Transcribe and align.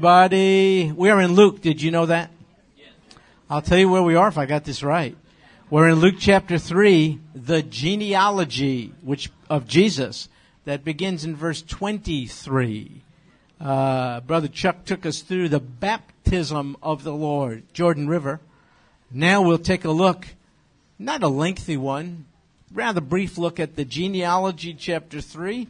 everybody. 0.00 0.90
We 0.90 1.10
are 1.10 1.20
in 1.20 1.34
Luke. 1.34 1.60
Did 1.60 1.82
you 1.82 1.90
know 1.90 2.06
that? 2.06 2.30
I'll 3.50 3.60
tell 3.60 3.76
you 3.76 3.90
where 3.90 4.02
we 4.02 4.14
are 4.14 4.28
if 4.28 4.38
I 4.38 4.46
got 4.46 4.64
this 4.64 4.82
right. 4.82 5.14
We're 5.68 5.90
in 5.90 5.96
Luke 5.96 6.14
chapter 6.18 6.56
3, 6.56 7.20
the 7.34 7.62
genealogy 7.62 8.94
which 9.02 9.30
of 9.50 9.68
Jesus 9.68 10.30
that 10.64 10.84
begins 10.84 11.26
in 11.26 11.36
verse 11.36 11.60
23. 11.60 13.02
Uh, 13.60 14.20
Brother 14.20 14.48
Chuck 14.48 14.86
took 14.86 15.04
us 15.04 15.20
through 15.20 15.50
the 15.50 15.60
baptism 15.60 16.78
of 16.82 17.04
the 17.04 17.12
Lord, 17.12 17.64
Jordan 17.74 18.08
River. 18.08 18.40
Now 19.10 19.42
we'll 19.42 19.58
take 19.58 19.84
a 19.84 19.90
look, 19.90 20.28
not 20.98 21.22
a 21.22 21.28
lengthy 21.28 21.76
one, 21.76 22.24
rather 22.72 23.02
brief 23.02 23.36
look 23.36 23.60
at 23.60 23.76
the 23.76 23.84
genealogy 23.84 24.72
chapter 24.72 25.20
3, 25.20 25.68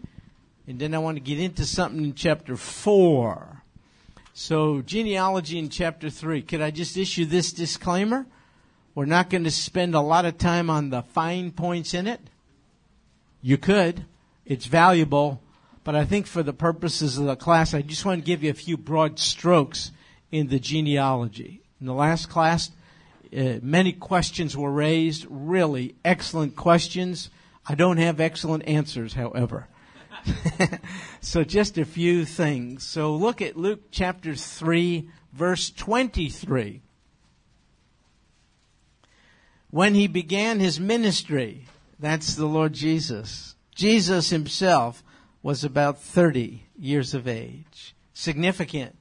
and 0.69 0.79
then 0.79 0.95
I 0.95 0.99
want 0.99 1.17
to 1.17 1.21
get 1.21 1.41
into 1.41 1.65
something 1.67 2.05
in 2.05 2.15
chapter 2.15 2.57
4. 2.57 3.50
So, 4.33 4.81
genealogy 4.81 5.59
in 5.59 5.69
chapter 5.69 6.09
3. 6.09 6.43
Could 6.43 6.61
I 6.61 6.71
just 6.71 6.97
issue 6.97 7.25
this 7.25 7.53
disclaimer? 7.53 8.27
We're 8.95 9.05
not 9.07 9.29
going 9.29 9.45
to 9.45 9.51
spend 9.51 9.95
a 9.95 10.01
lot 10.01 10.25
of 10.25 10.39
time 10.39 10.71
on 10.71 10.91
the 10.91 11.03
fine 11.03 11.51
points 11.51 11.95
in 11.95 12.07
it. 12.07 12.21
You 13.43 13.59
could. 13.59 14.05
It's 14.47 14.67
valuable. 14.67 15.43
But 15.83 15.97
I 15.97 16.05
think 16.05 16.27
for 16.27 16.43
the 16.43 16.53
purposes 16.53 17.19
of 17.19 17.25
the 17.25 17.37
class, 17.37 17.75
I 17.75 17.83
just 17.83 18.05
want 18.05 18.21
to 18.21 18.27
give 18.27 18.45
you 18.45 18.51
a 18.51 18.55
few 18.55 18.77
broad 18.77 19.19
strokes 19.19 19.91
in 20.31 20.49
the 20.49 20.61
genealogy. 20.61 21.63
In 21.81 21.87
the 21.87 21.95
last 21.95 22.29
class, 22.29 22.71
uh, 23.37 23.59
many 23.63 23.93
questions 23.93 24.57
were 24.57 24.71
raised, 24.71 25.27
really 25.29 25.95
excellent 26.05 26.55
questions. 26.55 27.31
I 27.67 27.75
don't 27.75 27.97
have 27.97 28.21
excellent 28.21 28.65
answers, 28.67 29.15
however. 29.15 29.67
so 31.21 31.45
just 31.45 31.79
a 31.79 31.85
few 31.85 32.25
things. 32.25 32.87
So 32.87 33.15
look 33.15 33.41
at 33.41 33.57
Luke 33.57 33.91
chapter 33.91 34.35
3, 34.35 35.09
verse 35.33 35.71
23. 35.71 36.83
When 39.71 39.95
he 39.95 40.09
began 40.09 40.59
his 40.59 40.81
ministry, 40.81 41.67
that's 41.99 42.35
the 42.35 42.47
Lord 42.47 42.73
Jesus. 42.73 43.55
Jesus 43.75 44.31
himself 44.31 45.03
was 45.43 45.65
about 45.65 46.01
30 46.01 46.65
years 46.77 47.15
of 47.15 47.29
age. 47.29 47.95
Significant 48.13 48.97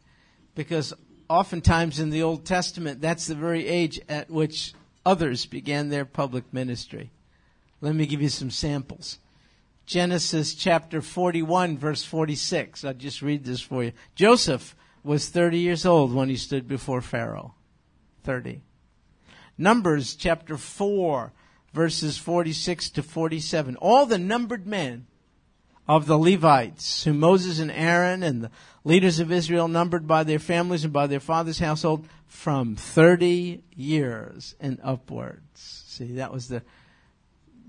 because 0.56 0.94
oftentimes 1.30 2.00
in 2.00 2.10
the 2.10 2.24
Old 2.24 2.46
Testament, 2.46 3.00
that's 3.02 3.28
the 3.28 3.36
very 3.36 3.66
age 3.66 4.00
at 4.10 4.30
which 4.30 4.74
others 5.06 5.46
began 5.46 5.90
their 5.90 6.06
public 6.06 6.54
ministry. 6.54 7.12
Let 7.82 7.96
me 7.96 8.06
give 8.06 8.22
you 8.22 8.30
some 8.30 8.52
samples. 8.52 9.20
Genesis 9.90 10.54
chapter 10.54 11.02
41 11.02 11.76
verse 11.76 12.04
46. 12.04 12.86
I'll 12.86 12.94
just 12.94 13.24
read 13.24 13.44
this 13.44 13.60
for 13.60 13.84
you. 13.84 13.92
Joseph 14.14 14.76
was 15.04 15.30
30 15.30 15.58
years 15.58 15.84
old 15.84 16.14
when 16.14 16.30
he 16.30 16.36
stood 16.36 16.68
before 16.68 17.02
Pharaoh. 17.02 17.56
30. 18.24 18.62
Numbers 19.58 20.14
chapter 20.14 20.58
4 20.58 21.34
verses 21.74 22.20
46 22.20 22.92
to 22.92 23.02
47. 23.02 23.78
All 23.78 24.06
the 24.06 24.20
numbered 24.20 24.68
men 24.68 25.08
of 25.88 26.06
the 26.06 26.20
Levites, 26.20 27.06
whom 27.06 27.20
Moses 27.20 27.58
and 27.58 27.72
Aaron 27.72 28.22
and 28.22 28.44
the 28.44 28.52
leaders 28.84 29.20
of 29.20 29.32
Israel 29.32 29.68
numbered 29.68 30.06
by 30.06 30.24
their 30.24 30.38
families 30.38 30.84
and 30.84 30.94
by 30.94 31.08
their 31.08 31.20
father's 31.20 31.58
household 31.58 32.08
from 32.28 32.76
30 32.76 33.64
years 33.76 34.54
and 34.60 34.80
upwards. 34.84 35.84
See, 35.88 36.14
that 36.14 36.32
was 36.32 36.48
the 36.48 36.62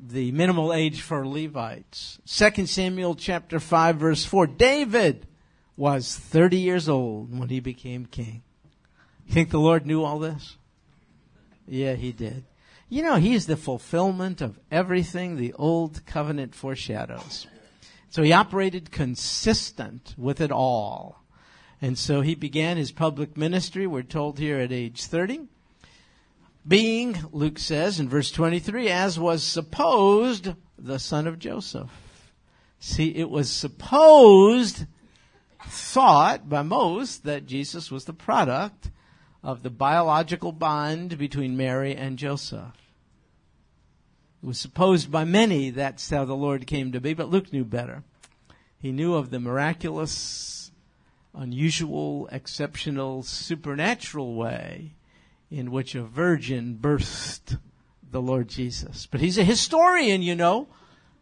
the 0.03 0.33
minimal 0.33 0.73
age 0.73 1.03
for 1.03 1.27
Levites. 1.27 2.19
2 2.27 2.67
Samuel 2.67 3.15
chapter 3.15 3.61
5 3.61 3.97
verse 3.97 4.25
4. 4.25 4.47
David 4.47 5.27
was 5.77 6.17
30 6.17 6.59
years 6.59 6.89
old 6.89 7.39
when 7.39 7.49
he 7.49 7.61
became 7.61 8.07
king. 8.07 8.43
You 9.27 9.35
think 9.35 9.51
the 9.51 9.59
Lord 9.59 9.87
knew 9.87 10.03
all 10.03 10.19
this? 10.19 10.57
Yeah, 11.67 11.95
he 11.95 12.13
did. 12.13 12.45
You 12.89 13.03
know, 13.03 13.17
he's 13.17 13.47
the 13.47 13.57
fulfillment 13.57 14.41
of 14.41 14.59
everything 14.71 15.37
the 15.37 15.53
old 15.53 16.05
covenant 16.07 16.55
foreshadows. 16.55 17.47
So 18.09 18.23
he 18.23 18.33
operated 18.33 18.91
consistent 18.91 20.15
with 20.19 20.41
it 20.41 20.51
all. 20.51 21.23
And 21.81 21.97
so 21.97 22.21
he 22.21 22.35
began 22.35 22.77
his 22.77 22.91
public 22.91 23.37
ministry, 23.37 23.87
we're 23.87 24.03
told 24.03 24.39
here 24.39 24.59
at 24.59 24.73
age 24.73 25.05
30 25.05 25.47
being, 26.67 27.17
Luke 27.33 27.59
says 27.59 28.01
in 28.01 28.09
verse 28.09 28.31
23, 28.31 28.89
as 28.89 29.19
was 29.19 29.43
supposed, 29.43 30.53
the 30.79 30.99
son 30.99 31.27
of 31.27 31.39
Joseph. 31.39 31.91
See, 32.79 33.15
it 33.15 33.31
was 33.31 33.51
supposed, 33.51 34.87
thought 35.67 36.49
by 36.49 36.63
most, 36.63 37.25
that 37.25 37.47
Jesus 37.47 37.91
was 37.91 38.05
the 38.05 38.13
product 38.13 38.91
of 39.43 39.63
the 39.63 39.71
biological 39.71 40.53
bond 40.53 41.17
between 41.19 41.57
Mary 41.57 41.95
and 41.95 42.19
Joseph. 42.19 42.77
It 44.43 44.47
was 44.47 44.59
supposed 44.59 45.11
by 45.11 45.25
many 45.25 45.71
that's 45.71 46.09
how 46.09 46.25
the 46.25 46.35
Lord 46.35 46.67
came 46.67 46.93
to 46.93 47.01
be, 47.01 47.15
but 47.15 47.31
Luke 47.31 47.53
knew 47.53 47.65
better. 47.65 48.03
He 48.79 48.93
knew 48.93 49.15
of 49.15 49.31
the 49.31 49.41
miraculous, 49.41 50.73
unusual, 51.35 52.29
exceptional, 52.33 53.23
supernatural 53.23 54.35
way 54.35 54.95
in 55.51 55.71
which 55.71 55.95
a 55.95 56.03
virgin 56.03 56.79
birthed 56.81 57.59
the 58.11 58.23
Lord 58.23 58.49
Jesus. 58.49 59.07
But 59.07 59.21
he's 59.21 59.39
a 59.39 59.45
historian, 59.45 60.23
you 60.23 60.35
know. 60.35 60.69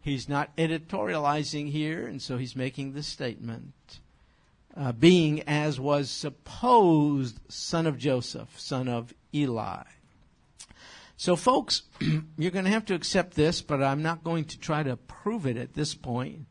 He's 0.01 0.29
not 0.29 0.55
editorializing 0.55 1.71
here, 1.71 2.07
and 2.07 2.21
so 2.21 2.37
he's 2.37 2.55
making 2.55 2.93
the 2.93 3.03
statement. 3.03 3.99
Uh, 4.75 4.91
being 4.91 5.41
as 5.41 5.79
was 5.79 6.09
supposed 6.09 7.39
son 7.49 7.85
of 7.85 7.97
Joseph, 7.97 8.59
son 8.59 8.87
of 8.87 9.13
Eli. 9.33 9.83
So, 11.17 11.35
folks, 11.35 11.81
you're 12.37 12.51
going 12.51 12.65
to 12.65 12.71
have 12.71 12.85
to 12.85 12.93
accept 12.93 13.33
this, 13.33 13.61
but 13.61 13.83
I'm 13.83 14.01
not 14.01 14.23
going 14.23 14.45
to 14.45 14.59
try 14.59 14.83
to 14.83 14.95
prove 14.95 15.45
it 15.45 15.57
at 15.57 15.73
this 15.73 15.93
point. 15.93 16.45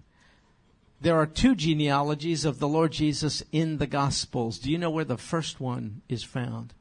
There 1.00 1.16
are 1.16 1.26
two 1.26 1.54
genealogies 1.54 2.44
of 2.44 2.58
the 2.58 2.68
Lord 2.68 2.92
Jesus 2.92 3.42
in 3.52 3.78
the 3.78 3.86
Gospels. 3.86 4.58
Do 4.58 4.70
you 4.70 4.78
know 4.78 4.90
where 4.90 5.04
the 5.04 5.16
first 5.16 5.60
one 5.60 6.02
is 6.08 6.24
found? 6.24 6.74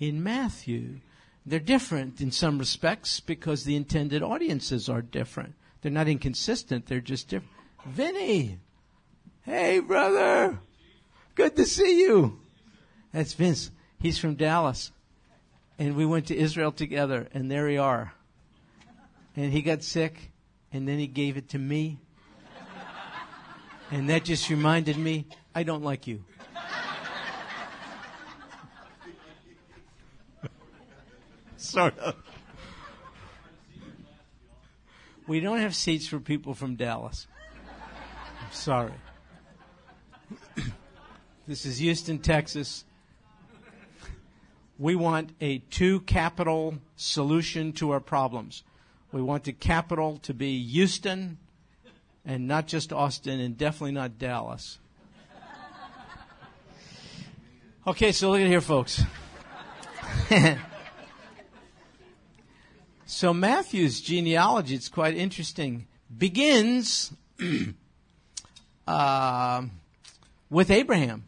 In 0.00 0.22
Matthew. 0.22 1.00
They're 1.46 1.60
different 1.60 2.20
in 2.20 2.32
some 2.32 2.58
respects 2.58 3.20
because 3.20 3.64
the 3.64 3.76
intended 3.76 4.22
audiences 4.22 4.88
are 4.88 5.02
different. 5.02 5.54
They're 5.82 5.92
not 5.92 6.08
inconsistent, 6.08 6.86
they're 6.86 7.00
just 7.00 7.28
different. 7.28 7.54
Vinny! 7.86 8.58
Hey, 9.42 9.80
brother! 9.80 10.58
Good 11.34 11.56
to 11.56 11.64
see 11.64 12.00
you! 12.00 12.40
That's 13.12 13.34
Vince. 13.34 13.70
He's 13.98 14.18
from 14.18 14.34
Dallas. 14.34 14.92
And 15.78 15.96
we 15.96 16.04
went 16.04 16.26
to 16.26 16.36
Israel 16.36 16.72
together, 16.72 17.28
and 17.32 17.50
there 17.50 17.66
we 17.66 17.78
are. 17.78 18.12
And 19.36 19.52
he 19.52 19.62
got 19.62 19.82
sick, 19.82 20.30
and 20.72 20.86
then 20.86 20.98
he 20.98 21.06
gave 21.06 21.36
it 21.36 21.50
to 21.50 21.58
me. 21.58 21.98
And 23.90 24.08
that 24.10 24.24
just 24.24 24.50
reminded 24.50 24.96
me, 24.98 25.26
I 25.54 25.62
don't 25.62 25.82
like 25.82 26.06
you. 26.06 26.22
Sort 31.60 31.98
of. 31.98 32.14
We 35.26 35.40
don't 35.40 35.58
have 35.58 35.74
seats 35.74 36.08
for 36.08 36.18
people 36.18 36.54
from 36.54 36.74
Dallas. 36.74 37.26
I'm 38.40 38.52
sorry. 38.52 38.92
this 41.46 41.66
is 41.66 41.78
Houston, 41.78 42.18
Texas. 42.18 42.84
We 44.78 44.96
want 44.96 45.30
a 45.40 45.58
two 45.58 46.00
capital 46.00 46.76
solution 46.96 47.72
to 47.74 47.90
our 47.90 48.00
problems. 48.00 48.64
We 49.12 49.22
want 49.22 49.44
the 49.44 49.52
capital 49.52 50.18
to 50.22 50.32
be 50.32 50.62
Houston 50.64 51.38
and 52.24 52.48
not 52.48 52.66
just 52.66 52.92
Austin 52.92 53.40
and 53.40 53.56
definitely 53.58 53.92
not 53.92 54.18
Dallas. 54.18 54.78
Okay, 57.86 58.12
so 58.12 58.30
look 58.30 58.40
at 58.40 58.46
here, 58.46 58.60
folks. 58.60 59.02
So 63.10 63.34
Matthew's 63.34 64.00
genealogy, 64.00 64.76
it's 64.76 64.88
quite 64.88 65.16
interesting, 65.16 65.88
begins 66.16 67.12
uh, 68.86 69.62
with 70.48 70.70
Abraham 70.70 71.24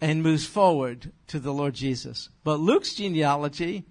and 0.00 0.22
moves 0.22 0.46
forward 0.46 1.10
to 1.26 1.40
the 1.40 1.52
Lord 1.52 1.74
Jesus. 1.74 2.28
But 2.44 2.60
Luke's 2.60 2.94
genealogy 2.94 3.86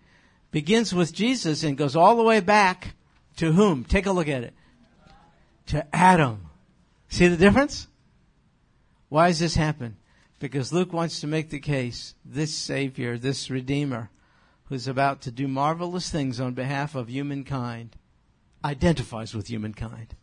begins 0.51 0.95
with 0.95 1.13
Jesus 1.13 1.65
and 1.65 1.77
goes 1.77 1.93
all 1.93 2.15
the 2.15 2.23
way 2.23 2.39
back 2.39 2.95
to 3.35 3.51
whom? 3.51 3.83
Take 3.83 4.05
a 4.05 4.13
look 4.13 4.29
at 4.29 4.45
it. 4.45 4.53
To 5.67 5.85
Adam. 5.93 6.45
See 7.09 7.27
the 7.27 7.35
difference? 7.35 7.87
Why 9.09 9.27
does 9.27 9.39
this 9.39 9.55
happen? 9.55 9.97
Because 10.39 10.71
Luke 10.71 10.93
wants 10.93 11.19
to 11.19 11.27
make 11.27 11.49
the 11.49 11.59
case 11.59 12.15
this 12.23 12.55
Savior, 12.55 13.17
this 13.17 13.49
Redeemer, 13.49 14.09
who's 14.65 14.87
about 14.87 15.21
to 15.21 15.31
do 15.31 15.47
marvelous 15.47 16.09
things 16.09 16.39
on 16.39 16.53
behalf 16.53 16.95
of 16.95 17.09
humankind 17.09 17.95
identifies 18.63 19.33
with 19.35 19.47
humankind. 19.47 20.15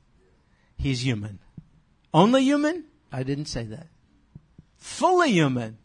He's 0.77 1.05
human. 1.05 1.39
Only 2.13 2.43
human? 2.43 2.85
I 3.13 3.23
didn't 3.23 3.47
say 3.47 3.65
that. 3.65 3.89
Fully 4.77 5.31
human. 5.33 5.79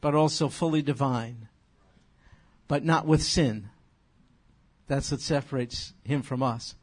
but 0.00 0.14
also 0.14 0.48
fully 0.48 0.82
divine, 0.82 1.48
but 2.68 2.84
not 2.84 3.06
with 3.06 3.22
sin. 3.22 3.68
That's 4.86 5.10
what 5.10 5.20
separates 5.20 5.92
him 6.04 6.22
from 6.22 6.42
us. 6.42 6.74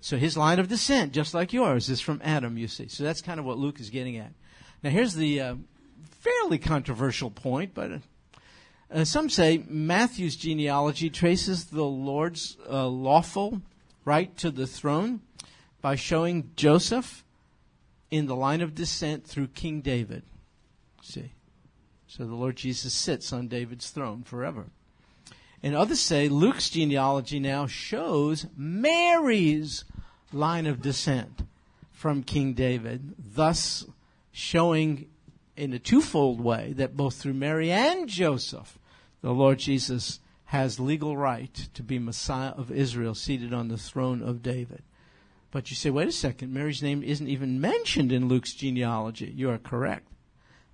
So 0.00 0.18
his 0.18 0.36
line 0.36 0.58
of 0.58 0.68
descent, 0.68 1.12
just 1.12 1.34
like 1.34 1.52
yours, 1.52 1.88
is 1.88 2.00
from 2.00 2.20
Adam, 2.22 2.58
you 2.58 2.68
see. 2.68 2.88
So 2.88 3.02
that's 3.02 3.22
kind 3.22 3.40
of 3.40 3.46
what 3.46 3.58
Luke 3.58 3.80
is 3.80 3.90
getting 3.90 4.16
at. 4.18 4.32
Now 4.82 4.90
here's 4.90 5.14
the 5.14 5.40
uh, 5.40 5.54
fairly 6.10 6.58
controversial 6.58 7.30
point, 7.30 7.72
but 7.74 8.02
uh, 8.90 9.04
some 9.04 9.28
say 9.28 9.64
Matthew's 9.68 10.36
genealogy 10.36 11.10
traces 11.10 11.66
the 11.66 11.84
Lord's 11.84 12.56
uh, 12.68 12.86
lawful 12.86 13.60
right 14.04 14.36
to 14.38 14.50
the 14.50 14.66
throne 14.66 15.20
by 15.80 15.96
showing 15.96 16.50
Joseph 16.56 17.24
in 18.10 18.26
the 18.26 18.36
line 18.36 18.60
of 18.60 18.74
descent 18.74 19.26
through 19.26 19.48
King 19.48 19.80
David. 19.80 20.22
See? 21.02 21.32
So 22.06 22.24
the 22.24 22.34
Lord 22.34 22.56
Jesus 22.56 22.94
sits 22.94 23.32
on 23.32 23.48
David's 23.48 23.90
throne 23.90 24.22
forever. 24.22 24.66
And 25.62 25.74
others 25.74 26.00
say 26.00 26.28
Luke's 26.28 26.70
genealogy 26.70 27.40
now 27.40 27.66
shows 27.66 28.46
Mary's 28.56 29.84
line 30.32 30.66
of 30.66 30.80
descent 30.80 31.42
from 31.92 32.22
King 32.22 32.52
David, 32.52 33.14
thus 33.18 33.84
showing 34.30 35.08
in 35.56 35.72
a 35.72 35.78
twofold 35.78 36.40
way 36.40 36.72
that 36.76 36.96
both 36.96 37.16
through 37.16 37.34
Mary 37.34 37.70
and 37.70 38.08
Joseph, 38.08 38.78
the 39.22 39.32
Lord 39.32 39.58
Jesus 39.58 40.20
has 40.46 40.78
legal 40.78 41.16
right 41.16 41.68
to 41.74 41.82
be 41.82 41.98
Messiah 41.98 42.50
of 42.50 42.70
Israel 42.70 43.14
seated 43.14 43.52
on 43.52 43.68
the 43.68 43.76
throne 43.76 44.22
of 44.22 44.42
David. 44.42 44.82
But 45.50 45.70
you 45.70 45.76
say, 45.76 45.90
wait 45.90 46.08
a 46.08 46.12
second, 46.12 46.52
Mary's 46.52 46.82
name 46.82 47.02
isn't 47.02 47.28
even 47.28 47.60
mentioned 47.60 48.12
in 48.12 48.28
Luke's 48.28 48.52
genealogy. 48.54 49.32
You 49.34 49.50
are 49.50 49.58
correct. 49.58 50.08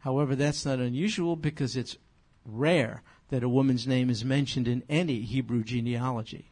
However, 0.00 0.34
that's 0.34 0.66
not 0.66 0.80
unusual 0.80 1.36
because 1.36 1.76
it's 1.76 1.96
rare 2.44 3.02
that 3.28 3.44
a 3.44 3.48
woman's 3.48 3.86
name 3.86 4.10
is 4.10 4.24
mentioned 4.24 4.66
in 4.66 4.82
any 4.88 5.20
Hebrew 5.20 5.62
genealogy. 5.62 6.50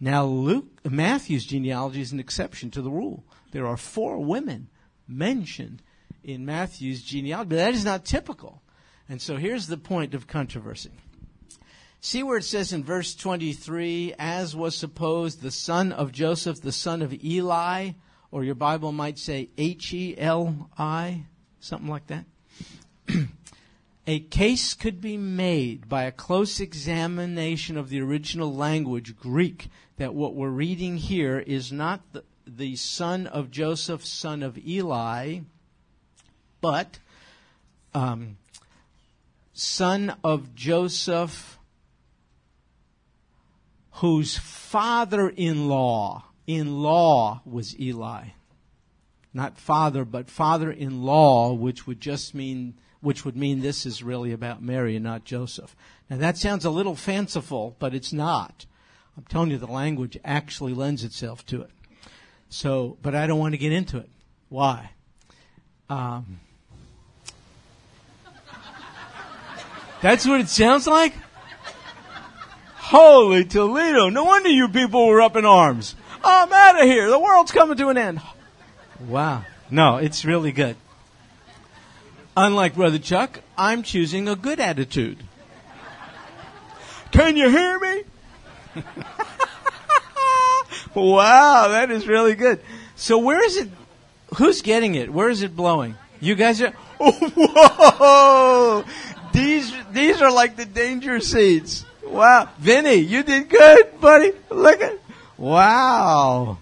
Now, 0.00 0.24
Luke, 0.24 0.84
Matthew's 0.84 1.46
genealogy 1.46 2.00
is 2.00 2.12
an 2.12 2.20
exception 2.20 2.70
to 2.72 2.82
the 2.82 2.90
rule. 2.90 3.24
There 3.52 3.66
are 3.66 3.76
four 3.76 4.18
women 4.18 4.68
mentioned 5.06 5.82
in 6.28 6.44
Matthew's 6.44 7.02
genealogy, 7.02 7.48
but 7.48 7.56
that 7.56 7.74
is 7.74 7.86
not 7.86 8.04
typical. 8.04 8.60
And 9.08 9.20
so 9.20 9.36
here's 9.36 9.66
the 9.66 9.78
point 9.78 10.12
of 10.12 10.26
controversy. 10.26 10.90
See 12.00 12.22
where 12.22 12.36
it 12.36 12.44
says 12.44 12.72
in 12.72 12.84
verse 12.84 13.14
23, 13.14 14.14
as 14.18 14.54
was 14.54 14.76
supposed, 14.76 15.40
the 15.40 15.50
son 15.50 15.90
of 15.90 16.12
Joseph, 16.12 16.60
the 16.60 16.70
son 16.70 17.00
of 17.00 17.14
Eli, 17.24 17.92
or 18.30 18.44
your 18.44 18.54
Bible 18.54 18.92
might 18.92 19.18
say 19.18 19.48
H 19.56 19.94
E 19.94 20.14
L 20.18 20.70
I, 20.76 21.24
something 21.60 21.88
like 21.88 22.06
that. 22.08 22.26
a 24.06 24.20
case 24.20 24.74
could 24.74 25.00
be 25.00 25.16
made 25.16 25.88
by 25.88 26.02
a 26.02 26.12
close 26.12 26.60
examination 26.60 27.78
of 27.78 27.88
the 27.88 28.02
original 28.02 28.54
language, 28.54 29.16
Greek, 29.16 29.70
that 29.96 30.14
what 30.14 30.34
we're 30.34 30.50
reading 30.50 30.98
here 30.98 31.38
is 31.38 31.72
not 31.72 32.12
the, 32.12 32.22
the 32.46 32.76
son 32.76 33.26
of 33.26 33.50
Joseph, 33.50 34.04
son 34.04 34.42
of 34.42 34.58
Eli, 34.58 35.40
but 36.60 36.98
um, 37.94 38.36
son 39.52 40.14
of 40.22 40.54
Joseph, 40.54 41.58
whose 43.92 44.36
father 44.36 45.28
in 45.28 45.68
law, 45.68 46.24
in 46.46 46.82
law, 46.82 47.42
was 47.44 47.78
Eli. 47.78 48.28
Not 49.34 49.58
father, 49.58 50.04
but 50.04 50.30
father 50.30 50.70
in 50.70 51.02
law, 51.02 51.52
which 51.52 51.86
would 51.86 52.00
just 52.00 52.34
mean, 52.34 52.74
which 53.00 53.24
would 53.24 53.36
mean 53.36 53.60
this 53.60 53.84
is 53.84 54.02
really 54.02 54.32
about 54.32 54.62
Mary 54.62 54.96
and 54.96 55.04
not 55.04 55.24
Joseph. 55.24 55.76
Now 56.08 56.16
that 56.16 56.38
sounds 56.38 56.64
a 56.64 56.70
little 56.70 56.96
fanciful, 56.96 57.76
but 57.78 57.94
it's 57.94 58.12
not. 58.12 58.66
I'm 59.16 59.24
telling 59.24 59.50
you, 59.50 59.58
the 59.58 59.66
language 59.66 60.16
actually 60.24 60.74
lends 60.74 61.02
itself 61.02 61.44
to 61.46 61.62
it. 61.62 61.70
So, 62.48 62.96
but 63.02 63.14
I 63.14 63.26
don't 63.26 63.40
want 63.40 63.54
to 63.54 63.58
get 63.58 63.72
into 63.72 63.98
it. 63.98 64.08
Why? 64.48 64.90
Um, 65.90 66.40
that's 70.02 70.26
what 70.26 70.40
it 70.40 70.48
sounds 70.48 70.86
like? 70.86 71.14
Holy 72.76 73.44
Toledo. 73.44 74.08
No 74.08 74.24
wonder 74.24 74.48
you 74.48 74.68
people 74.68 75.06
were 75.06 75.20
up 75.20 75.36
in 75.36 75.44
arms. 75.44 75.94
I'm 76.24 76.52
out 76.52 76.80
of 76.80 76.84
here. 76.84 77.10
The 77.10 77.18
world's 77.18 77.52
coming 77.52 77.76
to 77.76 77.88
an 77.88 77.98
end. 77.98 78.20
Wow. 79.06 79.44
No, 79.70 79.96
it's 79.96 80.24
really 80.24 80.52
good. 80.52 80.76
Unlike 82.36 82.76
Brother 82.76 82.98
Chuck, 82.98 83.40
I'm 83.56 83.82
choosing 83.82 84.28
a 84.28 84.36
good 84.36 84.60
attitude. 84.60 85.18
Can 87.10 87.36
you 87.36 87.50
hear 87.50 87.78
me? 87.78 88.02
wow, 90.94 91.68
that 91.68 91.90
is 91.90 92.06
really 92.06 92.34
good. 92.34 92.60
So 92.96 93.18
where 93.18 93.44
is 93.44 93.56
it? 93.56 93.68
Who's 94.36 94.62
getting 94.62 94.94
it? 94.94 95.12
Where 95.12 95.28
is 95.28 95.42
it 95.42 95.56
blowing? 95.56 95.96
You 96.20 96.34
guys 96.34 96.60
are. 96.62 96.72
Oh, 97.00 97.12
whoa! 97.34 98.84
These 99.38 99.72
these 99.92 100.20
are 100.20 100.32
like 100.32 100.56
the 100.56 100.64
danger 100.64 101.20
seats. 101.20 101.84
Wow, 102.04 102.48
Vinny, 102.58 102.94
you 102.94 103.22
did 103.22 103.48
good, 103.48 104.00
buddy. 104.00 104.32
Look 104.50 104.80
at. 104.80 104.98
Wow. 105.36 106.58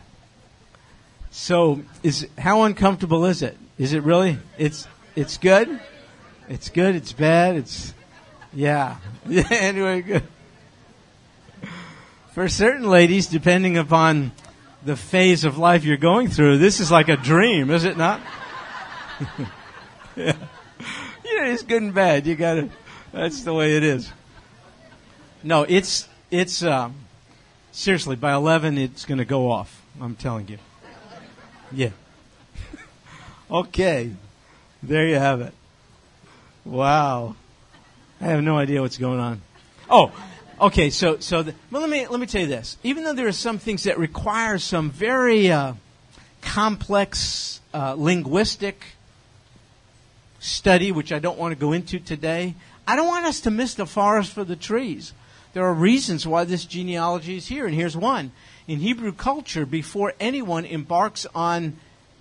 So 1.30 1.80
is 2.02 2.28
how 2.36 2.64
uncomfortable 2.64 3.24
is 3.24 3.40
it? 3.40 3.56
Is 3.78 3.94
it 3.94 4.02
really? 4.02 4.38
It's 4.58 4.86
it's 5.14 5.38
good. 5.38 5.80
It's 6.50 6.68
good. 6.68 6.94
It's 6.94 7.12
bad. 7.12 7.56
It's 7.56 7.94
yeah. 8.52 8.98
Yeah. 9.26 9.44
anyway, 9.50 10.02
good. 10.02 10.24
For 12.34 12.46
certain 12.46 12.90
ladies, 12.90 13.26
depending 13.26 13.78
upon 13.78 14.32
the 14.84 14.96
phase 14.96 15.44
of 15.44 15.56
life 15.56 15.82
you're 15.84 15.96
going 15.96 16.28
through, 16.28 16.58
this 16.58 16.80
is 16.80 16.90
like 16.90 17.08
a 17.08 17.16
dream, 17.16 17.70
is 17.70 17.84
it 17.84 17.96
not? 17.96 18.20
yeah. 20.16 20.34
It's 21.44 21.62
good 21.62 21.82
and 21.82 21.94
bad. 21.94 22.26
You 22.26 22.34
gotta, 22.34 22.68
that's 23.12 23.42
the 23.42 23.54
way 23.54 23.76
it 23.76 23.84
is. 23.84 24.10
No, 25.42 25.62
it's, 25.62 26.08
it's, 26.30 26.62
um, 26.62 26.94
seriously, 27.72 28.16
by 28.16 28.32
11, 28.32 28.78
it's 28.78 29.04
gonna 29.04 29.24
go 29.24 29.50
off. 29.50 29.82
I'm 30.00 30.16
telling 30.16 30.48
you. 30.48 30.58
Yeah. 31.72 31.90
okay. 33.50 34.12
There 34.82 35.06
you 35.06 35.16
have 35.16 35.40
it. 35.40 35.54
Wow. 36.64 37.36
I 38.20 38.26
have 38.26 38.42
no 38.42 38.58
idea 38.58 38.82
what's 38.82 38.98
going 38.98 39.20
on. 39.20 39.42
Oh, 39.88 40.12
Okay, 40.58 40.88
so 40.88 41.18
so 41.18 41.42
the, 41.42 41.54
well, 41.70 41.82
let 41.82 41.90
me 41.90 42.06
let 42.06 42.18
me 42.18 42.24
tell 42.24 42.40
you 42.40 42.46
this. 42.46 42.78
Even 42.82 43.04
though 43.04 43.12
there 43.12 43.26
are 43.26 43.32
some 43.32 43.58
things 43.58 43.82
that 43.82 43.98
require 43.98 44.58
some 44.58 44.90
very 44.90 45.52
uh, 45.52 45.74
complex 46.40 47.60
uh, 47.74 47.92
linguistic 47.92 48.95
study, 50.46 50.92
which 50.92 51.12
I 51.12 51.18
don't 51.18 51.38
want 51.38 51.52
to 51.52 51.60
go 51.60 51.72
into 51.72 51.98
today, 51.98 52.54
I 52.86 52.96
don't 52.96 53.08
want 53.08 53.26
us 53.26 53.40
to 53.42 53.50
miss 53.50 53.74
the 53.74 53.86
forest 53.86 54.32
for 54.32 54.44
the 54.44 54.56
trees. 54.56 55.12
There 55.52 55.64
are 55.64 55.74
reasons 55.74 56.26
why 56.26 56.44
this 56.44 56.64
genealogy 56.64 57.36
is 57.36 57.48
here, 57.48 57.66
and 57.66 57.74
here's 57.74 57.96
one. 57.96 58.32
In 58.68 58.80
Hebrew 58.80 59.12
culture, 59.12 59.66
before 59.66 60.14
anyone 60.20 60.64
embarks 60.64 61.26
on 61.34 61.76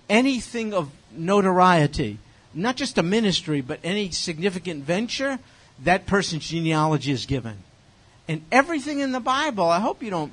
anything 0.08 0.72
of 0.72 0.90
notoriety, 1.12 2.18
not 2.54 2.76
just 2.76 2.98
a 2.98 3.02
ministry, 3.02 3.60
but 3.60 3.78
any 3.84 4.10
significant 4.10 4.84
venture, 4.84 5.38
that 5.84 6.06
person's 6.06 6.48
genealogy 6.48 7.12
is 7.12 7.26
given. 7.26 7.58
And 8.28 8.42
everything 8.50 9.00
in 9.00 9.12
the 9.12 9.20
Bible, 9.20 9.68
I 9.68 9.80
hope 9.80 10.02
you 10.02 10.10
don't 10.10 10.32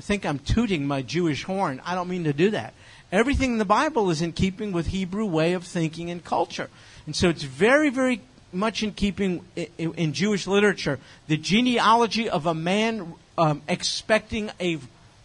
think 0.00 0.26
I'm 0.26 0.38
tooting 0.40 0.86
my 0.86 1.02
Jewish 1.02 1.44
horn. 1.44 1.80
I 1.86 1.94
don't 1.94 2.08
mean 2.08 2.24
to 2.24 2.32
do 2.32 2.50
that. 2.50 2.74
Everything 3.12 3.52
in 3.52 3.58
the 3.58 3.64
Bible 3.64 4.10
is 4.10 4.22
in 4.22 4.32
keeping 4.32 4.72
with 4.72 4.88
Hebrew 4.88 5.26
way 5.26 5.54
of 5.54 5.64
thinking 5.64 6.10
and 6.10 6.24
culture. 6.24 6.70
And 7.06 7.16
so 7.16 7.28
it's 7.28 7.42
very, 7.42 7.90
very 7.90 8.20
much 8.52 8.82
in 8.82 8.92
keeping 8.92 9.44
in, 9.78 10.12
Jewish 10.12 10.46
literature. 10.46 10.98
The 11.26 11.36
genealogy 11.36 12.28
of 12.28 12.46
a 12.46 12.54
man 12.54 13.14
um, 13.36 13.62
expecting 13.68 14.50
a 14.60 14.78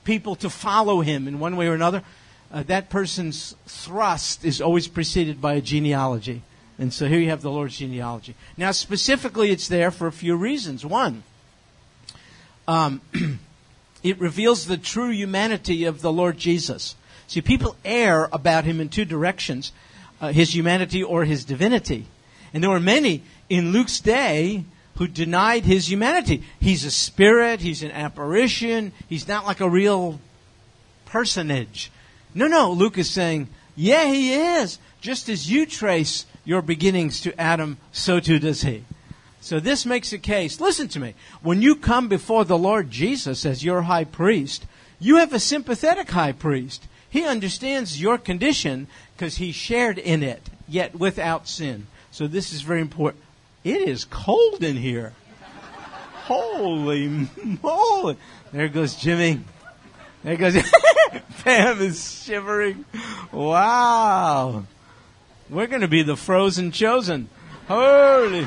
people 0.04 0.36
to 0.38 0.50
follow 0.50 1.01
him 1.01 1.27
in 1.27 1.39
one 1.39 1.58
way 1.58 1.68
or 1.68 1.74
another, 1.74 2.04
uh, 2.51 2.63
that 2.63 2.89
person's 2.89 3.56
thrust 3.65 4.46
is 4.46 4.62
always 4.62 4.88
preceded 4.88 5.42
by 5.42 5.56
a 5.56 5.62
genealogy. 5.62 6.42
And 6.77 6.94
so 6.94 7.08
here 7.08 7.20
you 7.20 7.30
have 7.30 7.42
the 7.42 7.51
Lord's 7.51 7.77
genealogy. 7.77 8.36
Now, 8.58 8.72
specifically, 8.72 9.51
it's 9.51 9.68
there 9.68 9.92
for 9.92 10.08
a 10.08 10.12
few 10.12 10.36
reasons. 10.36 10.86
One, 10.86 11.24
um, 12.68 13.01
it 14.04 14.20
reveals 14.20 14.68
the 14.68 14.77
true 14.77 15.12
humanity 15.12 15.86
of 15.86 16.01
the 16.01 16.12
Lord 16.12 16.38
Jesus. 16.38 16.96
See, 17.27 17.41
people 17.41 17.75
err 17.84 18.29
about 18.32 18.65
him 18.65 18.79
in 18.79 18.89
two 18.89 19.05
directions 19.05 19.72
uh, 20.22 20.32
his 20.32 20.55
humanity 20.55 21.03
or 21.03 21.25
his 21.25 21.46
divinity. 21.46 22.08
And 22.53 22.63
there 22.63 22.72
were 22.72 22.79
many 22.79 23.24
in 23.50 23.72
Luke's 23.72 24.00
day 24.00 24.63
who 24.96 25.08
denied 25.08 25.65
his 25.65 25.89
humanity. 25.89 26.44
He's 26.60 26.86
a 26.86 26.91
spirit, 26.91 27.60
he's 27.60 27.84
an 27.84 27.91
apparition, 27.91 28.94
he's 29.10 29.27
not 29.27 29.46
like 29.46 29.60
a 29.60 29.70
real 29.70 30.20
personage. 31.05 31.91
No, 32.34 32.48
no, 32.48 32.72
Luke 32.72 32.98
is 32.98 33.10
saying, 33.10 33.50
yeah, 33.75 34.05
he 34.05 34.34
is 34.34 34.79
Just 35.01 35.29
as 35.29 35.51
you 35.51 35.65
trace 35.65 36.25
your 36.46 36.62
beginnings 36.62 37.22
to 37.22 37.39
Adam, 37.39 37.77
so 37.91 38.20
too 38.20 38.39
does 38.39 38.62
he. 38.62 38.84
So 39.41 39.60
this 39.60 39.86
makes 39.86 40.12
a 40.13 40.17
case. 40.17 40.60
Listen 40.60 40.88
to 40.88 41.00
me. 41.00 41.13
When 41.44 41.62
you 41.62 41.75
come 41.75 42.08
before 42.08 42.46
the 42.46 42.58
Lord 42.58 42.89
Jesus 42.89 43.46
as 43.46 43.63
your 43.63 43.84
high 43.84 44.05
priest, 44.05 44.65
you 45.00 45.17
have 45.17 45.34
a 45.34 45.39
sympathetic 45.39 46.10
high 46.10 46.32
priest. 46.32 46.88
He 47.15 47.24
understands 47.24 48.01
your 48.01 48.17
condition 48.17 48.88
because 49.15 49.38
he 49.38 49.53
shared 49.53 49.98
in 49.98 50.22
it, 50.22 50.50
yet 50.67 51.00
without 51.00 51.48
sin. 51.48 51.88
So 52.12 52.27
this 52.27 52.51
is 52.51 52.62
very 52.62 52.81
important. 52.81 53.24
It 53.63 53.88
is 53.88 54.03
cold 54.03 54.62
in 54.62 54.75
here. 54.75 55.13
Holy 56.25 57.29
moly. 57.63 58.17
There 58.51 58.67
goes 58.67 58.95
Jimmy. 58.95 59.39
There 60.25 60.36
goes 60.36 60.57
Pam 61.45 61.79
is 61.79 62.22
shivering. 62.25 62.84
Wow. 63.31 64.65
We're 65.50 65.67
going 65.67 65.84
to 65.84 65.88
be 65.88 66.03
the 66.03 66.17
frozen 66.17 66.74
chosen. 66.74 67.29
Holy. 67.69 68.45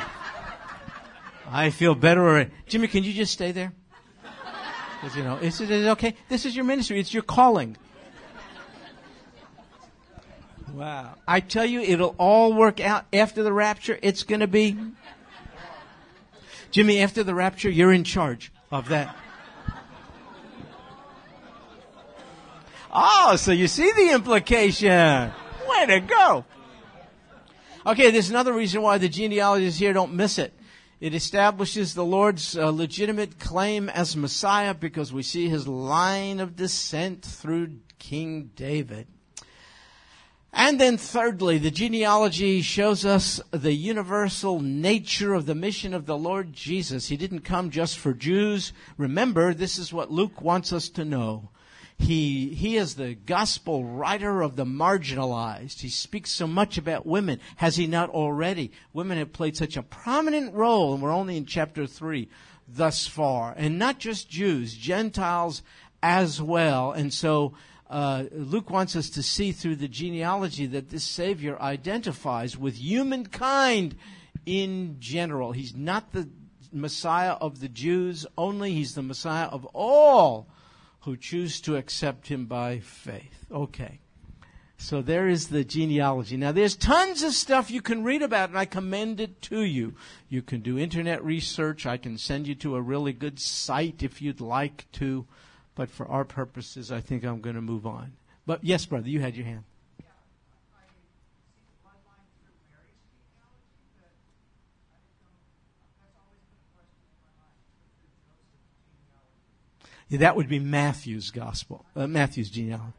I 1.50 1.70
feel 1.70 1.94
better 1.94 2.20
already. 2.20 2.50
Jimmy, 2.66 2.88
can 2.88 3.02
you 3.02 3.14
just 3.14 3.32
stay 3.32 3.50
there? 3.50 3.72
Because, 5.00 5.16
you 5.16 5.24
know, 5.24 5.36
is 5.36 5.58
it 5.58 5.70
okay? 5.70 6.16
This 6.28 6.44
is 6.44 6.54
your 6.54 6.66
ministry. 6.66 7.00
It's 7.00 7.14
your 7.14 7.22
calling. 7.22 7.78
Wow. 10.78 11.16
I 11.26 11.40
tell 11.40 11.66
you, 11.66 11.80
it'll 11.80 12.14
all 12.18 12.52
work 12.52 12.78
out 12.78 13.04
after 13.12 13.42
the 13.42 13.52
rapture. 13.52 13.98
It's 14.00 14.22
going 14.22 14.38
to 14.38 14.46
be. 14.46 14.76
Jimmy, 16.70 17.00
after 17.00 17.24
the 17.24 17.34
rapture, 17.34 17.68
you're 17.68 17.92
in 17.92 18.04
charge 18.04 18.52
of 18.70 18.88
that. 18.90 19.16
Oh, 22.92 23.34
so 23.34 23.50
you 23.50 23.66
see 23.66 23.90
the 23.90 24.12
implication. 24.12 25.32
Way 25.68 25.86
to 25.86 25.98
go. 25.98 26.44
Okay, 27.84 28.12
there's 28.12 28.30
another 28.30 28.52
reason 28.52 28.80
why 28.80 28.98
the 28.98 29.08
genealogists 29.08 29.80
here 29.80 29.92
don't 29.92 30.14
miss 30.14 30.38
it. 30.38 30.52
It 31.00 31.12
establishes 31.12 31.94
the 31.94 32.04
Lord's 32.04 32.56
uh, 32.56 32.70
legitimate 32.70 33.40
claim 33.40 33.88
as 33.88 34.16
Messiah 34.16 34.74
because 34.74 35.12
we 35.12 35.24
see 35.24 35.48
his 35.48 35.66
line 35.66 36.38
of 36.38 36.54
descent 36.54 37.24
through 37.24 37.78
King 37.98 38.50
David. 38.54 39.08
And 40.58 40.80
then 40.80 40.96
thirdly, 40.96 41.58
the 41.58 41.70
genealogy 41.70 42.62
shows 42.62 43.04
us 43.04 43.40
the 43.52 43.72
universal 43.72 44.58
nature 44.58 45.32
of 45.32 45.46
the 45.46 45.54
mission 45.54 45.94
of 45.94 46.04
the 46.04 46.18
Lord 46.18 46.52
Jesus. 46.52 47.06
He 47.06 47.16
didn't 47.16 47.42
come 47.42 47.70
just 47.70 47.96
for 47.96 48.12
Jews. 48.12 48.72
Remember, 48.96 49.54
this 49.54 49.78
is 49.78 49.92
what 49.92 50.10
Luke 50.10 50.42
wants 50.42 50.72
us 50.72 50.88
to 50.90 51.04
know. 51.04 51.50
He, 51.96 52.54
he 52.54 52.76
is 52.76 52.96
the 52.96 53.14
gospel 53.14 53.84
writer 53.84 54.42
of 54.42 54.56
the 54.56 54.64
marginalized. 54.64 55.78
He 55.78 55.88
speaks 55.90 56.32
so 56.32 56.48
much 56.48 56.76
about 56.76 57.06
women. 57.06 57.38
Has 57.54 57.76
he 57.76 57.86
not 57.86 58.10
already? 58.10 58.72
Women 58.92 59.18
have 59.18 59.32
played 59.32 59.56
such 59.56 59.76
a 59.76 59.82
prominent 59.84 60.54
role, 60.54 60.92
and 60.92 61.00
we're 61.00 61.12
only 61.12 61.36
in 61.36 61.46
chapter 61.46 61.86
3 61.86 62.28
thus 62.66 63.06
far. 63.06 63.54
And 63.56 63.78
not 63.78 64.00
just 64.00 64.28
Jews, 64.28 64.74
Gentiles 64.74 65.62
as 66.02 66.42
well. 66.42 66.90
And 66.90 67.14
so, 67.14 67.54
uh, 67.90 68.24
Luke 68.32 68.70
wants 68.70 68.96
us 68.96 69.08
to 69.10 69.22
see 69.22 69.52
through 69.52 69.76
the 69.76 69.88
genealogy 69.88 70.66
that 70.66 70.90
this 70.90 71.04
Savior 71.04 71.60
identifies 71.60 72.56
with 72.56 72.76
humankind 72.76 73.96
in 74.44 74.96
general. 74.98 75.52
He's 75.52 75.74
not 75.74 76.12
the 76.12 76.28
Messiah 76.72 77.32
of 77.32 77.60
the 77.60 77.68
Jews 77.68 78.26
only, 78.36 78.74
he's 78.74 78.94
the 78.94 79.02
Messiah 79.02 79.46
of 79.46 79.64
all 79.66 80.48
who 81.00 81.16
choose 81.16 81.60
to 81.62 81.76
accept 81.76 82.28
him 82.28 82.46
by 82.46 82.80
faith. 82.80 83.46
Okay. 83.50 84.00
So 84.80 85.02
there 85.02 85.26
is 85.26 85.48
the 85.48 85.64
genealogy. 85.64 86.36
Now 86.36 86.52
there's 86.52 86.76
tons 86.76 87.22
of 87.22 87.32
stuff 87.32 87.70
you 87.70 87.82
can 87.82 88.04
read 88.04 88.22
about 88.22 88.50
and 88.50 88.58
I 88.58 88.64
commend 88.64 89.18
it 89.18 89.42
to 89.42 89.62
you. 89.62 89.94
You 90.28 90.40
can 90.40 90.60
do 90.60 90.78
internet 90.78 91.24
research. 91.24 91.84
I 91.84 91.96
can 91.96 92.16
send 92.16 92.46
you 92.46 92.54
to 92.56 92.76
a 92.76 92.82
really 92.82 93.12
good 93.12 93.40
site 93.40 94.02
if 94.02 94.22
you'd 94.22 94.40
like 94.40 94.86
to. 94.92 95.26
But 95.78 95.90
for 95.90 96.08
our 96.08 96.24
purposes, 96.24 96.90
I 96.90 97.00
think 97.00 97.22
I'm 97.22 97.40
going 97.40 97.54
to 97.54 97.62
move 97.62 97.86
on. 97.86 98.14
But 98.44 98.64
yes, 98.64 98.84
brother, 98.84 99.08
you 99.08 99.20
had 99.20 99.36
your 99.36 99.46
hand. 99.46 99.62
Yeah, 110.08 110.18
that 110.18 110.34
would 110.34 110.48
be 110.48 110.58
Matthew's 110.58 111.30
gospel, 111.30 111.84
uh, 111.94 112.08
Matthew's 112.08 112.50
genealogy. 112.50 112.92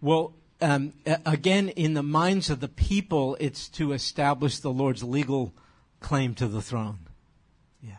Well, 0.00 0.34
um, 0.60 0.92
again, 1.24 1.68
in 1.70 1.94
the 1.94 2.02
minds 2.02 2.50
of 2.50 2.60
the 2.60 2.68
people, 2.68 3.36
it's 3.40 3.68
to 3.70 3.92
establish 3.92 4.58
the 4.58 4.70
Lord's 4.70 5.02
legal 5.02 5.54
claim 6.00 6.34
to 6.34 6.48
the 6.48 6.62
throne. 6.62 6.98
Yeah. 7.82 7.96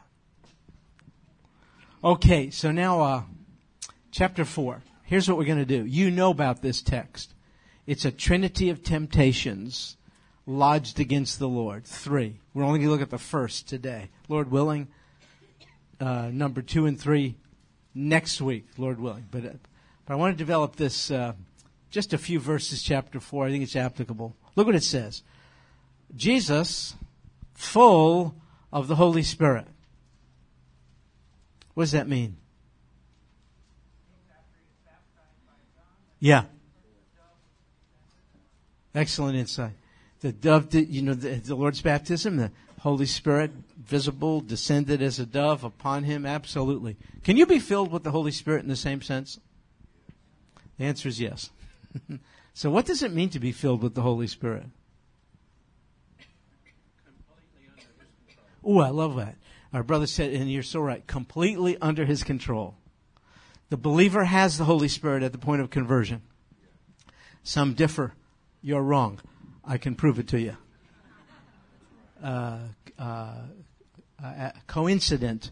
Okay, 2.03 2.49
so 2.49 2.71
now, 2.71 3.01
uh, 3.01 3.21
chapter 4.11 4.45
4. 4.45 4.81
Here's 5.03 5.29
what 5.29 5.37
we're 5.37 5.45
going 5.45 5.57
to 5.59 5.65
do. 5.65 5.85
You 5.85 6.11
know 6.11 6.31
about 6.31 6.61
this 6.61 6.81
text. 6.81 7.33
It's 7.85 8.03
a 8.03 8.11
trinity 8.11 8.69
of 8.69 8.83
temptations 8.83 9.95
lodged 10.45 10.99
against 10.99 11.39
the 11.39 11.47
Lord. 11.47 11.85
Three. 11.85 12.39
We're 12.53 12.63
only 12.63 12.79
going 12.79 12.87
to 12.87 12.91
look 12.91 13.01
at 13.01 13.09
the 13.09 13.17
first 13.17 13.69
today. 13.69 14.09
Lord 14.27 14.51
willing, 14.51 14.87
uh, 15.99 16.29
number 16.31 16.61
two 16.61 16.85
and 16.85 16.99
three 16.99 17.37
next 17.93 18.41
week, 18.41 18.65
Lord 18.77 18.99
willing. 18.99 19.27
But, 19.29 19.45
uh, 19.45 19.49
but 20.05 20.13
I 20.13 20.15
want 20.15 20.33
to 20.33 20.37
develop 20.37 20.75
this, 20.75 21.11
uh, 21.11 21.33
just 21.97 22.13
a 22.13 22.17
few 22.19 22.39
verses, 22.39 22.83
chapter 22.83 23.19
four. 23.19 23.47
I 23.47 23.49
think 23.49 23.63
it's 23.63 23.75
applicable. 23.75 24.35
Look 24.55 24.67
what 24.67 24.75
it 24.75 24.83
says. 24.83 25.23
Jesus, 26.15 26.93
full 27.55 28.35
of 28.71 28.87
the 28.87 28.97
Holy 28.97 29.23
Spirit. 29.23 29.65
What 31.73 31.85
does 31.85 31.93
that 31.93 32.07
mean? 32.07 32.37
Yeah. 36.19 36.43
Excellent 38.93 39.35
insight. 39.35 39.73
The 40.19 40.31
dove, 40.31 40.71
you 40.75 41.01
know, 41.01 41.15
the, 41.15 41.29
the, 41.29 41.55
Lord's 41.55 41.81
baptism, 41.81 42.37
the 42.37 42.51
Holy 42.81 43.07
Spirit 43.07 43.49
visible, 43.75 44.41
descended 44.41 45.01
as 45.01 45.17
a 45.17 45.25
dove 45.25 45.63
upon 45.63 46.03
him. 46.03 46.27
Absolutely. 46.27 46.95
Can 47.23 47.37
you 47.37 47.47
be 47.47 47.57
filled 47.57 47.91
with 47.91 48.03
the 48.03 48.11
Holy 48.11 48.31
Spirit 48.31 48.61
in 48.61 48.69
the 48.69 48.75
same 48.75 49.01
sense? 49.01 49.39
The 50.77 50.85
answer 50.85 51.09
is 51.09 51.19
yes. 51.19 51.49
so 52.53 52.69
what 52.69 52.85
does 52.85 53.03
it 53.03 53.13
mean 53.13 53.29
to 53.29 53.39
be 53.39 53.51
filled 53.51 53.81
with 53.81 53.95
the 53.95 54.01
Holy 54.01 54.27
Spirit? 54.27 54.65
Oh, 58.63 58.79
I 58.79 58.89
love 58.89 59.15
that. 59.15 59.35
Our 59.73 59.83
brother 59.83 60.07
said, 60.07 60.33
and 60.33 60.51
you're 60.51 60.63
so 60.63 60.81
right, 60.81 61.05
completely 61.07 61.77
under 61.81 62.05
his 62.05 62.23
control. 62.23 62.75
The 63.69 63.77
believer 63.77 64.25
has 64.25 64.57
the 64.57 64.65
Holy 64.65 64.87
Spirit 64.87 65.23
at 65.23 65.31
the 65.31 65.37
point 65.37 65.61
of 65.61 65.69
conversion. 65.69 66.21
Some 67.43 67.73
differ 67.73 68.13
you're 68.61 68.81
wrong. 68.81 69.19
I 69.63 69.77
can 69.77 69.95
prove 69.95 70.19
it 70.19 70.27
to 70.29 70.39
you. 70.39 70.57
Uh, 72.21 72.59
uh, 72.97 73.33
uh, 74.23 74.51
coincident 74.65 75.51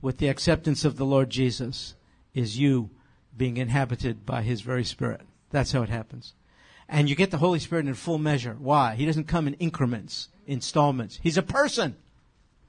with 0.00 0.18
the 0.18 0.28
acceptance 0.28 0.84
of 0.84 0.96
the 0.96 1.04
Lord 1.04 1.30
Jesus 1.30 1.94
is 2.32 2.58
you 2.58 2.90
being 3.36 3.56
inhabited 3.56 4.24
by 4.24 4.42
His 4.42 4.60
very 4.60 4.84
Spirit. 4.84 5.22
That's 5.54 5.70
how 5.70 5.82
it 5.82 5.88
happens. 5.88 6.34
And 6.88 7.08
you 7.08 7.14
get 7.14 7.30
the 7.30 7.38
Holy 7.38 7.60
Spirit 7.60 7.86
in 7.86 7.94
full 7.94 8.18
measure. 8.18 8.56
Why? 8.58 8.96
He 8.96 9.06
doesn't 9.06 9.28
come 9.28 9.46
in 9.46 9.54
increments, 9.54 10.28
installments. 10.48 11.20
He's 11.22 11.38
a 11.38 11.42
person, 11.42 11.94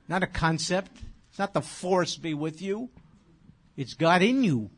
not 0.07 0.21
a 0.21 0.27
concept. 0.27 0.91
It's 1.31 1.39
not 1.39 1.55
the 1.55 1.63
force 1.63 2.15
be 2.15 2.35
with 2.35 2.61
you. 2.61 2.91
It's 3.75 3.95
God 3.95 4.21
in 4.21 4.43
you. 4.43 4.69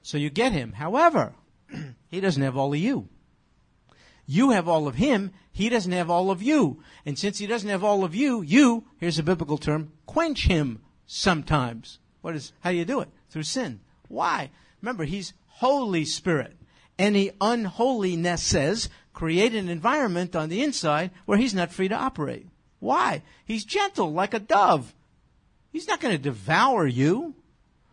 So 0.00 0.16
you 0.16 0.30
get 0.30 0.52
Him. 0.52 0.74
However, 0.74 1.34
He 2.08 2.20
doesn't 2.20 2.40
have 2.40 2.56
all 2.56 2.72
of 2.72 2.78
you. 2.78 3.08
You 4.26 4.50
have 4.50 4.68
all 4.68 4.86
of 4.86 4.94
him. 4.94 5.32
He 5.50 5.68
doesn't 5.68 5.90
have 5.90 6.08
all 6.08 6.30
of 6.30 6.40
you. 6.40 6.80
And 7.04 7.18
since 7.18 7.38
he 7.38 7.48
doesn't 7.48 7.68
have 7.68 7.82
all 7.82 8.04
of 8.04 8.14
you, 8.14 8.42
you, 8.42 8.84
here's 8.98 9.18
a 9.18 9.24
biblical 9.24 9.58
term, 9.58 9.90
quench 10.06 10.46
him 10.46 10.82
sometimes. 11.04 11.98
What 12.20 12.36
is, 12.36 12.52
how 12.60 12.70
do 12.70 12.76
you 12.76 12.84
do 12.84 13.00
it? 13.00 13.08
Through 13.28 13.42
sin. 13.42 13.80
Why? 14.06 14.50
Remember, 14.80 15.02
he's 15.02 15.32
Holy 15.48 16.04
Spirit. 16.04 16.56
Any 17.00 17.30
unholiness 17.40 18.42
says 18.42 18.90
create 19.14 19.54
an 19.54 19.70
environment 19.70 20.36
on 20.36 20.50
the 20.50 20.62
inside 20.62 21.10
where 21.24 21.38
he's 21.38 21.54
not 21.54 21.72
free 21.72 21.88
to 21.88 21.94
operate. 21.94 22.46
Why? 22.78 23.22
He's 23.46 23.64
gentle 23.64 24.12
like 24.12 24.34
a 24.34 24.38
dove. 24.38 24.94
He's 25.72 25.88
not 25.88 26.00
going 26.00 26.14
to 26.14 26.22
devour 26.22 26.86
you. 26.86 27.34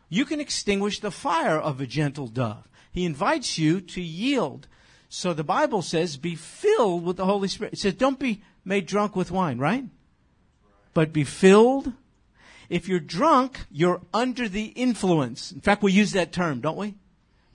You 0.09 0.25
can 0.25 0.41
extinguish 0.41 0.99
the 0.99 1.09
fire 1.09 1.57
of 1.57 1.79
a 1.79 1.87
gentle 1.87 2.27
dove. 2.27 2.67
He 2.91 3.05
invites 3.05 3.57
you 3.57 3.79
to 3.79 4.01
yield. 4.01 4.67
So 5.07 5.33
the 5.33 5.41
Bible 5.41 5.81
says, 5.81 6.17
be 6.17 6.35
filled 6.35 7.05
with 7.05 7.15
the 7.15 7.25
Holy 7.25 7.47
Spirit. 7.47 7.73
It 7.73 7.79
says, 7.79 7.93
don't 7.93 8.19
be 8.19 8.41
made 8.65 8.87
drunk 8.87 9.15
with 9.15 9.31
wine, 9.31 9.57
right? 9.57 9.85
But 10.93 11.13
be 11.13 11.23
filled. 11.23 11.93
If 12.69 12.89
you're 12.89 12.99
drunk, 12.99 13.61
you're 13.71 14.01
under 14.13 14.49
the 14.49 14.65
influence. 14.65 15.53
In 15.53 15.61
fact, 15.61 15.81
we 15.81 15.93
use 15.93 16.11
that 16.11 16.33
term, 16.33 16.59
don't 16.59 16.75
we? 16.75 16.95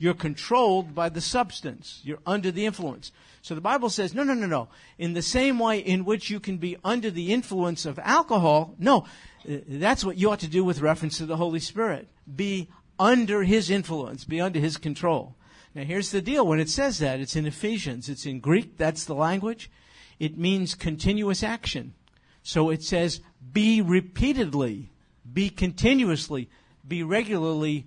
You're 0.03 0.15
controlled 0.15 0.97
by 0.97 1.11
the 1.11 1.21
substance. 1.21 2.01
You're 2.03 2.19
under 2.27 2.51
the 2.51 2.67
influence. 2.67 3.13
So 3.41 3.55
the 3.55 3.61
Bible 3.61 3.89
says, 3.89 4.15
no, 4.15 4.25
no, 4.25 4.35
no, 4.35 4.49
no. 4.49 4.69
In 4.99 5.13
the 5.13 5.23
same 5.23 5.61
way 5.61 5.79
in 5.79 6.05
which 6.05 6.29
you 6.29 6.41
can 6.41 6.57
be 6.57 6.77
under 6.83 7.09
the 7.09 7.33
influence 7.33 7.87
of 7.87 8.01
alcohol, 8.01 8.75
no, 8.81 9.07
uh, 9.49 9.59
that's 9.69 10.05
what 10.05 10.19
you 10.19 10.29
ought 10.29 10.41
to 10.41 10.49
do 10.49 10.65
with 10.65 10.81
reference 10.81 11.19
to 11.19 11.27
the 11.27 11.37
Holy 11.37 11.61
Spirit. 11.61 12.09
Be 12.35 12.69
under 12.99 13.45
His 13.45 13.71
influence, 13.71 14.25
be 14.25 14.41
under 14.41 14.59
His 14.59 14.77
control. 14.77 15.37
Now 15.73 15.85
here's 15.85 16.11
the 16.11 16.21
deal. 16.21 16.45
When 16.49 16.59
it 16.59 16.69
says 16.69 16.99
that, 16.99 17.21
it's 17.21 17.37
in 17.37 17.47
Ephesians. 17.47 18.09
It's 18.09 18.27
in 18.27 18.41
Greek. 18.41 18.77
That's 18.79 19.05
the 19.05 19.15
language. 19.15 19.71
It 20.19 20.37
means 20.37 20.75
continuous 20.75 21.45
action. 21.45 21.95
So 22.43 22.71
it 22.71 22.83
says, 22.83 23.21
be 23.53 23.81
repeatedly, 23.81 24.91
be 25.33 25.49
continuously, 25.49 26.51
be 26.89 27.05
regularly 27.05 27.87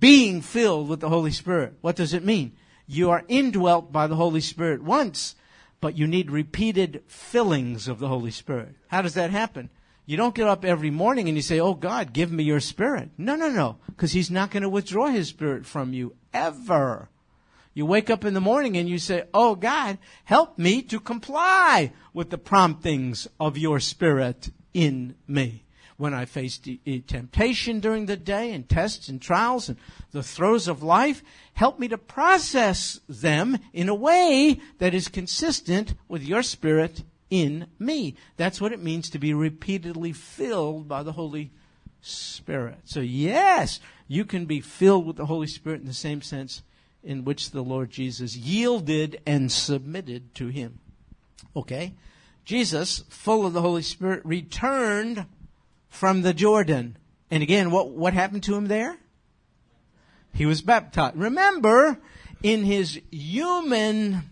being 0.00 0.40
filled 0.40 0.88
with 0.88 1.00
the 1.00 1.08
Holy 1.08 1.30
Spirit. 1.30 1.74
What 1.80 1.96
does 1.96 2.14
it 2.14 2.24
mean? 2.24 2.52
You 2.86 3.10
are 3.10 3.24
indwelt 3.28 3.92
by 3.92 4.06
the 4.06 4.16
Holy 4.16 4.40
Spirit 4.40 4.82
once, 4.82 5.34
but 5.80 5.96
you 5.96 6.06
need 6.06 6.30
repeated 6.30 7.02
fillings 7.06 7.88
of 7.88 7.98
the 7.98 8.08
Holy 8.08 8.30
Spirit. 8.30 8.74
How 8.88 9.02
does 9.02 9.14
that 9.14 9.30
happen? 9.30 9.70
You 10.06 10.16
don't 10.16 10.34
get 10.34 10.46
up 10.46 10.64
every 10.64 10.90
morning 10.90 11.28
and 11.28 11.36
you 11.36 11.42
say, 11.42 11.58
Oh 11.58 11.74
God, 11.74 12.12
give 12.12 12.30
me 12.30 12.44
your 12.44 12.60
spirit. 12.60 13.10
No, 13.18 13.34
no, 13.34 13.50
no. 13.50 13.78
Because 13.86 14.12
He's 14.12 14.30
not 14.30 14.50
going 14.50 14.62
to 14.62 14.68
withdraw 14.68 15.08
His 15.08 15.28
spirit 15.28 15.66
from 15.66 15.92
you 15.92 16.14
ever. 16.32 17.08
You 17.74 17.84
wake 17.84 18.08
up 18.08 18.24
in 18.24 18.32
the 18.32 18.40
morning 18.40 18.76
and 18.76 18.88
you 18.88 18.98
say, 18.98 19.24
Oh 19.34 19.56
God, 19.56 19.98
help 20.24 20.58
me 20.58 20.80
to 20.82 21.00
comply 21.00 21.92
with 22.14 22.30
the 22.30 22.38
promptings 22.38 23.26
of 23.40 23.58
your 23.58 23.80
spirit 23.80 24.50
in 24.72 25.16
me. 25.26 25.65
When 25.96 26.12
I 26.12 26.26
face 26.26 26.60
temptation 27.06 27.80
during 27.80 28.04
the 28.04 28.18
day 28.18 28.52
and 28.52 28.68
tests 28.68 29.08
and 29.08 29.20
trials 29.20 29.70
and 29.70 29.78
the 30.12 30.22
throes 30.22 30.68
of 30.68 30.82
life, 30.82 31.22
help 31.54 31.78
me 31.78 31.88
to 31.88 31.96
process 31.96 33.00
them 33.08 33.58
in 33.72 33.88
a 33.88 33.94
way 33.94 34.60
that 34.78 34.92
is 34.92 35.08
consistent 35.08 35.94
with 36.06 36.22
your 36.22 36.42
spirit 36.42 37.02
in 37.30 37.66
me. 37.78 38.14
That's 38.36 38.60
what 38.60 38.72
it 38.72 38.82
means 38.82 39.08
to 39.10 39.18
be 39.18 39.32
repeatedly 39.32 40.12
filled 40.12 40.86
by 40.86 41.02
the 41.02 41.12
Holy 41.12 41.50
Spirit. 42.02 42.78
So 42.84 43.00
yes, 43.00 43.80
you 44.06 44.26
can 44.26 44.44
be 44.44 44.60
filled 44.60 45.06
with 45.06 45.16
the 45.16 45.26
Holy 45.26 45.46
Spirit 45.46 45.80
in 45.80 45.86
the 45.86 45.94
same 45.94 46.20
sense 46.20 46.62
in 47.02 47.24
which 47.24 47.50
the 47.52 47.62
Lord 47.62 47.90
Jesus 47.90 48.36
yielded 48.36 49.20
and 49.26 49.50
submitted 49.50 50.34
to 50.34 50.48
him. 50.48 50.78
Okay? 51.54 51.94
Jesus, 52.44 53.02
full 53.08 53.46
of 53.46 53.54
the 53.54 53.62
Holy 53.62 53.82
Spirit, 53.82 54.24
returned 54.24 55.26
from 55.96 56.22
the 56.22 56.34
Jordan. 56.34 56.96
And 57.30 57.42
again, 57.42 57.70
what, 57.70 57.88
what 57.88 58.12
happened 58.12 58.42
to 58.44 58.54
him 58.54 58.66
there? 58.66 58.96
He 60.32 60.46
was 60.46 60.60
baptized. 60.60 61.16
Remember, 61.16 61.98
in 62.42 62.64
his 62.64 63.00
human 63.10 64.22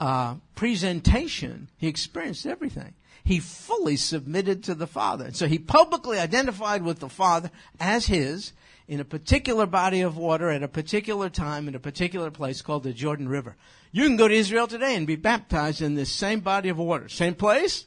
uh, 0.00 0.34
presentation, 0.56 1.68
he 1.78 1.86
experienced 1.86 2.44
everything. 2.44 2.94
He 3.22 3.38
fully 3.38 3.96
submitted 3.96 4.64
to 4.64 4.74
the 4.74 4.88
Father. 4.88 5.26
And 5.26 5.36
so 5.36 5.46
he 5.46 5.58
publicly 5.58 6.18
identified 6.18 6.82
with 6.82 6.98
the 6.98 7.08
Father 7.08 7.50
as 7.78 8.06
his 8.06 8.52
in 8.86 9.00
a 9.00 9.04
particular 9.04 9.64
body 9.64 10.02
of 10.02 10.16
water 10.16 10.50
at 10.50 10.62
a 10.62 10.68
particular 10.68 11.30
time 11.30 11.68
in 11.68 11.74
a 11.74 11.80
particular 11.80 12.30
place 12.30 12.60
called 12.60 12.82
the 12.82 12.92
Jordan 12.92 13.28
River. 13.28 13.56
You 13.92 14.04
can 14.04 14.16
go 14.16 14.28
to 14.28 14.34
Israel 14.34 14.66
today 14.66 14.96
and 14.96 15.06
be 15.06 15.16
baptized 15.16 15.80
in 15.80 15.94
this 15.94 16.10
same 16.10 16.40
body 16.40 16.68
of 16.68 16.76
water. 16.76 17.08
Same 17.08 17.34
place? 17.34 17.86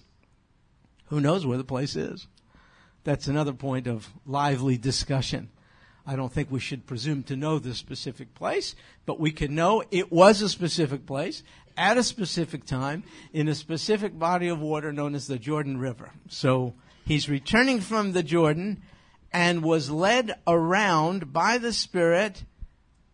Who 1.08 1.22
knows 1.22 1.46
where 1.46 1.58
the 1.58 1.64
place 1.64 1.96
is? 1.96 2.28
That's 3.04 3.28
another 3.28 3.54
point 3.54 3.88
of 3.88 4.10
lively 4.26 4.78
discussion. 4.78 5.50
I 6.06 6.16
don't 6.16 6.32
think 6.32 6.50
we 6.50 6.60
should 6.60 6.86
presume 6.86 7.24
to 7.24 7.36
know 7.36 7.60
the 7.60 7.74
specific 7.74 8.34
place, 8.34 8.76
but 9.06 9.20
we 9.20 9.32
can 9.32 9.56
know 9.56 9.84
it 9.92 10.12
was 10.12 10.42
a 10.42 10.50
specific 10.50 11.06
place 11.06 11.44
at 11.76 11.98
a 11.98 12.04
specific 12.04 12.66
time 12.66 13.04
in 13.34 13.48
a 13.48 13.56
specific 13.56 14.18
body 14.18 14.48
of 14.48 14.60
water 14.60 14.92
known 14.92 15.16
as 15.16 15.28
the 15.28 15.38
Jordan 15.38 15.78
River. 15.78 16.12
So 16.30 16.74
he's 17.06 17.30
returning 17.30 17.82
from 17.82 18.14
the 18.14 18.24
Jordan 18.24 18.82
and 19.32 19.64
was 19.64 19.92
led 19.92 20.34
around 20.48 21.34
by 21.34 21.58
the 21.58 21.74
Spirit 21.74 22.44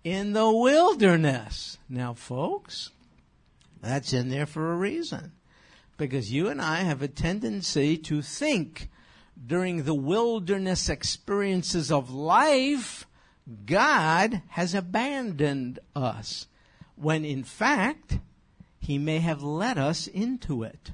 in 0.03 0.33
the 0.33 0.51
wilderness. 0.51 1.77
Now, 1.89 2.13
folks, 2.13 2.91
that's 3.81 4.13
in 4.13 4.29
there 4.29 4.45
for 4.45 4.71
a 4.71 4.75
reason. 4.75 5.31
Because 6.03 6.33
you 6.33 6.49
and 6.49 6.61
I 6.61 6.81
have 6.81 7.01
a 7.01 7.07
tendency 7.07 7.95
to 7.95 8.21
think 8.21 8.89
during 9.47 9.83
the 9.83 9.93
wilderness 9.93 10.89
experiences 10.89 11.93
of 11.93 12.11
life, 12.11 13.07
God 13.65 14.41
has 14.49 14.75
abandoned 14.75 15.79
us. 15.95 16.47
When 16.97 17.23
in 17.23 17.45
fact, 17.45 18.19
He 18.81 18.97
may 18.97 19.19
have 19.19 19.41
led 19.43 19.77
us 19.77 20.07
into 20.07 20.63
it. 20.63 20.91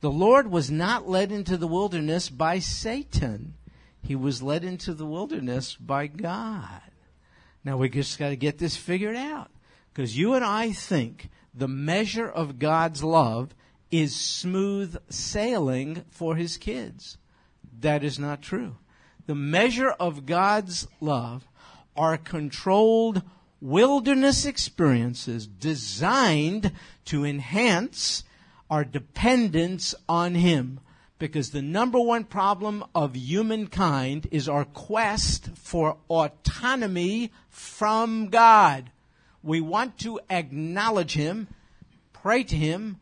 The 0.00 0.12
Lord 0.12 0.48
was 0.48 0.70
not 0.70 1.08
led 1.08 1.32
into 1.32 1.56
the 1.56 1.66
wilderness 1.66 2.30
by 2.30 2.60
Satan. 2.60 3.54
He 4.00 4.14
was 4.14 4.44
led 4.44 4.62
into 4.62 4.94
the 4.94 5.06
wilderness 5.06 5.74
by 5.74 6.06
God. 6.06 6.82
Now 7.64 7.78
we 7.78 7.88
just 7.88 8.16
got 8.16 8.28
to 8.28 8.36
get 8.36 8.58
this 8.58 8.76
figured 8.76 9.16
out. 9.16 9.50
Because 9.92 10.16
you 10.16 10.34
and 10.34 10.44
I 10.44 10.70
think 10.70 11.30
the 11.52 11.66
measure 11.66 12.28
of 12.28 12.60
God's 12.60 13.02
love 13.02 13.56
is 13.90 14.14
smooth 14.14 14.96
sailing 15.08 16.04
for 16.10 16.36
his 16.36 16.56
kids. 16.56 17.18
That 17.80 18.04
is 18.04 18.18
not 18.18 18.42
true. 18.42 18.76
The 19.26 19.34
measure 19.34 19.90
of 19.90 20.26
God's 20.26 20.86
love 21.00 21.46
are 21.96 22.16
controlled 22.16 23.22
wilderness 23.60 24.46
experiences 24.46 25.46
designed 25.46 26.72
to 27.06 27.24
enhance 27.24 28.24
our 28.70 28.84
dependence 28.84 29.94
on 30.08 30.34
Him 30.34 30.80
because 31.18 31.50
the 31.50 31.62
number 31.62 32.00
one 32.00 32.24
problem 32.24 32.82
of 32.94 33.14
humankind 33.14 34.26
is 34.30 34.48
our 34.48 34.64
quest 34.64 35.50
for 35.54 35.98
autonomy 36.08 37.30
from 37.48 38.28
God. 38.28 38.90
We 39.42 39.60
want 39.60 39.98
to 39.98 40.20
acknowledge 40.30 41.14
Him, 41.14 41.48
pray 42.12 42.44
to 42.44 42.56
Him, 42.56 42.98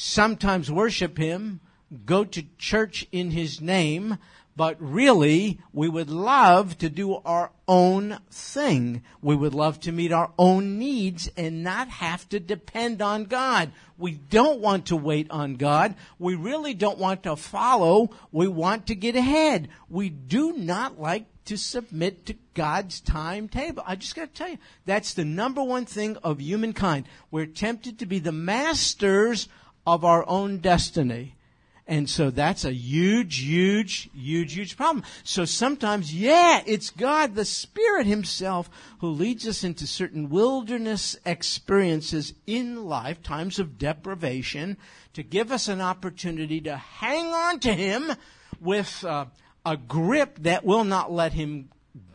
sometimes 0.00 0.70
worship 0.70 1.18
Him, 1.18 1.60
go 2.06 2.24
to 2.24 2.42
church 2.56 3.06
in 3.12 3.30
His 3.30 3.60
name, 3.60 4.16
but 4.56 4.76
really, 4.80 5.60
we 5.72 5.88
would 5.88 6.10
love 6.10 6.76
to 6.78 6.88
do 6.88 7.16
our 7.16 7.50
own 7.68 8.18
thing. 8.30 9.02
We 9.22 9.36
would 9.36 9.54
love 9.54 9.78
to 9.80 9.92
meet 9.92 10.10
our 10.10 10.32
own 10.38 10.78
needs 10.78 11.30
and 11.36 11.62
not 11.62 11.88
have 11.88 12.28
to 12.30 12.40
depend 12.40 13.00
on 13.00 13.24
God. 13.24 13.72
We 13.96 14.12
don't 14.12 14.60
want 14.60 14.86
to 14.86 14.96
wait 14.96 15.30
on 15.30 15.54
God. 15.54 15.94
We 16.18 16.34
really 16.34 16.74
don't 16.74 16.98
want 16.98 17.22
to 17.24 17.36
follow. 17.36 18.10
We 18.32 18.48
want 18.48 18.86
to 18.88 18.94
get 18.94 19.16
ahead. 19.16 19.68
We 19.88 20.08
do 20.08 20.52
not 20.54 20.98
like 21.00 21.26
to 21.46 21.56
submit 21.56 22.26
to 22.26 22.34
God's 22.54 23.00
timetable. 23.00 23.82
I 23.86 23.96
just 23.96 24.14
got 24.14 24.28
to 24.28 24.34
tell 24.34 24.50
you, 24.50 24.58
that's 24.84 25.14
the 25.14 25.24
number 25.24 25.62
one 25.62 25.84
thing 25.84 26.16
of 26.18 26.40
humankind. 26.40 27.06
We're 27.30 27.46
tempted 27.46 27.98
to 27.98 28.06
be 28.06 28.18
the 28.18 28.32
masters 28.32 29.48
of 29.86 30.04
our 30.04 30.28
own 30.28 30.58
destiny. 30.58 31.34
And 31.90 32.08
so 32.08 32.30
that's 32.30 32.64
a 32.64 32.72
huge, 32.72 33.38
huge, 33.38 34.08
huge, 34.14 34.54
huge 34.54 34.76
problem. 34.76 35.04
So 35.24 35.44
sometimes, 35.44 36.14
yeah, 36.14 36.62
it's 36.64 36.90
God, 36.90 37.34
the 37.34 37.44
Spirit 37.44 38.06
Himself, 38.06 38.70
who 39.00 39.08
leads 39.08 39.44
us 39.48 39.64
into 39.64 39.88
certain 39.88 40.28
wilderness 40.28 41.16
experiences 41.26 42.32
in 42.46 42.84
life, 42.84 43.24
times 43.24 43.58
of 43.58 43.76
deprivation, 43.76 44.76
to 45.14 45.24
give 45.24 45.50
us 45.50 45.66
an 45.66 45.80
opportunity 45.80 46.60
to 46.60 46.76
hang 46.76 47.26
on 47.26 47.58
to 47.58 47.72
Him 47.72 48.12
with 48.60 49.04
uh, 49.04 49.24
a 49.66 49.76
grip 49.76 50.38
that 50.42 50.64
will 50.64 50.84
not 50.84 51.10
let 51.10 51.32
Him 51.32 51.70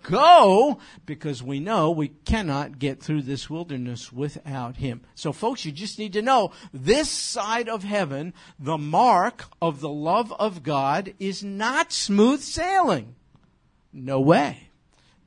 go 0.05 0.79
because 1.05 1.43
we 1.43 1.59
know 1.59 1.91
we 1.91 2.09
cannot 2.09 2.79
get 2.79 3.01
through 3.01 3.23
this 3.23 3.49
wilderness 3.49 4.11
without 4.11 4.77
him. 4.77 5.01
So 5.15 5.33
folks, 5.33 5.65
you 5.65 5.71
just 5.71 5.99
need 5.99 6.13
to 6.13 6.21
know 6.21 6.51
this 6.73 7.09
side 7.09 7.69
of 7.69 7.83
heaven, 7.83 8.33
the 8.59 8.77
mark 8.77 9.45
of 9.61 9.81
the 9.81 9.89
love 9.89 10.31
of 10.33 10.63
God 10.63 11.13
is 11.19 11.43
not 11.43 11.91
smooth 11.91 12.41
sailing. 12.41 13.15
No 13.91 14.19
way. 14.19 14.69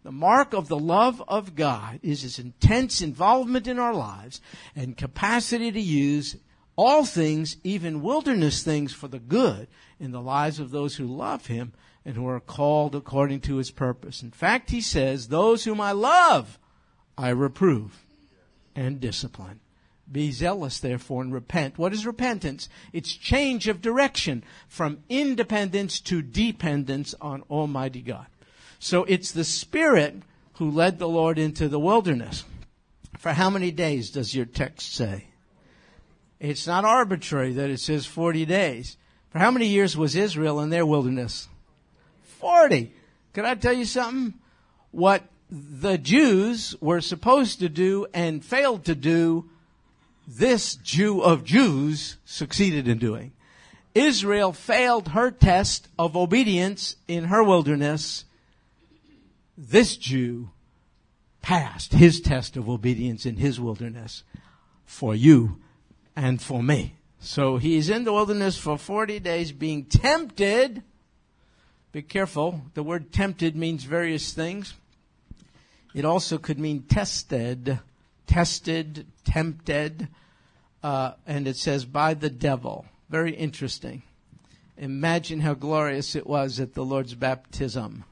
The 0.04 0.12
mark 0.12 0.54
of 0.54 0.68
the 0.68 0.78
love 0.78 1.22
of 1.28 1.54
God 1.54 2.00
is 2.02 2.22
his 2.22 2.38
intense 2.38 3.02
involvement 3.02 3.66
in 3.66 3.78
our 3.78 3.94
lives 3.94 4.40
and 4.74 4.96
capacity 4.96 5.72
to 5.72 5.80
use 5.80 6.36
all 6.76 7.04
things, 7.04 7.56
even 7.64 8.02
wilderness 8.02 8.62
things 8.62 8.92
for 8.92 9.08
the 9.08 9.18
good 9.18 9.66
in 9.98 10.12
the 10.12 10.20
lives 10.20 10.60
of 10.60 10.70
those 10.70 10.96
who 10.96 11.06
love 11.06 11.46
him 11.46 11.72
and 12.08 12.16
who 12.16 12.26
are 12.26 12.40
called 12.40 12.94
according 12.94 13.38
to 13.38 13.56
his 13.56 13.70
purpose. 13.70 14.22
In 14.22 14.30
fact, 14.30 14.70
he 14.70 14.80
says, 14.80 15.28
Those 15.28 15.64
whom 15.64 15.78
I 15.78 15.92
love, 15.92 16.58
I 17.18 17.28
reprove 17.28 18.02
and 18.74 18.98
discipline. 18.98 19.60
Be 20.10 20.30
zealous, 20.30 20.80
therefore, 20.80 21.20
and 21.20 21.34
repent. 21.34 21.76
What 21.76 21.92
is 21.92 22.06
repentance? 22.06 22.70
It's 22.94 23.12
change 23.12 23.68
of 23.68 23.82
direction 23.82 24.42
from 24.68 25.04
independence 25.10 26.00
to 26.00 26.22
dependence 26.22 27.14
on 27.20 27.42
Almighty 27.50 28.00
God. 28.00 28.28
So 28.78 29.04
it's 29.04 29.32
the 29.32 29.44
Spirit 29.44 30.22
who 30.54 30.70
led 30.70 30.98
the 30.98 31.08
Lord 31.10 31.38
into 31.38 31.68
the 31.68 31.78
wilderness. 31.78 32.46
For 33.18 33.34
how 33.34 33.50
many 33.50 33.70
days 33.70 34.08
does 34.08 34.34
your 34.34 34.46
text 34.46 34.94
say? 34.94 35.26
It's 36.40 36.66
not 36.66 36.86
arbitrary 36.86 37.52
that 37.52 37.68
it 37.68 37.80
says 37.80 38.06
40 38.06 38.46
days. 38.46 38.96
For 39.28 39.40
how 39.40 39.50
many 39.50 39.66
years 39.66 39.94
was 39.94 40.16
Israel 40.16 40.58
in 40.60 40.70
their 40.70 40.86
wilderness? 40.86 41.48
40. 42.38 42.92
Can 43.32 43.44
I 43.44 43.54
tell 43.54 43.72
you 43.72 43.84
something? 43.84 44.34
What 44.90 45.22
the 45.50 45.98
Jews 45.98 46.74
were 46.80 47.00
supposed 47.00 47.60
to 47.60 47.68
do 47.68 48.06
and 48.12 48.44
failed 48.44 48.84
to 48.86 48.94
do 48.94 49.48
this 50.26 50.76
Jew 50.76 51.22
of 51.22 51.44
Jews 51.44 52.16
succeeded 52.24 52.86
in 52.86 52.98
doing. 52.98 53.32
Israel 53.94 54.52
failed 54.52 55.08
her 55.08 55.30
test 55.30 55.88
of 55.98 56.16
obedience 56.16 56.96
in 57.08 57.24
her 57.24 57.42
wilderness. 57.42 58.24
This 59.56 59.96
Jew 59.96 60.50
passed 61.40 61.92
his 61.92 62.20
test 62.20 62.56
of 62.56 62.68
obedience 62.68 63.24
in 63.24 63.36
his 63.36 63.58
wilderness 63.58 64.22
for 64.84 65.14
you 65.14 65.58
and 66.14 66.40
for 66.40 66.62
me. 66.62 66.94
So 67.20 67.56
he's 67.56 67.88
in 67.88 68.04
the 68.04 68.12
wilderness 68.12 68.58
for 68.58 68.78
40 68.78 69.18
days 69.20 69.50
being 69.50 69.86
tempted. 69.86 70.82
Be 71.92 72.02
careful. 72.02 72.62
The 72.74 72.82
word 72.82 73.12
tempted 73.12 73.56
means 73.56 73.84
various 73.84 74.32
things. 74.32 74.74
It 75.94 76.04
also 76.04 76.38
could 76.38 76.58
mean 76.58 76.82
tested 76.82 77.80
tested, 78.28 79.06
tempted, 79.24 80.06
uh, 80.84 81.12
and 81.26 81.48
it 81.48 81.56
says 81.56 81.84
by 81.84 82.14
the 82.14 82.30
devil. 82.30 82.86
Very 83.10 83.34
interesting. 83.34 84.02
Imagine 84.76 85.40
how 85.40 85.54
glorious 85.54 86.14
it 86.14 86.26
was 86.26 86.60
at 86.60 86.74
the 86.74 86.84
Lord's 86.84 87.14
baptism. 87.14 88.04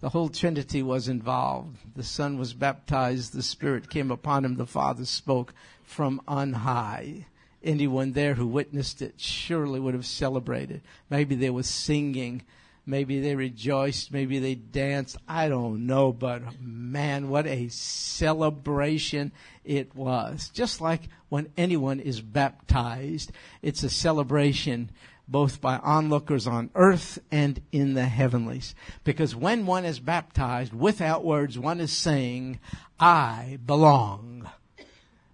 The 0.00 0.10
whole 0.10 0.28
Trinity 0.28 0.82
was 0.82 1.08
involved. 1.08 1.78
The 1.96 2.02
Son 2.02 2.36
was 2.36 2.52
baptized, 2.52 3.32
the 3.32 3.42
Spirit 3.42 3.88
came 3.88 4.10
upon 4.10 4.44
him, 4.44 4.56
the 4.56 4.66
Father 4.66 5.06
spoke 5.06 5.54
from 5.82 6.20
on 6.28 6.52
high. 6.52 7.24
Anyone 7.62 8.12
there 8.12 8.34
who 8.34 8.46
witnessed 8.46 9.00
it 9.00 9.14
surely 9.16 9.80
would 9.80 9.94
have 9.94 10.04
celebrated. 10.04 10.82
Maybe 11.08 11.34
they 11.34 11.48
were 11.48 11.62
singing 11.62 12.42
Maybe 12.86 13.20
they 13.20 13.34
rejoiced. 13.34 14.12
Maybe 14.12 14.38
they 14.38 14.54
danced. 14.54 15.16
I 15.26 15.48
don't 15.48 15.86
know, 15.86 16.12
but 16.12 16.42
man, 16.60 17.28
what 17.28 17.46
a 17.46 17.68
celebration 17.68 19.32
it 19.64 19.94
was. 19.94 20.50
Just 20.50 20.80
like 20.80 21.08
when 21.28 21.50
anyone 21.56 22.00
is 22.00 22.20
baptized, 22.20 23.32
it's 23.62 23.82
a 23.82 23.90
celebration 23.90 24.90
both 25.26 25.60
by 25.60 25.78
onlookers 25.78 26.46
on 26.46 26.70
earth 26.74 27.18
and 27.32 27.62
in 27.72 27.94
the 27.94 28.04
heavenlies. 28.04 28.74
Because 29.04 29.34
when 29.34 29.64
one 29.64 29.86
is 29.86 29.98
baptized 29.98 30.74
without 30.74 31.24
words, 31.24 31.58
one 31.58 31.80
is 31.80 31.92
saying, 31.92 32.60
I 33.00 33.58
belong 33.64 34.48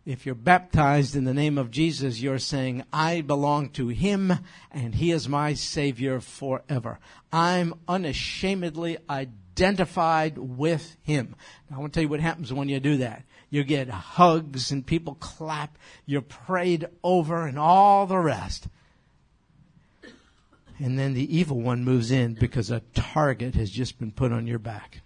if 0.06 0.24
you're 0.24 0.34
baptized 0.34 1.14
in 1.14 1.24
the 1.24 1.34
name 1.34 1.58
of 1.58 1.70
Jesus, 1.70 2.20
you're 2.20 2.38
saying, 2.38 2.84
I 2.92 3.20
belong 3.20 3.68
to 3.70 3.88
Him 3.88 4.32
and 4.70 4.94
He 4.94 5.10
is 5.10 5.28
my 5.28 5.54
Savior 5.54 6.20
forever. 6.20 6.98
I'm 7.32 7.74
unashamedly 7.86 8.98
identified 9.08 10.38
with 10.38 10.96
Him. 11.02 11.36
Now, 11.68 11.76
I 11.76 11.80
want 11.80 11.92
to 11.92 11.96
tell 11.98 12.04
you 12.04 12.08
what 12.08 12.20
happens 12.20 12.52
when 12.52 12.68
you 12.68 12.80
do 12.80 12.96
that. 12.98 13.24
You 13.50 13.62
get 13.62 13.88
hugs 13.88 14.70
and 14.70 14.86
people 14.86 15.16
clap. 15.16 15.76
You're 16.06 16.22
prayed 16.22 16.86
over 17.04 17.46
and 17.46 17.58
all 17.58 18.06
the 18.06 18.18
rest. 18.18 18.68
And 20.78 20.98
then 20.98 21.12
the 21.12 21.36
evil 21.36 21.60
one 21.60 21.84
moves 21.84 22.10
in 22.10 22.34
because 22.34 22.70
a 22.70 22.80
target 22.94 23.54
has 23.54 23.70
just 23.70 23.98
been 23.98 24.12
put 24.12 24.32
on 24.32 24.46
your 24.46 24.58
back. 24.58 25.02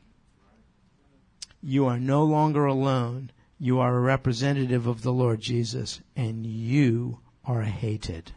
You 1.61 1.87
are 1.87 1.99
no 1.99 2.23
longer 2.23 2.65
alone 2.65 3.33
you 3.59 3.79
are 3.79 3.97
a 3.97 4.01
representative 4.01 4.87
of 4.87 5.03
the 5.03 5.13
Lord 5.13 5.41
Jesus, 5.41 6.01
and 6.17 6.45
you 6.45 7.21
are 7.45 7.63
hated. 7.63 8.33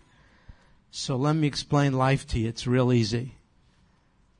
So 0.91 1.15
let 1.15 1.35
me 1.35 1.47
explain 1.47 1.93
life 1.93 2.27
to 2.27 2.39
you. 2.39 2.49
It's 2.49 2.67
real 2.67 2.93
easy. 2.93 3.35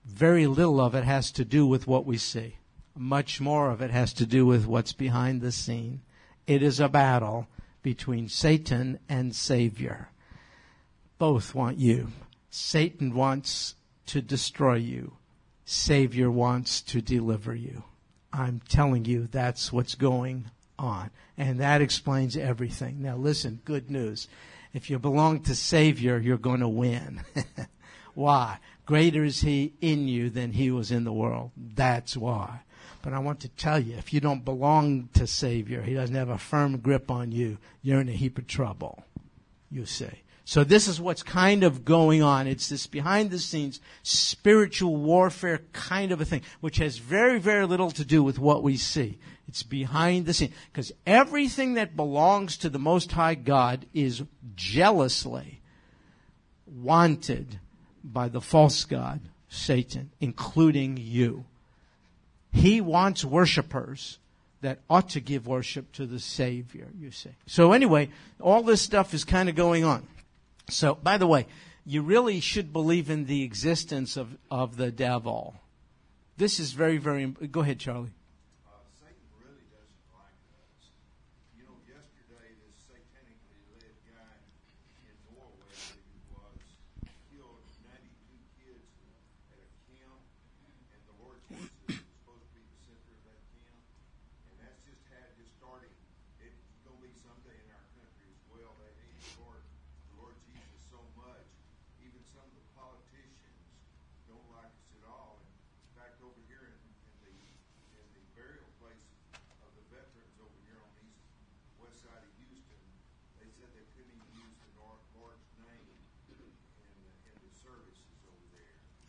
Very 0.05 0.47
little 0.47 0.79
of 0.79 0.95
it 0.95 1.03
has 1.03 1.31
to 1.33 1.45
do 1.45 1.65
with 1.65 1.87
what 1.87 2.05
we 2.05 2.17
see. 2.17 2.57
Much 2.95 3.41
more 3.41 3.69
of 3.69 3.81
it 3.81 3.91
has 3.91 4.13
to 4.13 4.25
do 4.25 4.45
with 4.45 4.65
what's 4.65 4.93
behind 4.93 5.41
the 5.41 5.51
scene. 5.51 6.01
It 6.45 6.63
is 6.63 6.79
a 6.79 6.87
battle 6.89 7.47
between 7.83 8.29
Satan 8.29 8.99
and 9.09 9.35
Savior. 9.35 10.09
Both 11.17 11.53
want 11.53 11.77
you. 11.77 12.09
Satan 12.49 13.13
wants 13.13 13.75
to 14.07 14.21
destroy 14.21 14.75
you. 14.75 15.17
Savior 15.65 16.31
wants 16.31 16.81
to 16.81 17.01
deliver 17.01 17.53
you. 17.53 17.83
I'm 18.31 18.61
telling 18.69 19.05
you, 19.05 19.27
that's 19.27 19.73
what's 19.73 19.95
going 19.95 20.49
on. 20.79 21.11
And 21.37 21.59
that 21.59 21.81
explains 21.81 22.35
everything. 22.35 23.01
Now 23.01 23.17
listen, 23.17 23.61
good 23.65 23.89
news. 23.91 24.27
If 24.73 24.89
you 24.89 24.99
belong 24.99 25.41
to 25.41 25.55
Savior, 25.55 26.17
you're 26.17 26.37
going 26.37 26.59
to 26.59 26.67
win. 26.67 27.21
why? 28.13 28.59
Greater 28.85 29.23
is 29.23 29.41
He 29.41 29.73
in 29.81 30.07
you 30.07 30.29
than 30.29 30.51
He 30.51 30.71
was 30.71 30.91
in 30.91 31.03
the 31.03 31.13
world. 31.13 31.51
That's 31.55 32.15
why. 32.15 32.61
But 33.01 33.13
I 33.13 33.19
want 33.19 33.39
to 33.41 33.49
tell 33.49 33.79
you, 33.79 33.95
if 33.95 34.13
you 34.13 34.19
don't 34.19 34.43
belong 34.43 35.09
to 35.13 35.27
Savior, 35.27 35.81
He 35.81 35.93
doesn't 35.93 36.15
have 36.15 36.29
a 36.29 36.37
firm 36.37 36.77
grip 36.77 37.09
on 37.09 37.31
you, 37.31 37.57
you're 37.81 38.01
in 38.01 38.09
a 38.09 38.13
heap 38.13 38.37
of 38.37 38.47
trouble. 38.47 39.03
You 39.69 39.85
see. 39.85 40.23
So 40.45 40.63
this 40.63 40.87
is 40.87 41.01
what's 41.01 41.23
kind 41.23 41.65
of 41.65 41.83
going 41.83 42.23
on. 42.23 42.47
It's 42.47 42.69
this 42.69 42.87
behind 42.87 43.31
the 43.31 43.37
scenes 43.39 43.81
spiritual 44.03 44.95
warfare 44.95 45.59
kind 45.73 46.13
of 46.13 46.21
a 46.21 46.25
thing, 46.25 46.41
which 46.61 46.77
has 46.77 46.99
very, 46.99 47.37
very 47.37 47.65
little 47.65 47.91
to 47.91 48.05
do 48.05 48.23
with 48.23 48.39
what 48.39 48.63
we 48.63 48.77
see. 48.77 49.19
It's 49.47 49.63
behind 49.63 50.25
the 50.25 50.33
scene. 50.33 50.53
Because 50.71 50.91
everything 51.05 51.75
that 51.75 51.95
belongs 51.95 52.57
to 52.57 52.69
the 52.69 52.79
Most 52.79 53.11
High 53.13 53.35
God 53.35 53.85
is 53.93 54.23
jealously 54.55 55.61
wanted 56.65 57.59
by 58.03 58.27
the 58.27 58.41
false 58.41 58.83
God, 58.83 59.21
Satan, 59.49 60.11
including 60.19 60.97
you. 60.97 61.45
He 62.51 62.81
wants 62.81 63.23
worshipers 63.23 64.19
that 64.61 64.79
ought 64.89 65.09
to 65.09 65.19
give 65.19 65.47
worship 65.47 65.91
to 65.93 66.05
the 66.05 66.19
Savior, 66.19 66.87
you 66.97 67.11
see. 67.11 67.31
So 67.45 67.71
anyway, 67.71 68.09
all 68.41 68.63
this 68.63 68.81
stuff 68.81 69.13
is 69.13 69.23
kind 69.23 69.49
of 69.49 69.55
going 69.55 69.83
on. 69.83 70.07
So, 70.69 70.95
by 70.95 71.17
the 71.17 71.27
way, 71.27 71.45
you 71.85 72.01
really 72.01 72.39
should 72.39 72.73
believe 72.73 73.09
in 73.09 73.25
the 73.25 73.43
existence 73.43 74.17
of, 74.17 74.37
of 74.51 74.75
the 74.75 74.91
devil. 74.91 75.55
This 76.35 76.59
is 76.59 76.73
very, 76.73 76.97
very. 76.97 77.25
Go 77.25 77.61
ahead, 77.61 77.79
Charlie. 77.79 78.11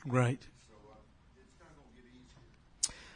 Right. 0.08 0.40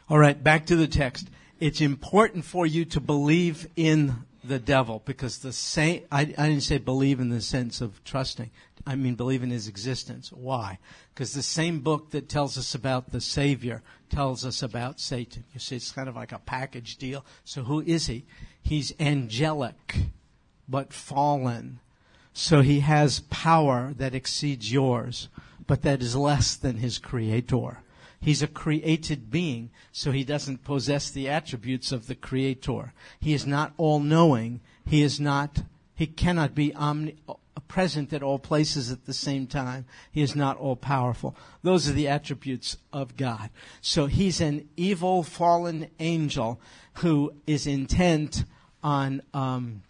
All 0.09 0.19
right, 0.19 0.41
back 0.41 0.67
to 0.67 0.75
the 0.75 0.87
text. 0.87 1.27
It's 1.59 1.81
important 1.81 2.45
for 2.45 2.67
you 2.67 2.85
to 2.85 2.99
believe 2.99 3.67
in 3.75 4.25
the 4.43 4.59
devil 4.59 5.01
because 5.05 5.39
the 5.39 5.53
same, 5.53 6.03
I, 6.11 6.21
I 6.21 6.25
didn't 6.25 6.61
say 6.61 6.77
believe 6.77 7.19
in 7.19 7.29
the 7.29 7.41
sense 7.41 7.81
of 7.81 8.03
trusting. 8.03 8.51
I 8.85 8.95
mean 8.95 9.15
believe 9.15 9.43
in 9.43 9.49
his 9.49 9.67
existence. 9.67 10.31
Why? 10.31 10.77
Because 11.13 11.33
the 11.33 11.41
same 11.41 11.79
book 11.79 12.11
that 12.11 12.27
tells 12.27 12.57
us 12.57 12.75
about 12.75 13.11
the 13.11 13.21
Savior 13.21 13.81
tells 14.09 14.45
us 14.45 14.61
about 14.61 14.99
Satan. 14.99 15.45
You 15.53 15.59
see, 15.59 15.77
it's 15.77 15.91
kind 15.91 16.09
of 16.09 16.15
like 16.15 16.33
a 16.33 16.39
package 16.39 16.97
deal. 16.97 17.25
So 17.45 17.63
who 17.63 17.79
is 17.81 18.07
he? 18.07 18.25
He's 18.61 18.93
angelic, 18.99 19.95
but 20.67 20.91
fallen. 20.91 21.79
So 22.33 22.61
he 22.61 22.81
has 22.81 23.21
power 23.29 23.93
that 23.97 24.13
exceeds 24.13 24.71
yours 24.71 25.29
but 25.67 25.81
that 25.81 26.01
is 26.01 26.15
less 26.15 26.55
than 26.55 26.77
his 26.77 26.99
creator. 26.99 27.79
He's 28.19 28.41
a 28.41 28.47
created 28.47 29.29
being, 29.29 29.69
so 29.91 30.11
he 30.11 30.23
doesn't 30.23 30.63
possess 30.63 31.09
the 31.09 31.27
attributes 31.27 31.91
of 31.91 32.07
the 32.07 32.15
creator. 32.15 32.93
He 33.19 33.33
is 33.33 33.45
not 33.45 33.73
all 33.77 33.99
knowing. 33.99 34.61
He 34.85 35.01
is 35.01 35.19
not 35.19 35.63
He 35.95 36.07
cannot 36.07 36.55
be 36.55 36.73
omni- 36.73 37.17
present 37.67 38.13
at 38.13 38.23
all 38.23 38.39
places 38.39 38.91
at 38.91 39.05
the 39.05 39.13
same 39.13 39.47
time. 39.47 39.85
He 40.11 40.21
is 40.21 40.35
not 40.35 40.57
all 40.57 40.75
powerful. 40.75 41.35
Those 41.61 41.87
are 41.89 41.93
the 41.93 42.07
attributes 42.07 42.77
of 42.91 43.15
God. 43.17 43.49
So 43.81 44.07
he's 44.07 44.41
an 44.41 44.69
evil 44.75 45.23
fallen 45.23 45.89
angel 45.99 46.59
who 46.95 47.33
is 47.45 47.67
intent 47.67 48.45
on 48.83 49.21
um, 49.33 49.83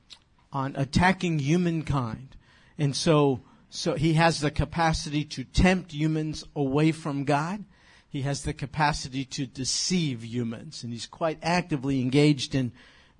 on 0.51 0.75
attacking 0.75 1.39
humankind, 1.39 2.35
and 2.77 2.95
so 2.95 3.41
so 3.75 3.95
he 3.95 4.13
has 4.13 4.39
the 4.39 4.51
capacity 4.51 5.23
to 5.25 5.43
tempt 5.43 5.93
humans 5.93 6.45
away 6.55 6.91
from 6.91 7.23
God. 7.23 7.65
He 8.07 8.21
has 8.21 8.43
the 8.43 8.53
capacity 8.53 9.25
to 9.25 9.47
deceive 9.47 10.23
humans, 10.23 10.83
and 10.83 10.93
he's 10.93 11.07
quite 11.07 11.39
actively 11.41 11.99
engaged 11.99 12.53
in 12.53 12.71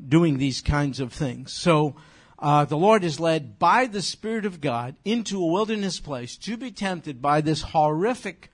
doing 0.07 0.37
these 0.37 0.61
kinds 0.61 0.99
of 0.99 1.11
things. 1.11 1.51
So 1.51 1.95
uh, 2.37 2.65
the 2.65 2.77
Lord 2.77 3.03
is 3.03 3.19
led 3.19 3.57
by 3.57 3.87
the 3.87 4.03
Spirit 4.03 4.45
of 4.45 4.61
God 4.61 4.95
into 5.03 5.41
a 5.41 5.51
wilderness 5.51 5.99
place 5.99 6.37
to 6.37 6.55
be 6.55 6.69
tempted 6.69 7.19
by 7.19 7.41
this 7.41 7.63
horrific 7.63 8.51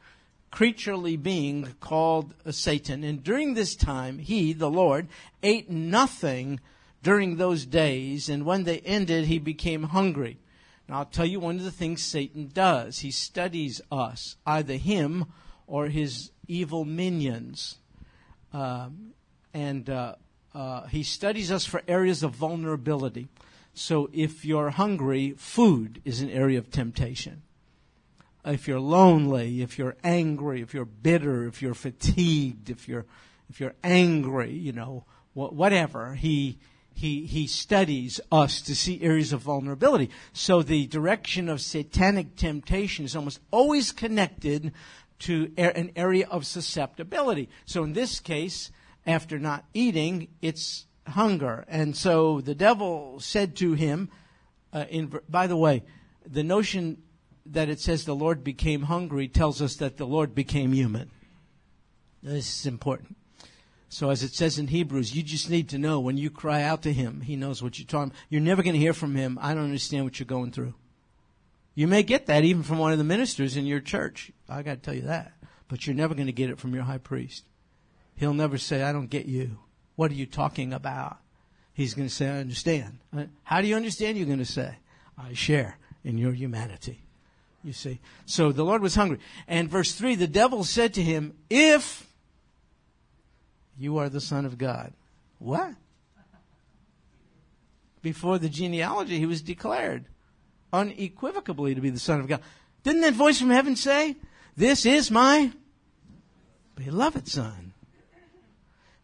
creaturely 0.51 1.17
being 1.17 1.75
called 1.81 2.33
Satan. 2.49 3.03
And 3.03 3.21
during 3.21 3.55
this 3.55 3.75
time, 3.75 4.19
he, 4.19 4.53
the 4.53 4.71
Lord, 4.71 5.09
ate 5.43 5.69
nothing 5.69 6.61
during 7.03 7.35
those 7.35 7.65
days, 7.65 8.29
and 8.29 8.45
when 8.45 8.63
they 8.63 8.79
ended, 8.79 9.25
he 9.25 9.37
became 9.37 9.83
hungry. 9.83 10.37
Now, 10.89 10.99
I'll 10.99 11.05
tell 11.05 11.25
you 11.25 11.39
one 11.39 11.57
of 11.57 11.63
the 11.63 11.71
things 11.71 12.01
Satan 12.01 12.49
does. 12.51 12.99
He 12.99 13.11
studies 13.11 13.79
us, 13.91 14.37
either 14.47 14.73
him 14.73 15.25
or 15.67 15.87
his 15.87 16.31
evil 16.47 16.83
minions. 16.83 17.77
Um, 18.51 19.11
and 19.53 19.87
uh, 19.87 20.15
uh, 20.55 20.87
he 20.87 21.03
studies 21.03 21.51
us 21.51 21.63
for 21.63 21.83
areas 21.87 22.23
of 22.23 22.31
vulnerability. 22.31 23.27
So 23.75 24.09
if 24.11 24.43
you're 24.43 24.71
hungry, 24.71 25.35
food 25.37 26.01
is 26.05 26.21
an 26.21 26.31
area 26.31 26.57
of 26.57 26.71
temptation. 26.71 27.43
If 28.43 28.67
you're 28.67 28.79
lonely, 28.79 29.61
if 29.61 29.77
you're 29.77 29.95
angry, 30.03 30.61
if 30.61 30.73
you're 30.73 30.85
bitter, 30.85 31.45
if 31.45 31.61
you're 31.61 31.75
fatigued, 31.75 32.71
if 32.71 32.87
you're 32.87 33.05
if 33.47 33.59
you're 33.59 33.75
angry, 33.83 34.53
you 34.53 34.71
know, 34.71 35.05
whatever, 35.33 36.15
he 36.15 36.57
he 36.99 37.25
he 37.25 37.47
studies 37.47 38.19
us 38.29 38.61
to 38.61 38.75
see 38.75 39.01
areas 39.01 39.31
of 39.31 39.41
vulnerability. 39.41 40.09
So 40.33 40.61
the 40.61 40.85
direction 40.87 41.47
of 41.47 41.61
satanic 41.61 42.35
temptation 42.35 43.05
is 43.05 43.15
almost 43.15 43.39
always 43.51 43.93
connected 43.93 44.73
to 45.19 45.51
an 45.57 45.91
area 45.95 46.27
of 46.27 46.45
susceptibility. 46.45 47.47
So 47.65 47.83
in 47.83 47.93
this 47.93 48.19
case, 48.19 48.71
after 49.05 49.39
not 49.39 49.63
eating, 49.73 50.27
it's 50.41 50.87
hunger. 51.07 51.63
And 51.69 51.95
so 51.95 52.41
the 52.41 52.55
devil 52.55 53.19
said 53.21 53.55
to 53.57 53.73
him, 53.73 54.09
uh, 54.73 54.85
in, 54.89 55.11
by 55.29 55.47
the 55.47 55.57
way, 55.57 55.83
the 56.25 56.43
notion 56.43 57.01
that 57.45 57.69
it 57.69 57.79
says 57.79 58.03
the 58.03 58.15
Lord 58.15 58.43
became 58.43 58.83
hungry 58.83 59.27
tells 59.29 59.61
us 59.61 59.77
that 59.77 59.95
the 59.95 60.05
Lord 60.05 60.35
became 60.35 60.73
human. 60.73 61.09
This 62.21 62.59
is 62.59 62.65
important. 62.65 63.15
So 63.89 64.11
as 64.11 64.21
it 64.21 64.33
says 64.33 64.59
in 64.59 64.67
Hebrews, 64.67 65.15
you 65.15 65.23
just 65.23 65.49
need 65.49 65.69
to 65.69 65.79
know 65.79 65.99
when 65.99 66.15
you 66.15 66.29
cry 66.29 66.61
out 66.61 66.83
to 66.83 66.93
him, 66.93 67.21
he 67.21 67.35
knows 67.35 67.61
what 67.61 67.79
you're 67.79 67.87
talking. 67.87 68.13
You're 68.29 68.39
never 68.39 68.61
going 68.61 68.75
to 68.75 68.79
hear 68.79 68.93
from 68.93 69.15
him. 69.15 69.39
I 69.41 69.55
don't 69.55 69.63
understand 69.63 70.05
what 70.05 70.19
you're 70.19 70.27
going 70.27 70.51
through. 70.51 70.75
You 71.73 71.87
may 71.87 72.03
get 72.03 72.27
that 72.27 72.43
even 72.43 72.61
from 72.61 72.77
one 72.77 72.91
of 72.91 72.99
the 72.99 73.03
ministers 73.03 73.57
in 73.57 73.65
your 73.65 73.79
church. 73.79 74.31
I 74.47 74.61
got 74.61 74.75
to 74.75 74.81
tell 74.81 74.93
you 74.93 75.03
that. 75.03 75.33
But 75.67 75.87
you're 75.87 75.95
never 75.95 76.13
going 76.13 76.27
to 76.27 76.33
get 76.33 76.51
it 76.51 76.59
from 76.59 76.73
your 76.73 76.83
high 76.83 76.97
priest. 76.99 77.45
He'll 78.15 78.33
never 78.33 78.57
say, 78.57 78.83
I 78.83 78.91
don't 78.91 79.09
get 79.09 79.25
you. 79.25 79.57
What 79.95 80.11
are 80.11 80.15
you 80.15 80.25
talking 80.25 80.71
about? 80.71 81.17
He's 81.73 81.93
going 81.93 82.07
to 82.07 82.13
say, 82.13 82.27
I 82.27 82.39
understand. 82.39 82.99
Uh, 83.15 83.25
how 83.43 83.61
do 83.61 83.67
you 83.67 83.75
understand? 83.75 84.17
You're 84.17 84.27
going 84.27 84.39
to 84.39 84.45
say, 84.45 84.75
I 85.17 85.33
share 85.33 85.77
in 86.03 86.17
your 86.17 86.33
humanity. 86.33 87.01
You 87.63 87.73
see. 87.73 87.99
So 88.25 88.51
the 88.51 88.65
Lord 88.65 88.81
was 88.81 88.95
hungry. 88.95 89.19
And 89.47 89.69
verse 89.69 89.93
3, 89.93 90.15
the 90.15 90.27
devil 90.27 90.63
said 90.63 90.93
to 90.95 91.03
him, 91.03 91.33
If 91.49 92.08
you 93.79 93.97
are 93.97 94.09
the 94.09 94.21
Son 94.21 94.45
of 94.45 94.57
God. 94.57 94.93
What? 95.39 95.73
Before 98.01 98.37
the 98.37 98.49
genealogy, 98.49 99.17
he 99.17 99.25
was 99.25 99.41
declared 99.41 100.05
unequivocally 100.71 101.75
to 101.75 101.81
be 101.81 101.89
the 101.89 101.99
Son 101.99 102.19
of 102.19 102.27
God. 102.27 102.41
Didn't 102.83 103.01
that 103.01 103.13
voice 103.13 103.39
from 103.39 103.49
heaven 103.49 103.75
say, 103.75 104.15
This 104.55 104.85
is 104.85 105.09
my 105.09 105.51
beloved 106.75 107.27
Son? 107.27 107.73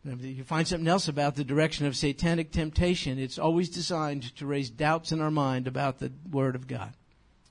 You 0.03 0.43
find 0.43 0.67
something 0.67 0.87
else 0.87 1.07
about 1.07 1.35
the 1.35 1.43
direction 1.43 1.87
of 1.87 1.95
satanic 1.95 2.51
temptation. 2.51 3.17
It's 3.17 3.39
always 3.39 3.69
designed 3.69 4.35
to 4.35 4.45
raise 4.45 4.69
doubts 4.69 5.11
in 5.11 5.19
our 5.19 5.31
mind 5.31 5.67
about 5.67 5.97
the 5.97 6.11
Word 6.29 6.55
of 6.55 6.67
God, 6.67 6.93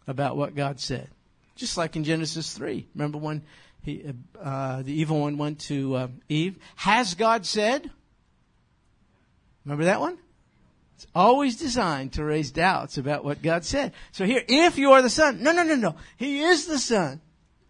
about 0.07 0.37
what 0.37 0.55
God 0.55 0.79
said. 0.79 1.09
Just 1.57 1.77
like 1.77 1.97
in 1.97 2.05
Genesis 2.05 2.53
3. 2.53 2.87
Remember 2.95 3.19
when 3.19 3.43
he, 3.85 4.13
uh, 4.41 4.83
the 4.83 4.93
evil 4.93 5.21
one 5.21 5.37
went 5.37 5.61
to 5.61 5.95
uh, 5.95 6.09
Eve? 6.29 6.59
Has 6.77 7.15
God 7.15 7.45
said? 7.45 7.91
Remember 9.65 9.85
that 9.85 10.01
one? 10.01 10.19
It's 10.97 11.07
always 11.15 11.57
designed 11.57 12.15
to 12.15 12.25
raise 12.25 12.51
doubts 12.51 12.97
about 12.99 13.25
what 13.25 13.43
God 13.43 13.65
said. 13.65 13.93
So 14.13 14.25
here, 14.25 14.43
if 14.49 14.79
you 14.79 14.93
are 14.93 15.03
the 15.03 15.11
Son, 15.11 15.43
no, 15.43 15.53
no, 15.53 15.65
no, 15.65 15.75
no. 15.75 15.97
He 16.17 16.41
is 16.41 16.67
the 16.67 16.79
Son. 16.79 17.21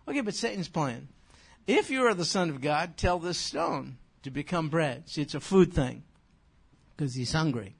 Okay, 0.07 0.21
but 0.21 0.35
Satan's 0.35 0.69
plan. 0.69 1.09
If 1.67 1.91
you 1.91 2.03
are 2.03 2.15
the 2.15 2.25
Son 2.25 2.51
of 2.51 2.61
God, 2.61 2.97
tell 2.97 3.19
this 3.19 3.39
stone 3.39 3.97
to 4.23 4.31
become 4.31 4.69
bread. 4.69 5.09
See, 5.09 5.23
it's 5.23 5.35
a 5.35 5.41
food 5.41 5.73
thing 5.73 6.05
because 6.97 7.15
he's 7.15 7.33
hungry. 7.33 7.75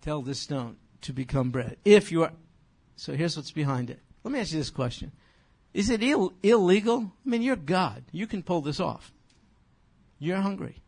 Tell 0.00 0.22
this 0.22 0.40
stone 0.40 0.76
to 1.02 1.12
become 1.12 1.50
bread. 1.50 1.76
If 1.84 2.10
you 2.12 2.22
are, 2.22 2.32
so 2.96 3.14
here's 3.14 3.36
what's 3.36 3.50
behind 3.50 3.90
it. 3.90 3.98
Let 4.22 4.32
me 4.32 4.40
ask 4.40 4.52
you 4.52 4.58
this 4.58 4.70
question. 4.70 5.12
Is 5.74 5.90
it 5.90 6.02
Ill, 6.02 6.32
illegal? 6.42 7.12
I 7.24 7.28
mean, 7.28 7.42
you're 7.42 7.56
God. 7.56 8.04
You 8.10 8.26
can 8.26 8.42
pull 8.42 8.62
this 8.62 8.80
off. 8.80 9.12
You're 10.18 10.40
hungry. 10.40 10.82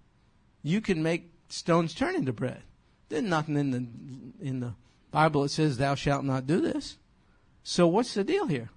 You 0.63 0.81
can 0.81 1.03
make 1.03 1.31
stones 1.49 1.95
turn 1.95 2.15
into 2.15 2.33
bread. 2.33 2.63
There's 3.09 3.23
nothing 3.23 3.57
in 3.57 3.71
the, 3.71 4.47
in 4.47 4.61
the 4.61 4.75
Bible 5.11 5.43
that 5.43 5.51
says 5.51 5.77
thou 5.77 5.95
shalt 5.95 6.25
not 6.25 6.47
do 6.47 6.61
this. 6.61 6.97
So 7.63 7.87
what's 7.87 8.15
the 8.15 8.25
deal 8.25 8.47
here? 8.47 8.71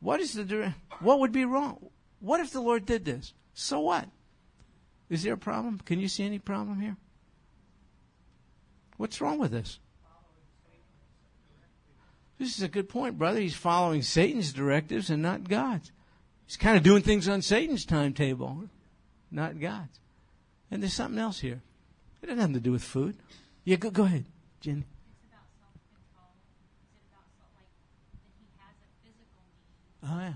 What 0.00 0.20
is 0.20 0.34
the, 0.34 0.74
what 1.00 1.20
would 1.20 1.32
be 1.32 1.44
wrong? 1.44 1.90
What 2.20 2.40
if 2.40 2.52
the 2.52 2.60
Lord 2.60 2.86
did 2.86 3.04
this? 3.04 3.32
So 3.54 3.80
what? 3.80 4.08
Is 5.08 5.22
there 5.22 5.34
a 5.34 5.38
problem? 5.38 5.80
Can 5.84 6.00
you 6.00 6.08
see 6.08 6.24
any 6.24 6.38
problem 6.38 6.80
here? 6.80 6.96
What's 8.96 9.20
wrong 9.20 9.38
with 9.38 9.52
this? 9.52 9.78
This 12.38 12.56
is 12.56 12.62
a 12.62 12.68
good 12.68 12.88
point, 12.88 13.18
brother. 13.18 13.40
He's 13.40 13.54
following 13.54 14.02
Satan's 14.02 14.52
directives 14.52 15.08
and 15.10 15.22
not 15.22 15.48
God's. 15.48 15.90
He's 16.46 16.56
kind 16.56 16.76
of 16.76 16.82
doing 16.82 17.02
things 17.02 17.28
on 17.28 17.42
Satan's 17.42 17.84
timetable, 17.84 18.64
not 19.30 19.58
God's. 19.58 19.98
And 20.70 20.82
there's 20.82 20.94
something 20.94 21.18
else 21.18 21.40
here. 21.40 21.62
It 22.22 22.26
doesn't 22.26 22.40
have 22.40 22.52
to 22.52 22.60
do 22.60 22.72
with 22.72 22.84
food. 22.84 23.16
Yeah, 23.64 23.76
go, 23.76 23.90
go 23.90 24.04
ahead, 24.04 24.26
Jenny. 24.60 24.84
Oh, 30.08 30.20
yeah. 30.20 30.32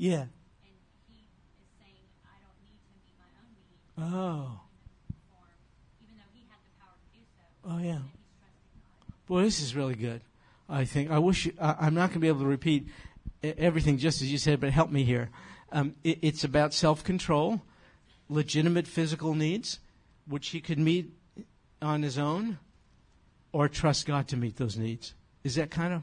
Yeah. 0.00 0.24
And 0.24 0.74
he 1.06 1.28
is 1.60 1.68
saying, 1.76 2.08
I 2.24 2.40
don't 2.40 2.56
need 2.64 2.80
to 2.80 2.90
meet 3.04 3.12
my 3.20 3.28
own 3.36 3.52
needs. 3.52 3.84
Oh. 3.84 3.89
Form, 3.89 3.89
even 3.89 3.89
though 3.89 3.89
he 3.89 3.89
had 3.89 3.89
the 3.89 3.89
power 3.89 3.89
to 3.89 3.89
do 3.89 3.89
so. 4.00 4.60
Oh, 7.68 7.78
yeah. 7.78 7.98
Boy, 9.26 9.42
this 9.42 9.60
is 9.60 9.76
really 9.76 9.94
good. 9.94 10.22
I 10.68 10.84
think. 10.84 11.10
I 11.10 11.18
wish, 11.18 11.46
you, 11.46 11.52
I, 11.60 11.76
I'm 11.80 11.94
not 11.94 12.08
going 12.08 12.14
to 12.14 12.18
be 12.20 12.28
able 12.28 12.40
to 12.40 12.46
repeat 12.46 12.88
everything 13.42 13.98
just 13.98 14.22
as 14.22 14.32
you 14.32 14.38
said, 14.38 14.60
but 14.60 14.70
help 14.70 14.90
me 14.90 15.04
here. 15.04 15.30
Um, 15.72 15.94
it, 16.02 16.18
it's 16.22 16.44
about 16.44 16.72
self 16.72 17.04
control, 17.04 17.62
legitimate 18.28 18.86
physical 18.86 19.34
needs, 19.34 19.78
which 20.26 20.48
he 20.48 20.60
could 20.60 20.78
meet 20.78 21.12
on 21.82 22.02
his 22.02 22.18
own, 22.18 22.58
or 23.52 23.68
trust 23.68 24.06
God 24.06 24.28
to 24.28 24.36
meet 24.36 24.56
those 24.56 24.76
needs. 24.76 25.14
Is 25.44 25.56
that 25.56 25.70
kind 25.70 25.94
of? 25.94 26.02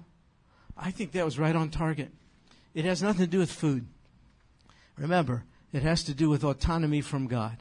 I 0.77 0.91
think 0.91 1.11
that 1.13 1.25
was 1.25 1.39
right 1.39 1.55
on 1.55 1.69
target. 1.69 2.11
It 2.73 2.85
has 2.85 3.01
nothing 3.01 3.25
to 3.25 3.31
do 3.31 3.39
with 3.39 3.51
food. 3.51 3.87
Remember, 4.97 5.43
it 5.73 5.81
has 5.81 6.03
to 6.03 6.13
do 6.13 6.29
with 6.29 6.43
autonomy 6.43 7.01
from 7.01 7.27
God. 7.27 7.57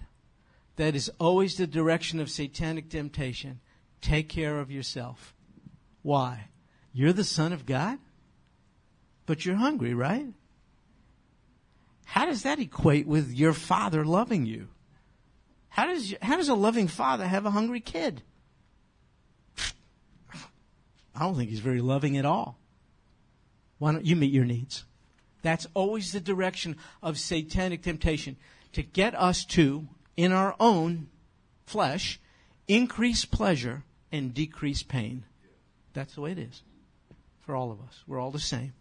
That 0.77 0.95
is 0.95 1.11
always 1.19 1.57
the 1.57 1.67
direction 1.67 2.21
of 2.21 2.31
satanic 2.31 2.91
temptation. 2.91 3.61
Take 4.01 4.29
care 4.29 4.59
of 4.59 4.71
yourself. 4.71 5.35
Why? 6.03 6.49
You're 6.93 7.13
the 7.13 7.25
Son 7.25 7.53
of 7.53 7.67
God? 7.67 7.99
But 9.25 9.45
you're 9.45 9.57
hungry, 9.57 9.95
right? 9.95 10.27
How 12.05 12.27
does 12.27 12.45
that 12.45 12.61
equate 12.61 13.07
with 13.07 13.33
your 13.33 13.53
father 13.53 14.05
loving 14.05 14.47
you? 14.47 14.69
How 15.69 15.87
does, 15.87 16.15
how 16.23 16.37
does 16.37 16.49
a 16.49 16.55
loving 16.55 16.89
father 16.89 17.27
have 17.27 17.45
a 17.45 17.51
hungry 17.51 17.81
kid? 17.81 18.23
I 21.15 21.21
don't 21.21 21.35
think 21.37 21.51
he's 21.51 21.61
very 21.61 21.81
loving 21.81 22.17
at 22.17 22.25
all. 22.25 22.59
Why 23.79 23.93
don't 23.93 24.05
you 24.05 24.17
meet 24.17 24.33
your 24.33 24.45
needs? 24.45 24.85
That's 25.43 25.67
always 25.75 26.13
the 26.13 26.21
direction 26.21 26.77
of 27.03 27.19
satanic 27.19 27.83
temptation 27.83 28.37
to 28.73 28.83
get 28.83 29.15
us 29.15 29.45
to, 29.47 29.89
in 30.17 30.33
our 30.33 30.55
own 30.59 31.09
flesh, 31.67 32.21
increase 32.69 33.25
pleasure 33.25 33.85
and 34.11 34.33
decrease 34.35 34.83
pain. 34.83 35.25
That's 35.93 36.15
the 36.15 36.21
way 36.21 36.33
it 36.33 36.39
is 36.39 36.63
for 37.41 37.55
all 37.55 37.71
of 37.71 37.81
us. 37.81 38.03
We're 38.07 38.21
all 38.21 38.31
the 38.31 38.39
same. 38.39 38.73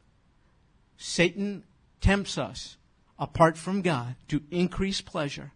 Satan 0.98 1.64
tempts 2.02 2.38
us 2.38 2.78
apart 3.20 3.58
from 3.58 3.82
God 3.82 4.16
to 4.30 4.42
increase 4.52 5.02
pleasure. 5.02 5.52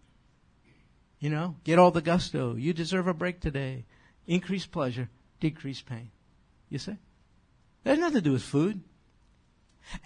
You 1.19 1.29
know, 1.29 1.55
get 1.63 1.79
all 1.79 1.91
the 1.91 2.01
gusto. 2.01 2.55
You 2.55 2.73
deserve 2.73 3.07
a 3.07 3.13
break 3.13 3.41
today. 3.41 3.85
Increase 4.27 4.65
pleasure, 4.65 5.09
decrease 5.39 5.81
pain. 5.81 6.11
You 6.69 6.77
see? 6.77 6.95
That 7.83 7.91
has 7.91 7.99
nothing 7.99 8.15
to 8.15 8.21
do 8.21 8.31
with 8.33 8.43
food. 8.43 8.81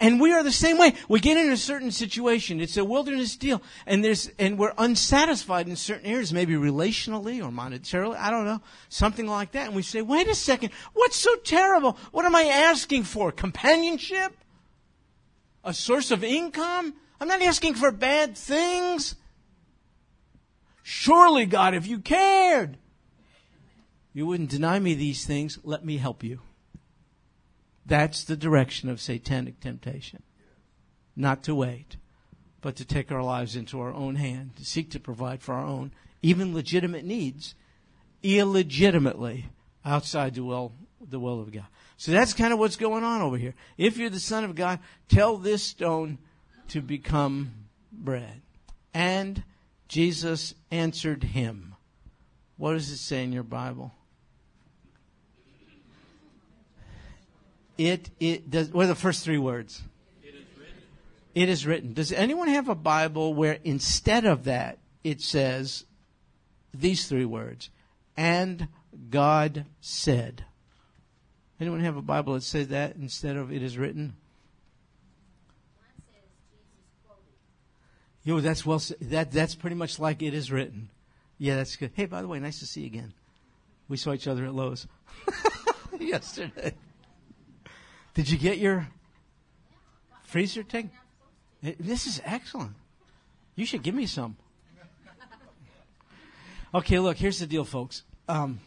And 0.00 0.20
we 0.20 0.32
are 0.32 0.42
the 0.42 0.50
same 0.50 0.78
way. 0.78 0.94
We 1.08 1.20
get 1.20 1.36
in 1.36 1.52
a 1.52 1.56
certain 1.56 1.90
situation. 1.90 2.60
It's 2.60 2.76
a 2.76 2.84
wilderness 2.84 3.36
deal. 3.36 3.62
And 3.86 4.04
there's, 4.04 4.30
and 4.38 4.58
we're 4.58 4.72
unsatisfied 4.78 5.68
in 5.68 5.76
certain 5.76 6.06
areas, 6.06 6.32
maybe 6.32 6.54
relationally 6.54 7.44
or 7.44 7.50
monetarily. 7.50 8.16
I 8.16 8.30
don't 8.30 8.46
know. 8.46 8.60
Something 8.88 9.26
like 9.26 9.52
that. 9.52 9.66
And 9.66 9.76
we 9.76 9.82
say, 9.82 10.02
wait 10.02 10.28
a 10.28 10.34
second. 10.34 10.70
What's 10.94 11.16
so 11.16 11.34
terrible? 11.36 11.98
What 12.12 12.24
am 12.24 12.34
I 12.34 12.44
asking 12.44 13.04
for? 13.04 13.30
Companionship? 13.30 14.36
A 15.62 15.74
source 15.74 16.10
of 16.10 16.24
income? 16.24 16.94
I'm 17.20 17.28
not 17.28 17.42
asking 17.42 17.74
for 17.74 17.90
bad 17.90 18.36
things. 18.36 19.14
Surely, 20.82 21.46
God, 21.46 21.74
if 21.74 21.86
you 21.86 21.98
cared, 21.98 22.76
you 24.12 24.26
wouldn't 24.26 24.50
deny 24.50 24.78
me 24.78 24.94
these 24.94 25.24
things. 25.24 25.58
Let 25.62 25.84
me 25.84 25.96
help 25.96 26.22
you. 26.22 26.40
That's 27.86 28.24
the 28.24 28.36
direction 28.36 28.88
of 28.88 29.00
satanic 29.00 29.60
temptation. 29.60 30.22
Not 31.16 31.42
to 31.44 31.54
wait, 31.54 31.96
but 32.60 32.76
to 32.76 32.84
take 32.84 33.12
our 33.12 33.22
lives 33.22 33.56
into 33.56 33.80
our 33.80 33.92
own 33.92 34.16
hand, 34.16 34.56
to 34.56 34.64
seek 34.64 34.90
to 34.92 35.00
provide 35.00 35.42
for 35.42 35.54
our 35.54 35.66
own, 35.66 35.92
even 36.22 36.54
legitimate 36.54 37.04
needs, 37.04 37.54
illegitimately 38.22 39.46
outside 39.84 40.34
the 40.34 40.44
will, 40.44 40.72
the 41.00 41.20
will 41.20 41.40
of 41.40 41.52
God. 41.52 41.66
So 41.96 42.10
that's 42.12 42.32
kind 42.32 42.52
of 42.52 42.58
what's 42.58 42.76
going 42.76 43.04
on 43.04 43.20
over 43.20 43.36
here. 43.36 43.54
If 43.76 43.98
you're 43.98 44.10
the 44.10 44.18
Son 44.18 44.44
of 44.44 44.54
God, 44.54 44.80
tell 45.08 45.36
this 45.36 45.62
stone 45.62 46.18
to 46.68 46.80
become 46.80 47.52
bread. 47.92 48.40
And 48.92 49.44
Jesus 49.88 50.54
answered 50.70 51.22
him. 51.22 51.74
What 52.56 52.72
does 52.72 52.90
it 52.90 52.96
say 52.96 53.22
in 53.22 53.32
your 53.32 53.42
Bible? 53.42 53.92
It, 57.76 58.10
it 58.20 58.50
does, 58.50 58.70
what 58.70 58.84
are 58.84 58.88
the 58.88 58.94
first 58.94 59.24
three 59.24 59.38
words? 59.38 59.82
It 60.22 60.34
is 60.34 60.46
written. 60.56 60.82
It 61.34 61.48
is 61.48 61.66
written. 61.66 61.92
Does 61.92 62.12
anyone 62.12 62.48
have 62.48 62.68
a 62.68 62.74
Bible 62.74 63.34
where 63.34 63.58
instead 63.64 64.24
of 64.24 64.44
that 64.44 64.78
it 65.02 65.20
says 65.20 65.84
these 66.72 67.08
three 67.08 67.24
words? 67.24 67.70
And 68.16 68.68
God 69.10 69.66
said. 69.80 70.44
Anyone 71.60 71.80
have 71.80 71.96
a 71.96 72.02
Bible 72.02 72.34
that 72.34 72.42
says 72.42 72.68
that 72.68 72.96
instead 72.96 73.36
of 73.36 73.52
it 73.52 73.62
is 73.62 73.76
written? 73.78 74.14
Yo, 78.24 78.40
that's 78.40 78.64
well. 78.64 78.80
That 79.02 79.30
that's 79.32 79.54
pretty 79.54 79.76
much 79.76 79.98
like 79.98 80.22
it 80.22 80.32
is 80.32 80.50
written. 80.50 80.88
Yeah, 81.36 81.56
that's 81.56 81.76
good. 81.76 81.90
Hey, 81.94 82.06
by 82.06 82.22
the 82.22 82.28
way, 82.28 82.40
nice 82.40 82.60
to 82.60 82.66
see 82.66 82.80
you 82.80 82.86
again. 82.86 83.12
We 83.88 83.98
saw 83.98 84.14
each 84.14 84.26
other 84.26 84.46
at 84.46 84.54
Lowe's 84.54 84.86
yesterday. 86.00 86.74
Did 88.14 88.30
you 88.30 88.38
get 88.38 88.58
your 88.58 88.88
freezer 90.22 90.62
tank? 90.62 90.92
This 91.62 92.06
is 92.06 92.20
excellent. 92.24 92.74
You 93.56 93.66
should 93.66 93.82
give 93.82 93.94
me 93.94 94.06
some. 94.06 94.36
Okay, 96.74 96.98
look, 96.98 97.16
here's 97.16 97.38
the 97.38 97.46
deal, 97.46 97.64
folks. 97.64 98.02
Um, 98.28 98.58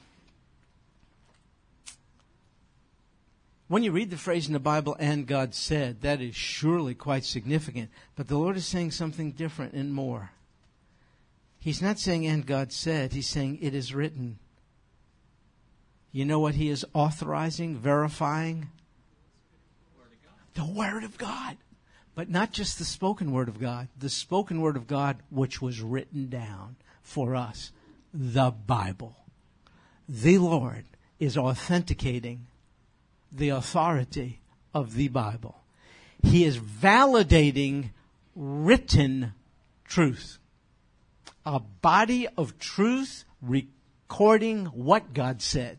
when 3.67 3.83
you 3.83 3.91
read 3.91 4.09
the 4.09 4.17
phrase 4.17 4.47
in 4.47 4.53
the 4.53 4.59
Bible, 4.59 4.95
and 4.97 5.27
God 5.27 5.53
said, 5.53 6.01
that 6.01 6.21
is 6.21 6.35
surely 6.35 6.95
quite 6.95 7.25
significant. 7.25 7.89
But 8.15 8.29
the 8.29 8.37
Lord 8.37 8.55
is 8.55 8.65
saying 8.65 8.91
something 8.91 9.33
different 9.33 9.73
and 9.73 9.93
more. 9.93 10.31
He's 11.59 11.81
not 11.81 11.99
saying, 11.99 12.25
and 12.25 12.45
God 12.45 12.71
said, 12.71 13.11
He's 13.11 13.27
saying, 13.27 13.59
it 13.61 13.73
is 13.73 13.93
written. 13.93 14.39
You 16.13 16.23
know 16.23 16.39
what 16.39 16.55
He 16.55 16.69
is 16.69 16.85
authorizing, 16.93 17.75
verifying? 17.75 18.69
The 20.57 20.65
Word 20.65 21.03
of 21.03 21.17
God. 21.17 21.55
But 22.15 22.29
not 22.29 22.51
just 22.51 22.79
the 22.79 22.85
spoken 22.85 23.31
Word 23.31 23.47
of 23.47 23.59
God, 23.59 23.87
the 23.97 24.09
spoken 24.09 24.59
Word 24.59 24.75
of 24.75 24.87
God 24.87 25.17
which 25.29 25.61
was 25.61 25.81
written 25.81 26.29
down 26.29 26.75
for 27.03 27.35
us, 27.35 27.71
the 28.11 28.49
Bible. 28.49 29.15
The 30.09 30.39
Lord 30.39 30.85
is 31.19 31.37
authenticating 31.37 32.47
the 33.31 33.49
authority 33.49 34.39
of 34.73 34.95
the 34.95 35.09
Bible. 35.09 35.61
He 36.23 36.43
is 36.43 36.57
validating 36.57 37.91
written 38.35 39.33
truth. 39.85 40.39
A 41.45 41.59
body 41.59 42.27
of 42.35 42.57
truth 42.57 43.25
recording 43.43 44.65
what 44.65 45.13
God 45.13 45.43
said. 45.43 45.77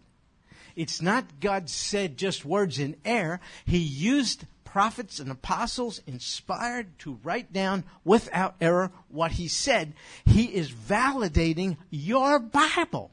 It's 0.77 1.03
not 1.03 1.41
God 1.41 1.69
said 1.69 2.17
just 2.17 2.45
words 2.45 2.79
in 2.79 2.95
air. 3.05 3.41
He 3.67 3.79
used 3.79 4.45
prophets 4.73 5.19
and 5.19 5.31
apostles 5.31 6.01
inspired 6.07 6.99
to 6.99 7.19
write 7.23 7.53
down 7.53 7.85
without 8.05 8.55
error 8.61 8.91
what 9.09 9.33
he 9.33 9.49
said. 9.49 9.95
He 10.27 10.45
is 10.45 10.71
validating 10.71 11.79
your 11.91 12.39
Bible. 12.39 13.11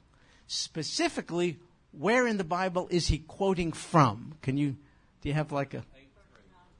Specifically, 0.48 1.58
where 1.92 2.28
in 2.28 2.38
the 2.38 2.44
Bible 2.44 2.88
is 2.92 3.08
he 3.08 3.20
quoting 3.20 3.72
from? 3.72 4.36
Can 4.42 4.58
you, 4.58 4.76
do 5.22 5.30
you 5.30 5.34
have 5.34 5.52
like 5.52 5.74
a, 5.74 5.84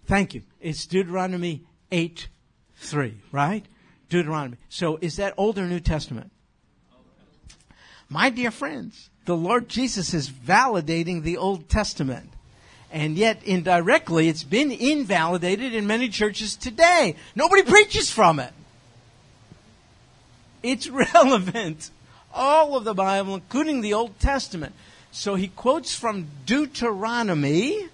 thank 0.06 0.34
you. 0.34 0.44
It's 0.60 0.86
Deuteronomy 0.86 1.64
8 1.92 2.28
3, 2.78 3.16
right? 3.32 3.66
Deuteronomy. 4.10 4.58
So 4.68 5.00
is 5.02 5.16
that 5.16 5.34
Old 5.38 5.58
or 5.58 5.66
New 5.66 5.80
Testament? 5.80 6.32
My 8.10 8.30
dear 8.30 8.52
friends, 8.52 9.10
the 9.26 9.38
Lord 9.38 9.70
Jesus 9.70 10.14
is 10.14 10.30
validating 10.30 11.24
the 11.24 11.38
Old 11.38 11.70
Testament 11.70 12.35
and 12.96 13.18
yet 13.18 13.44
indirectly 13.44 14.30
it's 14.30 14.46
been 14.46 14.72
invalidated 14.72 15.74
in 15.74 15.86
many 15.86 16.08
churches 16.08 16.56
today. 16.56 17.18
Nobody 17.36 17.62
preaches 17.62 18.10
from 18.10 18.40
it. 18.40 18.54
It's 20.64 20.88
relevant. 21.14 21.92
All 22.34 22.78
of 22.78 22.86
the 22.86 22.94
Bible, 22.94 23.36
including 23.36 23.82
the 23.82 23.94
Old 23.94 24.18
Testament. 24.22 24.74
So 25.12 25.36
he 25.36 25.50
quotes 25.50 25.94
from 25.94 26.28
Deuteronomy 26.46 27.90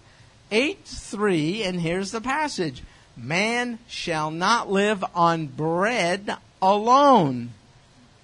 8 0.52 0.78
3, 0.86 1.64
and 1.64 1.82
here's 1.82 2.12
the 2.12 2.22
passage 2.22 2.84
Man 3.18 3.80
shall 3.88 4.30
not 4.30 4.70
live 4.70 5.04
on 5.16 5.48
bread 5.48 6.38
alone. 6.62 7.54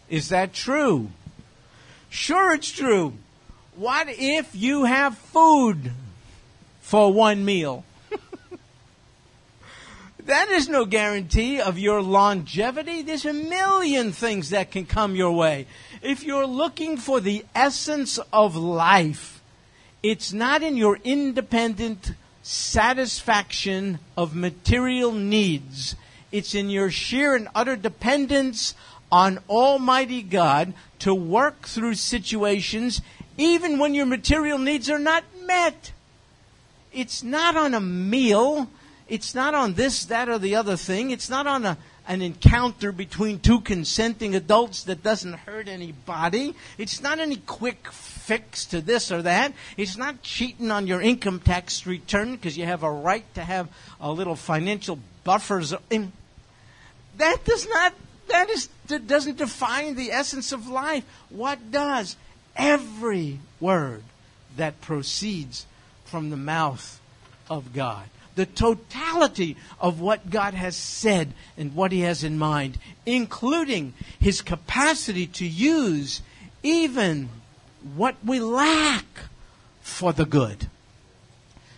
Is 0.09 0.29
that 0.29 0.53
true? 0.53 1.09
Sure, 2.07 2.53
it's 2.53 2.71
true. 2.71 3.13
What 3.75 4.07
if 4.09 4.55
you 4.55 4.85
have 4.85 5.17
food 5.17 5.91
for 6.87 7.11
one 7.11 7.43
meal. 7.43 7.83
that 10.25 10.47
is 10.47 10.69
no 10.69 10.85
guarantee 10.85 11.59
of 11.59 11.77
your 11.77 12.01
longevity. 12.01 13.01
There's 13.01 13.25
a 13.25 13.33
million 13.33 14.13
things 14.13 14.51
that 14.51 14.71
can 14.71 14.85
come 14.85 15.13
your 15.13 15.33
way. 15.33 15.67
If 16.01 16.23
you're 16.23 16.47
looking 16.47 16.95
for 16.95 17.19
the 17.19 17.43
essence 17.53 18.19
of 18.31 18.55
life, 18.55 19.41
it's 20.01 20.31
not 20.31 20.63
in 20.63 20.77
your 20.77 20.97
independent 21.03 22.13
satisfaction 22.41 23.99
of 24.15 24.33
material 24.33 25.11
needs. 25.11 25.97
It's 26.31 26.55
in 26.55 26.69
your 26.69 26.89
sheer 26.89 27.35
and 27.35 27.49
utter 27.53 27.75
dependence 27.75 28.75
on 29.11 29.39
Almighty 29.49 30.21
God 30.21 30.73
to 30.99 31.13
work 31.13 31.63
through 31.63 31.95
situations 31.95 33.01
even 33.37 33.77
when 33.77 33.93
your 33.93 34.05
material 34.05 34.57
needs 34.57 34.89
are 34.89 34.97
not 34.99 35.25
met 35.45 35.91
it's 36.97 37.21
not 37.21 37.55
on 37.55 37.75
a 37.75 37.79
meal. 37.79 38.67
It's 39.07 39.35
not 39.35 39.53
on 39.53 39.75
this, 39.75 40.05
that, 40.05 40.27
or 40.27 40.39
the 40.39 40.55
other 40.55 40.75
thing. 40.75 41.11
It's 41.11 41.29
not 41.29 41.45
on 41.45 41.63
a, 41.63 41.77
an 42.07 42.23
encounter 42.23 42.91
between 42.91 43.39
two 43.39 43.61
consenting 43.61 44.33
adults 44.33 44.83
that 44.85 45.03
doesn't 45.03 45.33
hurt 45.33 45.67
anybody. 45.67 46.55
It's 46.79 46.99
not 46.99 47.19
any 47.19 47.35
quick 47.35 47.91
fix 47.91 48.65
to 48.65 48.81
this 48.81 49.11
or 49.11 49.21
that. 49.21 49.53
It's 49.77 49.95
not 49.95 50.23
cheating 50.23 50.71
on 50.71 50.87
your 50.87 50.99
income 50.99 51.39
tax 51.39 51.85
return 51.85 52.35
because 52.35 52.57
you 52.57 52.65
have 52.65 52.81
a 52.81 52.91
right 52.91 53.31
to 53.35 53.43
have 53.43 53.69
a 54.01 54.11
little 54.11 54.35
financial 54.35 54.97
buffers. 55.23 55.69
That 55.69 57.45
does 57.45 57.69
not, 57.69 57.93
that 58.29 58.49
is, 58.49 58.69
that 58.87 59.05
doesn't 59.05 59.37
define 59.37 59.93
the 59.95 60.11
essence 60.11 60.51
of 60.51 60.67
life. 60.67 61.03
What 61.29 61.71
does? 61.71 62.17
Every 62.55 63.39
word 63.59 64.01
that 64.55 64.81
proceeds 64.81 65.67
from 66.07 66.29
the 66.29 66.37
mouth 66.37 66.99
of 67.49 67.73
God. 67.73 68.05
the 68.35 68.45
totality 68.45 69.57
of 69.79 69.99
what 69.99 70.29
God 70.29 70.53
has 70.53 70.77
said 70.77 71.33
and 71.57 71.73
what 71.75 71.91
He 71.91 72.01
has 72.01 72.23
in 72.23 72.37
mind, 72.37 72.77
including 73.05 73.93
His 74.19 74.41
capacity 74.41 75.25
to 75.27 75.45
use 75.45 76.21
even 76.61 77.29
what 77.95 78.15
we 78.23 78.39
lack 78.39 79.05
for 79.81 80.13
the 80.13 80.25
good. 80.25 80.67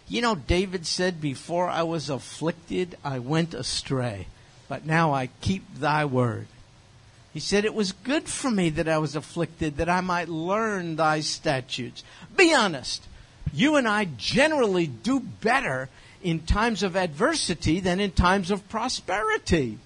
You 0.08 0.22
know, 0.22 0.36
David 0.36 0.86
said, 0.86 1.22
Before 1.22 1.70
I 1.70 1.84
was 1.84 2.10
afflicted, 2.10 2.98
I 3.06 3.20
went 3.20 3.54
astray, 3.54 4.28
but 4.68 4.86
now 4.86 5.14
I 5.14 5.30
keep 5.40 5.64
thy 5.76 6.04
word. 6.04 6.48
He 7.32 7.40
said, 7.40 7.64
It 7.64 7.76
was 7.76 7.92
good 7.94 8.28
for 8.28 8.52
me 8.52 8.70
that 8.72 8.90
I 8.90 8.98
was 8.98 9.16
afflicted, 9.16 9.78
that 9.78 9.88
I 9.88 10.02
might 10.02 10.28
learn 10.28 10.98
thy 10.98 11.22
statutes. 11.22 12.04
Be 12.36 12.54
honest. 12.54 13.06
You 13.54 13.76
and 13.76 13.88
I 13.88 14.06
generally 14.18 14.88
do 14.88 15.20
better 15.20 15.90
in 16.22 16.42
times 16.42 16.84
of 16.84 16.96
adversity 16.96 17.80
than 17.80 18.00
in 18.00 18.12
times 18.12 18.52
of 18.52 18.68
prosperity. 18.70 19.78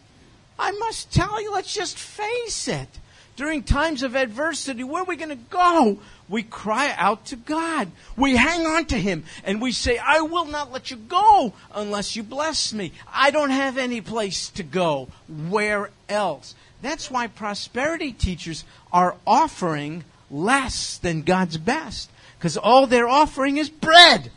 I 0.58 0.72
must 0.72 1.12
tell 1.14 1.42
you, 1.42 1.52
let's 1.54 1.74
just 1.74 1.98
face 1.98 2.68
it. 2.68 2.88
During 3.36 3.64
times 3.64 4.04
of 4.04 4.16
adversity, 4.16 4.84
where 4.84 5.02
are 5.02 5.06
we 5.06 5.16
going 5.16 5.30
to 5.30 5.36
go? 5.36 5.98
We 6.30 6.44
cry 6.44 6.94
out 6.96 7.26
to 7.28 7.36
God. 7.36 7.92
We 8.16 8.36
hang 8.36 8.66
on 8.66 8.86
to 8.86 8.98
Him 9.00 9.24
and 9.44 9.60
we 9.60 9.72
say, 9.72 9.98
I 9.98 10.22
will 10.22 10.46
not 10.46 10.72
let 10.72 10.92
you 10.92 10.98
go 10.98 11.54
unless 11.74 12.16
you 12.16 12.22
bless 12.22 12.74
me. 12.74 12.92
I 13.12 13.32
don't 13.32 13.50
have 13.50 13.78
any 13.80 14.02
place 14.02 14.50
to 14.50 14.64
go. 14.64 15.10
Where 15.28 15.90
else? 16.08 16.54
That's 16.84 17.10
why 17.10 17.28
prosperity 17.28 18.12
teachers 18.12 18.66
are 18.92 19.16
offering 19.26 20.04
less 20.30 20.98
than 21.00 21.24
God's 21.24 21.58
best 21.58 22.12
because 22.44 22.58
all 22.58 22.88
they're 22.88 23.08
offering 23.08 23.56
is 23.56 23.70
bread. 23.70 24.30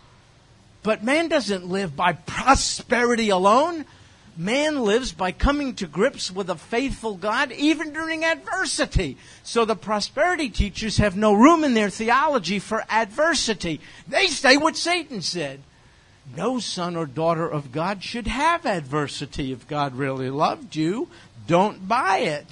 But 0.84 1.02
man 1.02 1.26
doesn't 1.26 1.66
live 1.66 1.96
by 1.96 2.12
prosperity 2.12 3.30
alone. 3.30 3.84
Man 4.36 4.78
lives 4.82 5.10
by 5.10 5.32
coming 5.32 5.74
to 5.74 5.88
grips 5.88 6.30
with 6.30 6.48
a 6.48 6.54
faithful 6.54 7.16
God 7.16 7.50
even 7.50 7.92
during 7.92 8.24
adversity. 8.24 9.16
So 9.42 9.64
the 9.64 9.74
prosperity 9.74 10.50
teachers 10.50 10.98
have 10.98 11.16
no 11.16 11.32
room 11.32 11.64
in 11.64 11.74
their 11.74 11.90
theology 11.90 12.60
for 12.60 12.84
adversity. 12.88 13.80
They 14.06 14.28
say 14.28 14.56
what 14.56 14.76
Satan 14.76 15.20
said. 15.20 15.58
No 16.36 16.60
son 16.60 16.94
or 16.94 17.06
daughter 17.06 17.48
of 17.48 17.72
God 17.72 18.04
should 18.04 18.28
have 18.28 18.66
adversity. 18.66 19.50
If 19.50 19.66
God 19.66 19.96
really 19.96 20.30
loved 20.30 20.76
you, 20.76 21.08
don't 21.48 21.88
buy 21.88 22.18
it. 22.18 22.46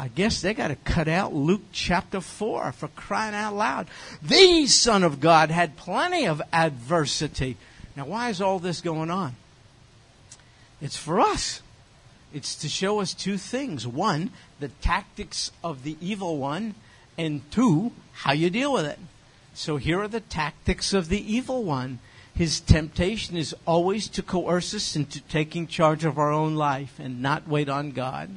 I 0.00 0.06
guess 0.06 0.40
they 0.40 0.54
got 0.54 0.68
to 0.68 0.76
cut 0.76 1.08
out 1.08 1.34
Luke 1.34 1.62
chapter 1.72 2.20
4 2.20 2.70
for 2.70 2.86
crying 2.86 3.34
out 3.34 3.56
loud. 3.56 3.88
The 4.22 4.68
Son 4.68 5.02
of 5.02 5.18
God 5.18 5.50
had 5.50 5.76
plenty 5.76 6.24
of 6.24 6.40
adversity. 6.52 7.56
Now, 7.96 8.06
why 8.06 8.30
is 8.30 8.40
all 8.40 8.60
this 8.60 8.80
going 8.80 9.10
on? 9.10 9.34
It's 10.80 10.96
for 10.96 11.18
us. 11.18 11.62
It's 12.32 12.54
to 12.56 12.68
show 12.68 13.00
us 13.00 13.12
two 13.12 13.36
things. 13.38 13.88
One, 13.88 14.30
the 14.60 14.68
tactics 14.68 15.50
of 15.64 15.82
the 15.82 15.96
evil 16.00 16.38
one, 16.38 16.76
and 17.16 17.50
two, 17.50 17.90
how 18.12 18.32
you 18.32 18.50
deal 18.50 18.72
with 18.72 18.86
it. 18.86 19.00
So 19.52 19.78
here 19.78 20.00
are 20.00 20.06
the 20.06 20.20
tactics 20.20 20.94
of 20.94 21.08
the 21.08 21.34
evil 21.34 21.64
one. 21.64 21.98
His 22.32 22.60
temptation 22.60 23.36
is 23.36 23.52
always 23.66 24.06
to 24.10 24.22
coerce 24.22 24.72
us 24.74 24.94
into 24.94 25.20
taking 25.22 25.66
charge 25.66 26.04
of 26.04 26.18
our 26.18 26.30
own 26.30 26.54
life 26.54 27.00
and 27.00 27.20
not 27.20 27.48
wait 27.48 27.68
on 27.68 27.90
God. 27.90 28.30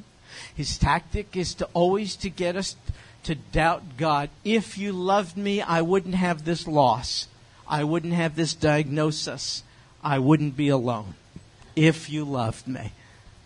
His 0.55 0.77
tactic 0.77 1.35
is 1.35 1.53
to 1.55 1.67
always 1.73 2.15
to 2.17 2.29
get 2.29 2.55
us 2.55 2.75
to 3.23 3.35
doubt 3.35 3.97
God. 3.97 4.29
If 4.43 4.77
you 4.77 4.91
loved 4.91 5.37
me, 5.37 5.61
I 5.61 5.81
wouldn't 5.81 6.15
have 6.15 6.43
this 6.43 6.67
loss. 6.67 7.27
I 7.67 7.83
wouldn't 7.83 8.13
have 8.13 8.35
this 8.35 8.53
diagnosis. 8.53 9.63
I 10.03 10.19
wouldn't 10.19 10.57
be 10.57 10.69
alone. 10.69 11.15
If 11.75 12.09
you 12.09 12.25
loved 12.25 12.67
me. 12.67 12.91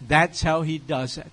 That's 0.07 0.41
how 0.41 0.61
he 0.61 0.77
does 0.77 1.17
it. 1.17 1.31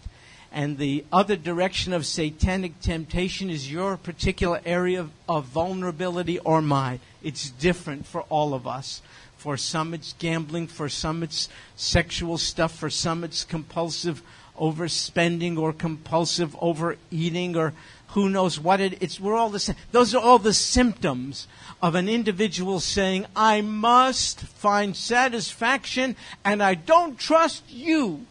And 0.53 0.77
the 0.77 1.05
other 1.11 1.37
direction 1.37 1.95
of 1.95 2.05
satanic 2.05 2.81
temptation 2.81 3.49
is 3.49 3.73
your 3.73 3.97
particular 3.97 4.61
area 4.67 5.01
of, 5.01 5.11
of 5.27 5.47
vulnerability 5.47 6.39
or 6.41 6.61
mine. 6.61 7.01
It's 7.23 7.49
different 7.49 8.07
for 8.07 8.23
all 8.23 8.53
of 8.53 8.67
us. 8.67 9.01
For 9.39 9.57
some, 9.57 9.95
it's 9.95 10.13
gambling. 10.19 10.67
For 10.67 10.91
some, 10.91 11.23
it's 11.23 11.49
sexual 11.75 12.37
stuff. 12.37 12.77
For 12.77 12.91
some, 12.91 13.25
it's 13.25 13.45
compulsive 13.45 14.23
overspending 14.59 15.59
or 15.59 15.73
compulsive 15.73 16.57
overeating 16.61 17.57
or 17.57 17.73
who 18.09 18.29
knows 18.29 18.61
what 18.61 18.81
it, 18.81 19.03
it's 19.03 19.19
we're 19.19 19.35
all 19.35 19.49
the 19.49 19.59
same 19.59 19.77
those 19.91 20.15
are 20.15 20.23
all 20.23 20.39
the 20.39 20.53
symptoms 20.53 21.49
of 21.81 21.95
an 21.95 22.09
individual 22.09 22.79
saying 22.79 23.25
i 23.35 23.63
must 23.63 24.41
find 24.41 24.95
satisfaction 24.95 26.15
and 26.45 26.63
i 26.63 26.75
don't 26.75 27.19
trust 27.19 27.65
you 27.71 28.27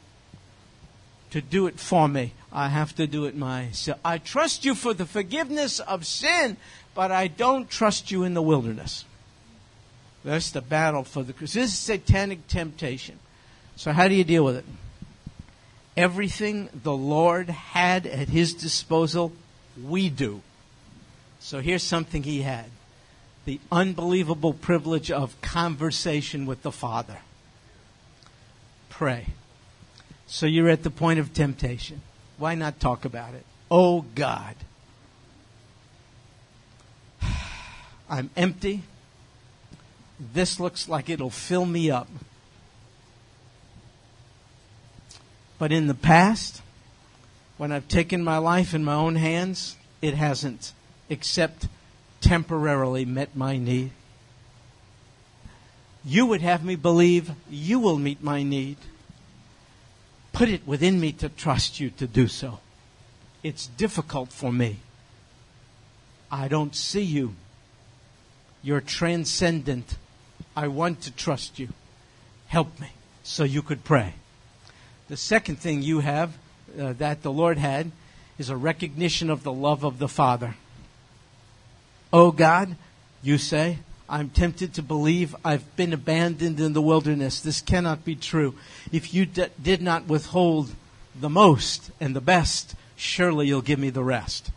to 1.31 1.41
do 1.41 1.65
it 1.65 1.79
for 1.79 2.07
me. 2.07 2.33
I 2.51 2.67
have 2.67 2.93
to 2.95 3.07
do 3.07 3.25
it 3.25 3.35
myself. 3.35 3.97
I 4.03 4.17
trust 4.17 4.65
you 4.65 4.75
for 4.75 4.93
the 4.93 5.05
forgiveness 5.05 5.79
of 5.79 6.05
sin 6.05 6.57
but 6.93 7.09
i 7.11 7.27
don't 7.27 7.69
trust 7.69 8.11
you 8.11 8.23
in 8.23 8.33
the 8.33 8.41
wilderness. 8.41 9.05
That's 10.23 10.51
the 10.51 10.61
battle 10.61 11.03
for 11.03 11.23
the 11.23 11.33
this 11.33 11.55
is 11.55 11.77
satanic 11.77 12.47
temptation. 12.47 13.17
So 13.75 13.91
how 13.91 14.07
do 14.07 14.13
you 14.13 14.23
deal 14.23 14.43
with 14.45 14.57
it 14.57 14.65
everything 15.95 16.69
the 16.73 16.95
Lord 16.95 17.49
had 17.49 18.05
at 18.05 18.29
his 18.29 18.53
disposal, 18.53 19.33
we 19.81 20.09
do. 20.09 20.41
So 21.39 21.59
here's 21.59 21.83
something 21.83 22.23
he 22.23 22.41
had 22.41 22.65
the 23.43 23.59
unbelievable 23.71 24.53
privilege 24.53 25.09
of 25.09 25.39
conversation 25.41 26.45
with 26.45 26.61
the 26.61 26.71
Father. 26.71 27.17
Pray. 28.89 29.25
So 30.27 30.45
you're 30.45 30.69
at 30.69 30.83
the 30.83 30.91
point 30.91 31.19
of 31.19 31.33
temptation. 31.33 32.01
Why 32.37 32.55
not 32.55 32.79
talk 32.79 33.03
about 33.03 33.33
it? 33.33 33.43
Oh 33.69 34.05
God, 34.15 34.55
I'm 38.09 38.29
empty. 38.37 38.83
This 40.33 40.59
looks 40.59 40.87
like 40.87 41.09
it'll 41.09 41.31
fill 41.31 41.65
me 41.65 41.89
up. 41.89 42.07
But 45.61 45.71
in 45.71 45.85
the 45.85 45.93
past, 45.93 46.59
when 47.57 47.71
I've 47.71 47.87
taken 47.87 48.23
my 48.23 48.39
life 48.39 48.73
in 48.73 48.83
my 48.83 48.95
own 48.95 49.15
hands, 49.15 49.77
it 50.01 50.15
hasn't, 50.15 50.73
except 51.07 51.67
temporarily 52.19 53.05
met 53.05 53.35
my 53.35 53.57
need. 53.57 53.91
You 56.03 56.25
would 56.25 56.41
have 56.41 56.65
me 56.65 56.75
believe 56.75 57.29
you 57.47 57.77
will 57.77 57.99
meet 57.99 58.23
my 58.23 58.41
need. 58.41 58.77
Put 60.33 60.49
it 60.49 60.65
within 60.65 60.99
me 60.99 61.11
to 61.11 61.29
trust 61.29 61.79
you 61.79 61.91
to 61.91 62.07
do 62.07 62.27
so. 62.27 62.57
It's 63.43 63.67
difficult 63.67 64.33
for 64.33 64.51
me. 64.51 64.77
I 66.31 66.47
don't 66.47 66.75
see 66.75 67.03
you. 67.03 67.35
You're 68.63 68.81
transcendent. 68.81 69.95
I 70.55 70.69
want 70.69 71.01
to 71.01 71.11
trust 71.11 71.59
you. 71.59 71.67
Help 72.47 72.79
me 72.79 72.89
so 73.21 73.43
you 73.43 73.61
could 73.61 73.83
pray. 73.83 74.15
The 75.11 75.17
second 75.17 75.57
thing 75.57 75.81
you 75.81 75.99
have 75.99 76.37
uh, 76.79 76.93
that 76.93 77.21
the 77.21 77.33
Lord 77.33 77.57
had 77.57 77.91
is 78.37 78.49
a 78.49 78.55
recognition 78.55 79.29
of 79.29 79.43
the 79.43 79.51
love 79.51 79.83
of 79.83 79.99
the 79.99 80.07
Father. 80.07 80.55
Oh 82.13 82.31
God, 82.31 82.77
you 83.21 83.37
say, 83.37 83.79
I'm 84.07 84.29
tempted 84.29 84.73
to 84.75 84.81
believe 84.81 85.35
I've 85.43 85.75
been 85.75 85.91
abandoned 85.91 86.61
in 86.61 86.71
the 86.71 86.81
wilderness. 86.81 87.41
This 87.41 87.59
cannot 87.59 88.05
be 88.05 88.15
true. 88.15 88.55
If 88.93 89.13
you 89.13 89.25
d- 89.25 89.47
did 89.61 89.81
not 89.81 90.07
withhold 90.07 90.73
the 91.13 91.29
most 91.29 91.91
and 91.99 92.15
the 92.15 92.21
best, 92.21 92.73
surely 92.95 93.47
you'll 93.47 93.61
give 93.61 93.79
me 93.79 93.89
the 93.89 94.05
rest. 94.05 94.49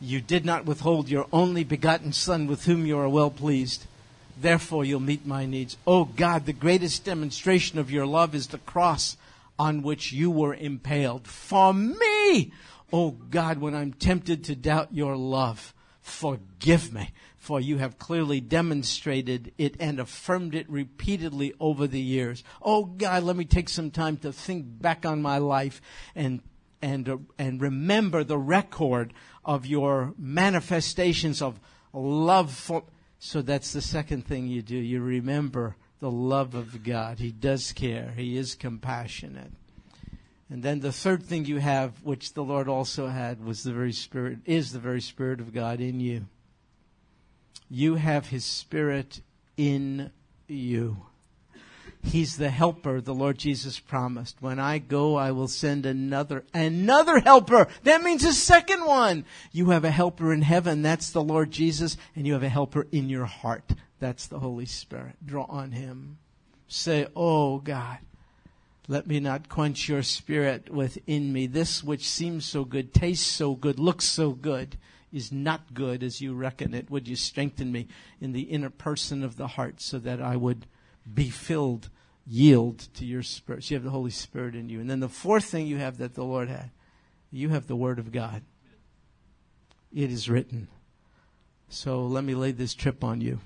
You 0.00 0.22
did 0.22 0.46
not 0.46 0.64
withhold 0.64 1.10
your 1.10 1.26
only 1.30 1.62
begotten 1.62 2.14
Son 2.14 2.46
with 2.46 2.64
whom 2.64 2.86
you 2.86 2.96
are 2.96 3.08
well 3.10 3.30
pleased. 3.30 3.84
Therefore, 4.40 4.86
you'll 4.86 5.00
meet 5.00 5.26
my 5.26 5.44
needs. 5.44 5.76
Oh 5.86 6.06
God, 6.06 6.46
the 6.46 6.54
greatest 6.54 7.04
demonstration 7.04 7.78
of 7.78 7.90
your 7.90 8.06
love 8.06 8.34
is 8.34 8.46
the 8.46 8.56
cross 8.56 9.18
on 9.58 9.82
which 9.82 10.12
you 10.12 10.30
were 10.30 10.54
impaled. 10.54 11.26
For 11.26 11.72
me, 11.72 12.52
oh 12.92 13.12
God, 13.30 13.58
when 13.58 13.74
I'm 13.74 13.92
tempted 13.92 14.44
to 14.44 14.56
doubt 14.56 14.94
your 14.94 15.16
love, 15.16 15.74
forgive 16.00 16.92
me, 16.92 17.12
for 17.36 17.60
you 17.60 17.78
have 17.78 17.98
clearly 17.98 18.40
demonstrated 18.40 19.52
it 19.58 19.76
and 19.80 20.00
affirmed 20.00 20.54
it 20.54 20.68
repeatedly 20.68 21.54
over 21.60 21.86
the 21.86 22.00
years. 22.00 22.44
Oh 22.60 22.84
God, 22.84 23.22
let 23.22 23.36
me 23.36 23.44
take 23.44 23.68
some 23.68 23.90
time 23.90 24.16
to 24.18 24.32
think 24.32 24.64
back 24.80 25.06
on 25.06 25.22
my 25.22 25.38
life 25.38 25.80
and 26.14 26.42
and 26.82 27.08
uh, 27.08 27.16
and 27.38 27.62
remember 27.62 28.24
the 28.24 28.38
record 28.38 29.14
of 29.44 29.64
your 29.64 30.12
manifestations 30.18 31.40
of 31.40 31.58
love 31.94 32.52
for 32.52 32.84
so 33.18 33.40
that's 33.40 33.72
the 33.72 33.80
second 33.80 34.26
thing 34.26 34.48
you 34.48 34.60
do. 34.60 34.76
You 34.76 35.00
remember 35.00 35.76
the 36.04 36.10
love 36.10 36.54
of 36.54 36.84
God. 36.84 37.18
He 37.18 37.32
does 37.32 37.72
care. 37.72 38.12
He 38.14 38.36
is 38.36 38.54
compassionate. 38.54 39.52
And 40.50 40.62
then 40.62 40.80
the 40.80 40.92
third 40.92 41.22
thing 41.22 41.46
you 41.46 41.60
have, 41.60 41.92
which 42.02 42.34
the 42.34 42.44
Lord 42.44 42.68
also 42.68 43.06
had, 43.06 43.42
was 43.42 43.62
the 43.62 43.72
very 43.72 43.94
Spirit, 43.94 44.40
is 44.44 44.70
the 44.70 44.78
very 44.78 45.00
Spirit 45.00 45.40
of 45.40 45.54
God 45.54 45.80
in 45.80 46.00
you. 46.00 46.26
You 47.70 47.94
have 47.94 48.26
His 48.26 48.44
Spirit 48.44 49.22
in 49.56 50.10
you. 50.46 50.98
He's 52.02 52.36
the 52.36 52.50
helper 52.50 53.00
the 53.00 53.14
Lord 53.14 53.38
Jesus 53.38 53.80
promised. 53.80 54.42
When 54.42 54.58
I 54.58 54.76
go, 54.76 55.16
I 55.16 55.30
will 55.30 55.48
send 55.48 55.86
another, 55.86 56.44
another 56.52 57.18
helper. 57.20 57.66
That 57.84 58.02
means 58.02 58.24
a 58.24 58.34
second 58.34 58.84
one. 58.84 59.24
You 59.52 59.70
have 59.70 59.86
a 59.86 59.90
helper 59.90 60.34
in 60.34 60.42
heaven. 60.42 60.82
That's 60.82 61.12
the 61.12 61.22
Lord 61.22 61.50
Jesus. 61.50 61.96
And 62.14 62.26
you 62.26 62.34
have 62.34 62.42
a 62.42 62.50
helper 62.50 62.86
in 62.92 63.08
your 63.08 63.24
heart. 63.24 63.72
That's 64.04 64.26
the 64.26 64.40
Holy 64.40 64.66
Spirit. 64.66 65.16
Draw 65.24 65.44
on 65.44 65.72
Him. 65.72 66.18
Say, 66.68 67.06
Oh 67.16 67.56
God, 67.56 68.00
let 68.86 69.06
me 69.06 69.18
not 69.18 69.48
quench 69.48 69.88
your 69.88 70.02
spirit 70.02 70.68
within 70.68 71.32
me. 71.32 71.46
This 71.46 71.82
which 71.82 72.06
seems 72.06 72.44
so 72.44 72.66
good, 72.66 72.92
tastes 72.92 73.26
so 73.26 73.54
good, 73.54 73.78
looks 73.78 74.04
so 74.04 74.32
good 74.32 74.76
is 75.10 75.32
not 75.32 75.72
good 75.72 76.02
as 76.02 76.20
you 76.20 76.34
reckon 76.34 76.74
it. 76.74 76.90
Would 76.90 77.08
you 77.08 77.16
strengthen 77.16 77.72
me 77.72 77.88
in 78.20 78.32
the 78.32 78.42
inner 78.42 78.68
person 78.68 79.24
of 79.24 79.38
the 79.38 79.46
heart 79.46 79.80
so 79.80 79.98
that 80.00 80.20
I 80.20 80.36
would 80.36 80.66
be 81.10 81.30
filled, 81.30 81.88
yield 82.26 82.80
to 82.96 83.06
your 83.06 83.22
spirit? 83.22 83.64
So 83.64 83.70
you 83.70 83.76
have 83.76 83.84
the 83.84 83.90
Holy 83.90 84.10
Spirit 84.10 84.54
in 84.54 84.68
you. 84.68 84.80
And 84.80 84.90
then 84.90 85.00
the 85.00 85.08
fourth 85.08 85.46
thing 85.46 85.66
you 85.66 85.78
have 85.78 85.96
that 85.96 86.12
the 86.12 86.24
Lord 86.24 86.50
had, 86.50 86.72
you 87.30 87.48
have 87.48 87.68
the 87.68 87.74
Word 87.74 87.98
of 87.98 88.12
God. 88.12 88.42
It 89.94 90.10
is 90.10 90.28
written. 90.28 90.68
So 91.70 92.04
let 92.04 92.22
me 92.22 92.34
lay 92.34 92.52
this 92.52 92.74
trip 92.74 93.02
on 93.02 93.22
you. 93.22 93.40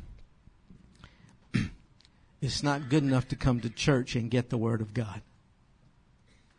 It's 2.41 2.63
not 2.63 2.89
good 2.89 3.03
enough 3.03 3.29
to 3.29 3.37
come 3.37 3.61
to 3.61 3.71
church 3.71 4.15
and 4.15 4.31
get 4.31 4.51
the 4.51 4.59
Word 4.59 4.81
of 4.81 4.95
God. 4.95 5.23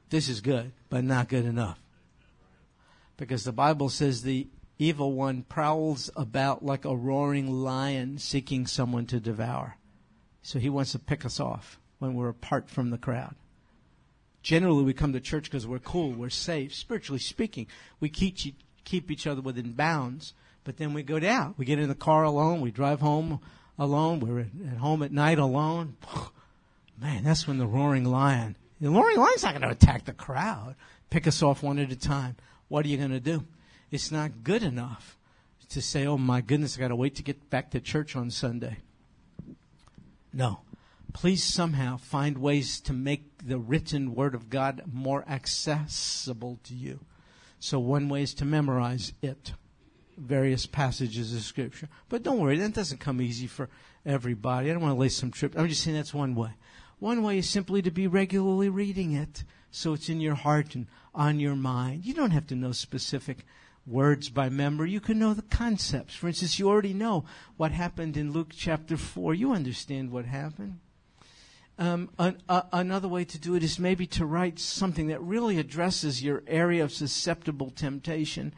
This 0.10 0.28
is 0.28 0.42
good, 0.42 0.72
but 0.90 1.04
not 1.04 1.30
good 1.30 1.46
enough. 1.46 1.80
Because 3.18 3.44
the 3.44 3.52
Bible 3.52 3.90
says 3.90 4.24
the 4.24 4.48
evil 4.78 5.14
one 5.14 5.44
prowls 5.44 6.10
about 6.16 6.66
like 6.66 6.86
a 6.86 6.96
roaring 6.96 7.52
lion 7.64 8.18
seeking 8.18 8.66
someone 8.66 9.06
to 9.06 9.20
devour. 9.20 9.78
So 10.42 10.58
he 10.58 10.70
wants 10.70 10.94
to 10.94 11.00
pick 11.00 11.26
us 11.26 11.40
off 11.40 11.80
when 12.00 12.14
we're 12.14 12.30
apart 12.30 12.70
from 12.70 12.90
the 12.90 12.98
crowd. 12.98 13.36
Generally, 14.42 14.84
we 14.84 14.94
come 14.94 15.14
to 15.14 15.20
church 15.20 15.44
because 15.44 15.68
we're 15.68 15.80
cool, 15.80 16.14
we're 16.14 16.30
safe, 16.30 16.74
spiritually 16.74 17.20
speaking. 17.20 17.68
We 18.00 18.10
keep, 18.10 18.38
keep 18.86 19.12
each 19.12 19.28
other 19.28 19.42
within 19.42 19.74
bounds, 19.74 20.34
but 20.64 20.78
then 20.78 20.94
we 20.94 21.04
go 21.04 21.20
down. 21.20 21.56
We 21.58 21.66
get 21.66 21.78
in 21.78 21.90
the 21.90 21.96
car 21.96 22.24
alone, 22.24 22.62
we 22.62 22.72
drive 22.72 23.02
home 23.02 23.42
alone, 23.80 24.20
we're 24.20 24.42
at 24.42 24.78
home 24.78 25.02
at 25.02 25.12
night 25.12 25.40
alone. 25.40 25.96
Man, 27.02 27.24
that's 27.24 27.48
when 27.48 27.58
the 27.58 27.66
roaring 27.66 28.04
lion, 28.04 28.56
the 28.82 28.90
roaring 28.90 29.18
lion's 29.18 29.44
not 29.44 29.54
going 29.54 29.62
to 29.62 29.70
attack 29.70 30.06
the 30.06 30.14
crowd, 30.14 30.76
pick 31.10 31.26
us 31.26 31.42
off 31.42 31.64
one 31.64 31.80
at 31.80 31.92
a 31.92 31.96
time. 31.96 32.36
What 32.68 32.86
are 32.86 32.90
you 32.90 32.98
going 32.98 33.12
to 33.12 33.22
do? 33.22 33.46
It's 33.90 34.12
not 34.12 34.44
good 34.44 34.64
enough 34.64 35.18
to 35.70 35.82
say, 35.82 36.06
oh 36.06 36.18
my 36.18 36.42
goodness, 36.42 36.78
I 36.78 36.82
got 36.82 36.90
to 36.90 36.96
wait 36.96 37.16
to 37.16 37.24
get 37.24 37.50
back 37.50 37.72
to 37.72 37.80
church 37.80 38.16
on 38.16 38.30
Sunday. 38.30 38.78
No. 40.34 40.60
Please 41.14 41.44
somehow 41.44 41.98
find 41.98 42.38
ways 42.38 42.80
to 42.82 42.94
make 42.94 43.24
the 43.44 43.58
written 43.58 44.14
Word 44.14 44.36
of 44.36 44.50
God 44.50 44.84
more 44.92 45.26
accessible 45.28 46.60
to 46.66 46.76
you. 46.76 47.00
So 47.60 47.80
one 47.80 48.10
way 48.10 48.22
is 48.24 48.34
to 48.36 48.46
memorize 48.46 49.14
it, 49.22 49.54
various 50.20 50.66
passages 50.66 51.34
of 51.34 51.42
Scripture. 51.42 51.90
But 52.10 52.24
don't 52.24 52.40
worry, 52.40 52.58
that 52.58 52.74
doesn't 52.74 53.00
come 53.00 53.22
easy 53.22 53.48
for 53.48 53.70
everybody. 54.06 54.70
I 54.70 54.74
don't 54.74 54.82
want 54.82 54.96
to 54.96 55.00
lay 55.00 55.10
some 55.10 55.32
trip. 55.32 55.58
I'm 55.58 55.68
just 55.68 55.84
saying 55.84 55.96
that's 55.98 56.14
one 56.14 56.36
way. 56.36 56.52
One 57.00 57.24
way 57.24 57.38
is 57.38 57.50
simply 57.50 57.82
to 57.82 57.92
be 57.92 58.08
regularly 58.08 58.70
reading 58.70 59.14
it 59.14 59.44
so 59.72 59.94
it's 59.94 60.10
in 60.10 60.20
your 60.20 60.36
heart 60.36 60.76
and 60.76 60.88
on 61.16 61.40
your 61.40 61.56
mind. 61.56 62.06
You 62.06 62.14
don't 62.14 62.32
have 62.32 62.48
to 62.48 62.56
know 62.56 62.72
specific 62.72 63.46
words 63.86 64.30
by 64.30 64.50
memory. 64.50 64.92
You 64.92 65.00
can 65.00 65.20
know 65.20 65.34
the 65.34 65.42
concepts. 65.44 66.16
For 66.16 66.28
instance, 66.28 66.60
you 66.60 66.70
already 66.70 66.94
know 66.94 67.26
what 67.58 67.72
happened 67.72 68.18
in 68.18 68.32
Luke 68.32 68.52
chapter 68.56 68.98
4. 68.98 69.34
You 69.34 69.54
understand 69.54 70.12
what 70.12 70.26
happened. 70.26 70.80
Um, 71.78 72.10
an, 72.20 72.38
a, 72.50 72.66
another 72.74 73.08
way 73.08 73.24
to 73.24 73.40
do 73.40 73.56
it 73.56 73.64
is 73.64 73.80
maybe 73.80 74.06
to 74.08 74.26
write 74.26 74.60
something 74.60 75.08
that 75.08 75.22
really 75.22 75.58
addresses 75.58 76.22
your 76.22 76.44
area 76.46 76.84
of 76.84 76.92
susceptible 76.92 77.70
temptation 77.70 78.54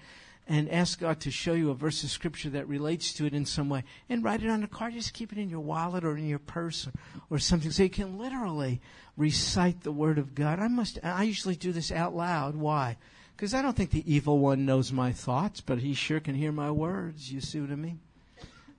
and 0.51 0.69
ask 0.69 0.99
God 0.99 1.21
to 1.21 1.31
show 1.31 1.53
you 1.53 1.69
a 1.69 1.73
verse 1.73 2.03
of 2.03 2.09
scripture 2.09 2.49
that 2.49 2.67
relates 2.67 3.13
to 3.13 3.25
it 3.25 3.33
in 3.33 3.45
some 3.45 3.69
way 3.69 3.85
and 4.09 4.21
write 4.21 4.43
it 4.43 4.49
on 4.49 4.63
a 4.63 4.67
card. 4.67 4.93
Just 4.93 5.13
keep 5.13 5.31
it 5.31 5.37
in 5.37 5.49
your 5.49 5.61
wallet 5.61 6.03
or 6.03 6.17
in 6.17 6.27
your 6.27 6.39
purse 6.39 6.85
or, 6.85 6.91
or 7.29 7.39
something 7.39 7.71
so 7.71 7.83
you 7.83 7.89
can 7.89 8.17
literally 8.17 8.81
recite 9.15 9.83
the 9.83 9.93
word 9.93 10.17
of 10.17 10.35
God. 10.35 10.59
I 10.59 10.67
must, 10.67 10.99
I 11.01 11.23
usually 11.23 11.55
do 11.55 11.71
this 11.71 11.89
out 11.89 12.13
loud. 12.13 12.57
Why? 12.57 12.97
Because 13.33 13.53
I 13.53 13.61
don't 13.61 13.77
think 13.77 13.91
the 13.91 14.13
evil 14.13 14.39
one 14.39 14.65
knows 14.65 14.91
my 14.91 15.13
thoughts, 15.13 15.61
but 15.61 15.77
he 15.79 15.93
sure 15.93 16.19
can 16.19 16.35
hear 16.35 16.51
my 16.51 16.69
words. 16.69 17.31
You 17.31 17.39
see 17.39 17.61
what 17.61 17.71
I 17.71 17.75
mean? 17.75 18.01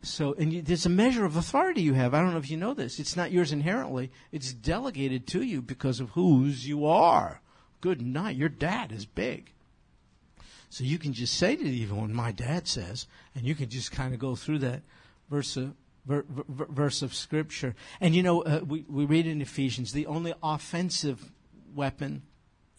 So, 0.02 0.34
and 0.34 0.52
you, 0.52 0.60
there's 0.60 0.84
a 0.84 0.90
measure 0.90 1.24
of 1.24 1.36
authority 1.36 1.80
you 1.80 1.94
have. 1.94 2.12
I 2.12 2.20
don't 2.20 2.32
know 2.32 2.38
if 2.38 2.50
you 2.50 2.58
know 2.58 2.74
this. 2.74 3.00
It's 3.00 3.16
not 3.16 3.32
yours 3.32 3.50
inherently. 3.50 4.10
It's 4.30 4.52
delegated 4.52 5.26
to 5.28 5.40
you 5.40 5.62
because 5.62 6.00
of 6.00 6.10
whose 6.10 6.68
you 6.68 6.84
are. 6.84 7.40
Good 7.80 8.02
night. 8.02 8.36
Your 8.36 8.50
dad 8.50 8.92
is 8.92 9.06
big. 9.06 9.54
So 10.72 10.84
you 10.84 10.96
can 10.96 11.12
just 11.12 11.34
say 11.34 11.54
to 11.54 11.62
the 11.62 11.68
evil 11.68 11.98
one, 11.98 12.14
my 12.14 12.32
dad 12.32 12.66
says, 12.66 13.06
and 13.34 13.44
you 13.44 13.54
can 13.54 13.68
just 13.68 13.92
kind 13.92 14.14
of 14.14 14.18
go 14.18 14.34
through 14.34 14.60
that 14.60 14.80
verse 15.28 15.58
of, 15.58 15.74
ver, 16.06 16.24
ver, 16.26 16.64
verse 16.64 17.02
of 17.02 17.12
scripture. 17.12 17.74
And 18.00 18.14
you 18.14 18.22
know, 18.22 18.40
uh, 18.40 18.60
we, 18.66 18.86
we 18.88 19.04
read 19.04 19.26
in 19.26 19.42
Ephesians, 19.42 19.92
the 19.92 20.06
only 20.06 20.32
offensive 20.42 21.30
weapon 21.74 22.22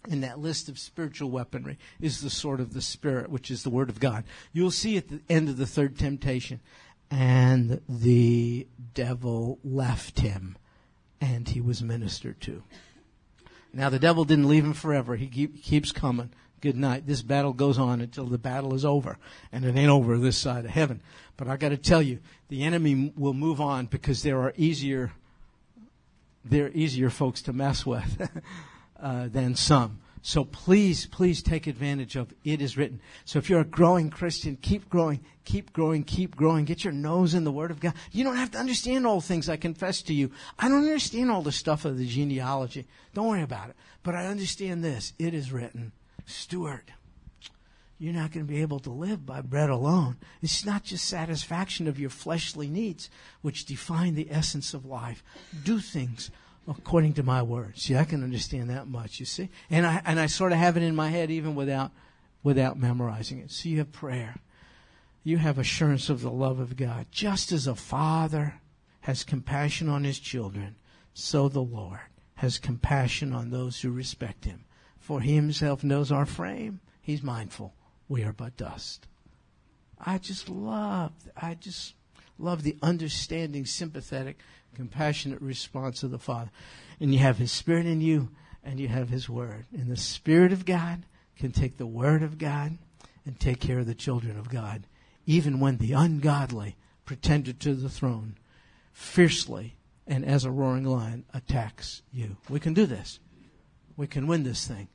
in 0.10 0.22
that 0.22 0.40
list 0.40 0.70
of 0.70 0.80
spiritual 0.80 1.30
weaponry 1.30 1.78
is 2.02 2.22
the 2.22 2.32
sword 2.32 2.60
of 2.60 2.74
the 2.74 2.82
Spirit, 2.82 3.30
which 3.30 3.52
is 3.52 3.62
the 3.62 3.70
Word 3.70 3.90
of 3.90 4.00
God. 4.00 4.24
You'll 4.54 4.72
see 4.72 4.98
at 4.98 5.10
the 5.10 5.22
end 5.30 5.48
of 5.48 5.58
the 5.58 5.68
third 5.68 6.00
temptation, 6.00 6.62
and 7.12 7.80
the 7.88 8.66
devil 8.96 9.60
left 9.64 10.22
him, 10.22 10.58
and 11.22 11.48
he 11.48 11.62
was 11.62 11.84
ministered 11.84 12.42
to. 12.42 12.64
Now, 13.72 13.90
the 13.90 14.00
devil 14.00 14.26
didn't 14.26 14.50
leave 14.50 14.66
him 14.66 14.74
forever. 14.74 15.16
He 15.16 15.28
keep, 15.28 15.62
keeps 15.62 15.92
coming. 15.92 16.32
Good 16.64 16.78
night. 16.78 17.06
This 17.06 17.22
battle 17.22 17.52
goes 17.52 17.78
on 17.78 18.00
until 18.00 18.26
the 18.26 18.38
battle 18.38 18.74
is 18.74 18.86
over, 18.86 19.18
and 19.52 19.66
it 19.66 19.76
ain't 19.76 19.90
over 19.90 20.18
this 20.18 20.38
side 20.38 20.64
of 20.64 20.72
heaven. 20.72 21.02
But 21.36 21.50
I 21.50 21.58
got 21.58 21.70
to 21.70 21.78
tell 21.78 22.02
you, 22.02 22.20
the 22.48 22.64
enemy 22.64 23.12
will 23.18 23.34
move 23.34 23.60
on 23.60 23.88
because 23.88 24.24
there 24.24 24.40
are 24.40 24.54
easier, 24.56 25.12
there 26.46 26.68
are 26.68 26.72
easier 26.74 27.10
folks 27.10 27.42
to 27.44 27.54
mess 27.54 27.86
with. 27.86 28.30
Uh, 29.04 29.28
than 29.28 29.54
some. 29.54 30.00
So 30.22 30.46
please, 30.46 31.08
please 31.08 31.44
take 31.44 31.68
advantage 31.68 32.16
of 32.16 32.34
it 32.46 32.62
is 32.62 32.78
written. 32.78 33.02
So 33.26 33.38
if 33.38 33.50
you're 33.50 33.60
a 33.60 33.66
growing 33.66 34.10
Christian, 34.10 34.56
keep 34.56 34.90
growing, 34.90 35.20
keep 35.44 35.74
growing, 35.74 36.06
keep 36.06 36.38
growing. 36.38 36.64
Get 36.64 36.86
your 36.86 36.94
nose 36.94 37.34
in 37.34 37.44
the 37.44 37.52
Word 37.52 37.72
of 37.72 37.82
God. 37.82 37.96
You 38.14 38.24
don't 38.24 38.38
have 38.38 38.52
to 38.52 38.60
understand 38.60 39.06
all 39.06 39.20
things. 39.20 39.50
I 39.50 39.58
confess 39.58 40.02
to 40.04 40.14
you. 40.14 40.32
I 40.58 40.70
don't 40.70 40.86
understand 40.86 41.32
all 41.32 41.42
the 41.42 41.52
stuff 41.52 41.84
of 41.84 41.98
the 41.98 42.08
genealogy. 42.08 42.88
Don't 43.14 43.28
worry 43.28 43.42
about 43.42 43.72
it. 43.72 43.76
But 44.04 44.16
I 44.16 44.28
understand 44.28 44.86
this. 44.86 45.12
It 45.20 45.34
is 45.34 45.52
written. 45.52 45.92
Stuart, 46.26 46.92
you're 48.00 48.14
not 48.14 48.32
going 48.32 48.46
to 48.46 48.52
be 48.52 48.62
able 48.62 48.80
to 48.82 48.90
live 48.90 49.26
by 49.26 49.42
bread 49.42 49.70
alone. 49.70 50.18
It's 50.42 50.66
not 50.66 50.84
just 50.84 51.06
satisfaction 51.06 51.88
of 51.88 52.00
your 52.00 52.10
fleshly 52.10 52.68
needs, 52.68 53.10
which 53.42 53.66
define 53.66 54.16
the 54.16 54.28
essence 54.30 54.74
of 54.74 54.86
life. 54.86 55.24
Do 55.64 55.80
things 55.80 56.30
according 56.68 57.14
to 57.14 57.24
my 57.24 57.42
words. 57.42 57.84
See, 57.84 57.96
I 57.96 58.04
can 58.04 58.24
understand 58.24 58.70
that 58.70 58.88
much, 58.88 59.20
you 59.20 59.26
see? 59.26 59.50
And 59.70 59.86
I, 59.86 60.02
and 60.06 60.20
I 60.20 60.26
sort 60.26 60.52
of 60.52 60.58
have 60.58 60.78
it 60.78 60.84
in 60.84 60.96
my 60.96 61.10
head 61.10 61.32
even 61.32 61.56
without, 61.56 61.92
without 62.42 62.78
memorizing 62.78 63.40
it. 63.40 63.52
So 63.52 63.70
you 63.70 63.78
have 63.78 63.92
prayer. 63.92 64.36
You 65.24 65.38
have 65.38 65.58
assurance 65.58 66.10
of 66.10 66.22
the 66.22 66.32
love 66.32 66.60
of 66.60 66.76
God. 66.76 67.08
Just 67.12 67.52
as 67.52 67.68
a 67.68 67.76
father 67.76 68.56
has 69.02 69.24
compassion 69.24 69.88
on 69.88 70.04
his 70.04 70.20
children, 70.20 70.76
so 71.14 71.48
the 71.48 71.62
Lord 71.62 72.00
has 72.36 72.58
compassion 72.58 73.34
on 73.34 73.50
those 73.50 73.82
who 73.82 73.92
respect 73.92 74.46
him. 74.46 74.66
For 75.04 75.22
he 75.22 75.36
himself 75.36 75.84
knows 75.84 76.12
our 76.12 76.26
frame. 76.26 76.80
He's 77.02 77.22
mindful. 77.22 77.74
We 78.08 78.24
are 78.24 78.34
but 78.34 78.58
dust. 78.58 79.06
I 80.00 80.18
just 80.18 80.50
love, 80.50 81.12
I 81.36 81.54
just 81.56 81.94
love 82.40 82.64
the 82.64 82.78
understanding, 82.82 83.66
sympathetic 83.66 84.38
compassionate 84.74 85.42
response 85.42 86.04
of 86.04 86.12
the 86.12 86.20
Father. 86.20 86.52
And 87.00 87.14
you 87.14 87.20
have 87.20 87.38
His 87.38 87.52
Spirit 87.52 87.86
in 87.86 88.02
you, 88.02 88.30
and 88.64 88.80
you 88.80 88.88
have 88.88 89.10
His 89.10 89.30
Word. 89.30 89.66
And 89.74 89.90
the 89.90 89.98
Spirit 89.98 90.52
of 90.52 90.66
God 90.66 91.06
can 91.38 91.52
take 91.52 91.78
the 91.78 91.86
Word 91.86 92.24
of 92.24 92.38
God 92.38 92.78
and 93.26 93.40
take 93.40 93.60
care 93.60 93.80
of 93.80 93.86
the 93.86 93.96
children 93.96 94.38
of 94.38 94.50
God, 94.50 94.86
even 95.26 95.60
when 95.60 95.78
the 95.78 95.94
ungodly 95.94 96.76
pretender 97.06 97.54
to 97.54 97.74
the 97.74 97.90
throne 97.90 98.36
fiercely 98.92 99.76
and 100.06 100.26
as 100.26 100.46
a 100.46 100.52
roaring 100.52 100.84
lion 100.84 101.26
attacks 101.34 102.02
you. 102.12 102.38
We 102.50 102.60
can 102.60 102.74
do 102.74 102.86
this. 102.86 103.20
We 103.96 104.08
can 104.08 104.28
win 104.28 104.44
this 104.44 104.68
thing. 104.68 104.88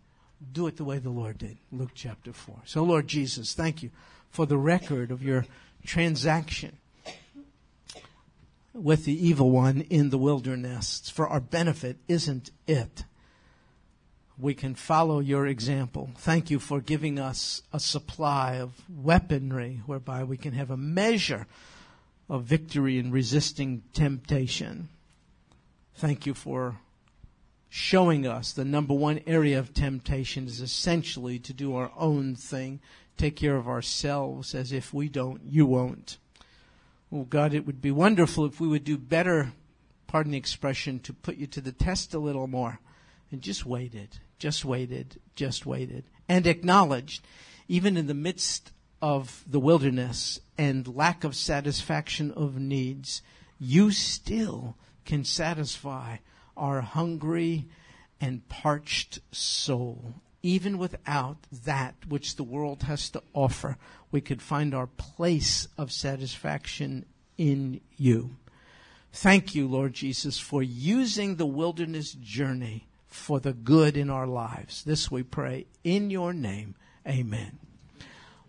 Do 0.53 0.67
it 0.67 0.77
the 0.77 0.85
way 0.85 0.99
the 0.99 1.11
Lord 1.11 1.39
did. 1.39 1.59
Luke 1.73 1.91
chapter 1.95 2.33
4. 2.33 2.63
So, 2.65 2.85
Lord 2.85 3.09
Jesus, 3.09 3.55
thank 3.55 3.83
you 3.83 3.91
for 4.31 4.47
the 4.47 4.57
record 4.57 5.11
of 5.11 5.23
your 5.23 5.47
transaction 5.85 6.79
with 8.73 9.05
the 9.05 9.27
evil 9.27 9.51
one 9.51 9.81
in 9.91 10.11
the 10.11 10.19
wilderness. 10.19 11.11
For 11.11 11.27
our 11.27 11.41
benefit, 11.41 11.97
isn't 12.07 12.51
it? 12.67 13.05
We 14.39 14.55
can 14.55 14.77
follow 14.77 15.19
your 15.19 15.47
example. 15.47 16.11
Thank 16.17 16.51
you 16.51 16.61
for 16.61 16.81
giving 16.81 17.19
us 17.19 17.63
a 17.73 17.81
supply 17.81 18.55
of 18.57 18.73
weaponry 18.89 19.83
whereby 19.87 20.23
we 20.23 20.37
can 20.37 20.53
have 20.53 20.71
a 20.71 20.77
measure 20.77 21.47
of 22.29 22.45
victory 22.45 22.99
in 22.99 23.11
resisting 23.11 23.83
temptation. 23.93 24.91
Thank 25.97 26.27
you 26.27 26.35
for 26.35 26.79
showing 27.69 28.27
us 28.27 28.53
the 28.53 28.65
number 28.65 28.95
one 28.95 29.21
area 29.27 29.59
of 29.59 29.75
temptation 29.75 30.47
is 30.47 30.61
essentially 30.61 31.39
to 31.39 31.53
do 31.53 31.77
our 31.77 31.91
own 31.97 32.35
thing, 32.35 32.81
take 33.17 33.37
care 33.37 33.57
of 33.57 33.69
ourselves 33.69 34.55
as 34.55 34.73
if 34.73 34.95
we 34.95 35.09
don't, 35.09 35.43
you 35.45 35.67
won't. 35.67 36.19
Oh 37.13 37.25
God, 37.25 37.55
it 37.55 37.67
would 37.67 37.81
be 37.81 37.91
wonderful 37.91 38.45
if 38.45 38.61
we 38.61 38.69
would 38.69 38.85
do 38.85 38.97
better, 38.99 39.53
pardon 40.07 40.33
the 40.33 40.39
expression, 40.39 41.01
to 41.01 41.13
put 41.13 41.37
you 41.37 41.47
to 41.49 41.61
the 41.61 41.73
test 41.73 42.15
a 42.15 42.19
little 42.19 42.47
more 42.47 42.81
and 43.31 43.43
just 43.43 43.67
waited, 43.67 44.19
just 44.39 44.65
waited, 44.65 45.21
just 45.35 45.67
waited 45.67 46.05
and 46.29 46.47
acknowledged, 46.47 47.25
even 47.67 47.97
in 47.97 48.07
the 48.07 48.15
midst 48.15 48.73
of 49.01 49.43
the 49.47 49.61
wilderness 49.61 50.41
and 50.57 50.95
lack 50.95 51.25
of 51.25 51.35
satisfaction 51.35 52.31
of 52.33 52.59
needs, 52.59 53.23
you 53.59 53.91
still 53.91 54.77
can 55.05 55.25
satisfy 55.25 56.17
our 56.59 56.81
hungry 56.81 57.67
and 58.21 58.49
parched 58.49 59.21
soul. 59.33 60.15
Even 60.43 60.79
without 60.79 61.39
that 61.65 61.95
which 62.09 62.37
the 62.37 62.45
world 62.45 62.85
has 62.85 63.09
to 63.11 63.23
offer, 63.33 63.77
we 64.11 64.21
could 64.21 64.43
find 64.43 64.75
our 64.75 64.87
place 64.87 65.69
of 65.77 65.93
satisfaction 65.93 67.05
in 67.37 67.81
you. 67.97 68.37
Thank 69.13 69.55
you, 69.55 69.67
Lord 69.67 69.95
Jesus, 69.95 70.39
for 70.39 70.63
using 70.63 71.37
the 71.37 71.47
wilderness 71.47 72.13
journey 72.13 72.87
for 73.07 73.41
the 73.41 73.53
good 73.53 73.97
in 73.97 74.11
our 74.11 74.27
lives. 74.27 74.85
This 74.85 75.11
we 75.11 75.23
pray 75.23 75.67
in 75.83 76.11
your 76.11 76.33
name. 76.33 76.75
Amen. 77.07 77.59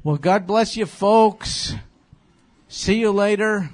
Well, 0.03 0.17
God 0.17 0.45
bless 0.45 0.77
you, 0.77 0.85
folks. 0.85 1.73
See 2.67 2.99
you 2.99 3.11
later. 3.11 3.71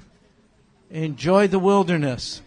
Enjoy 0.90 1.48
the 1.48 1.58
wilderness. 1.58 2.42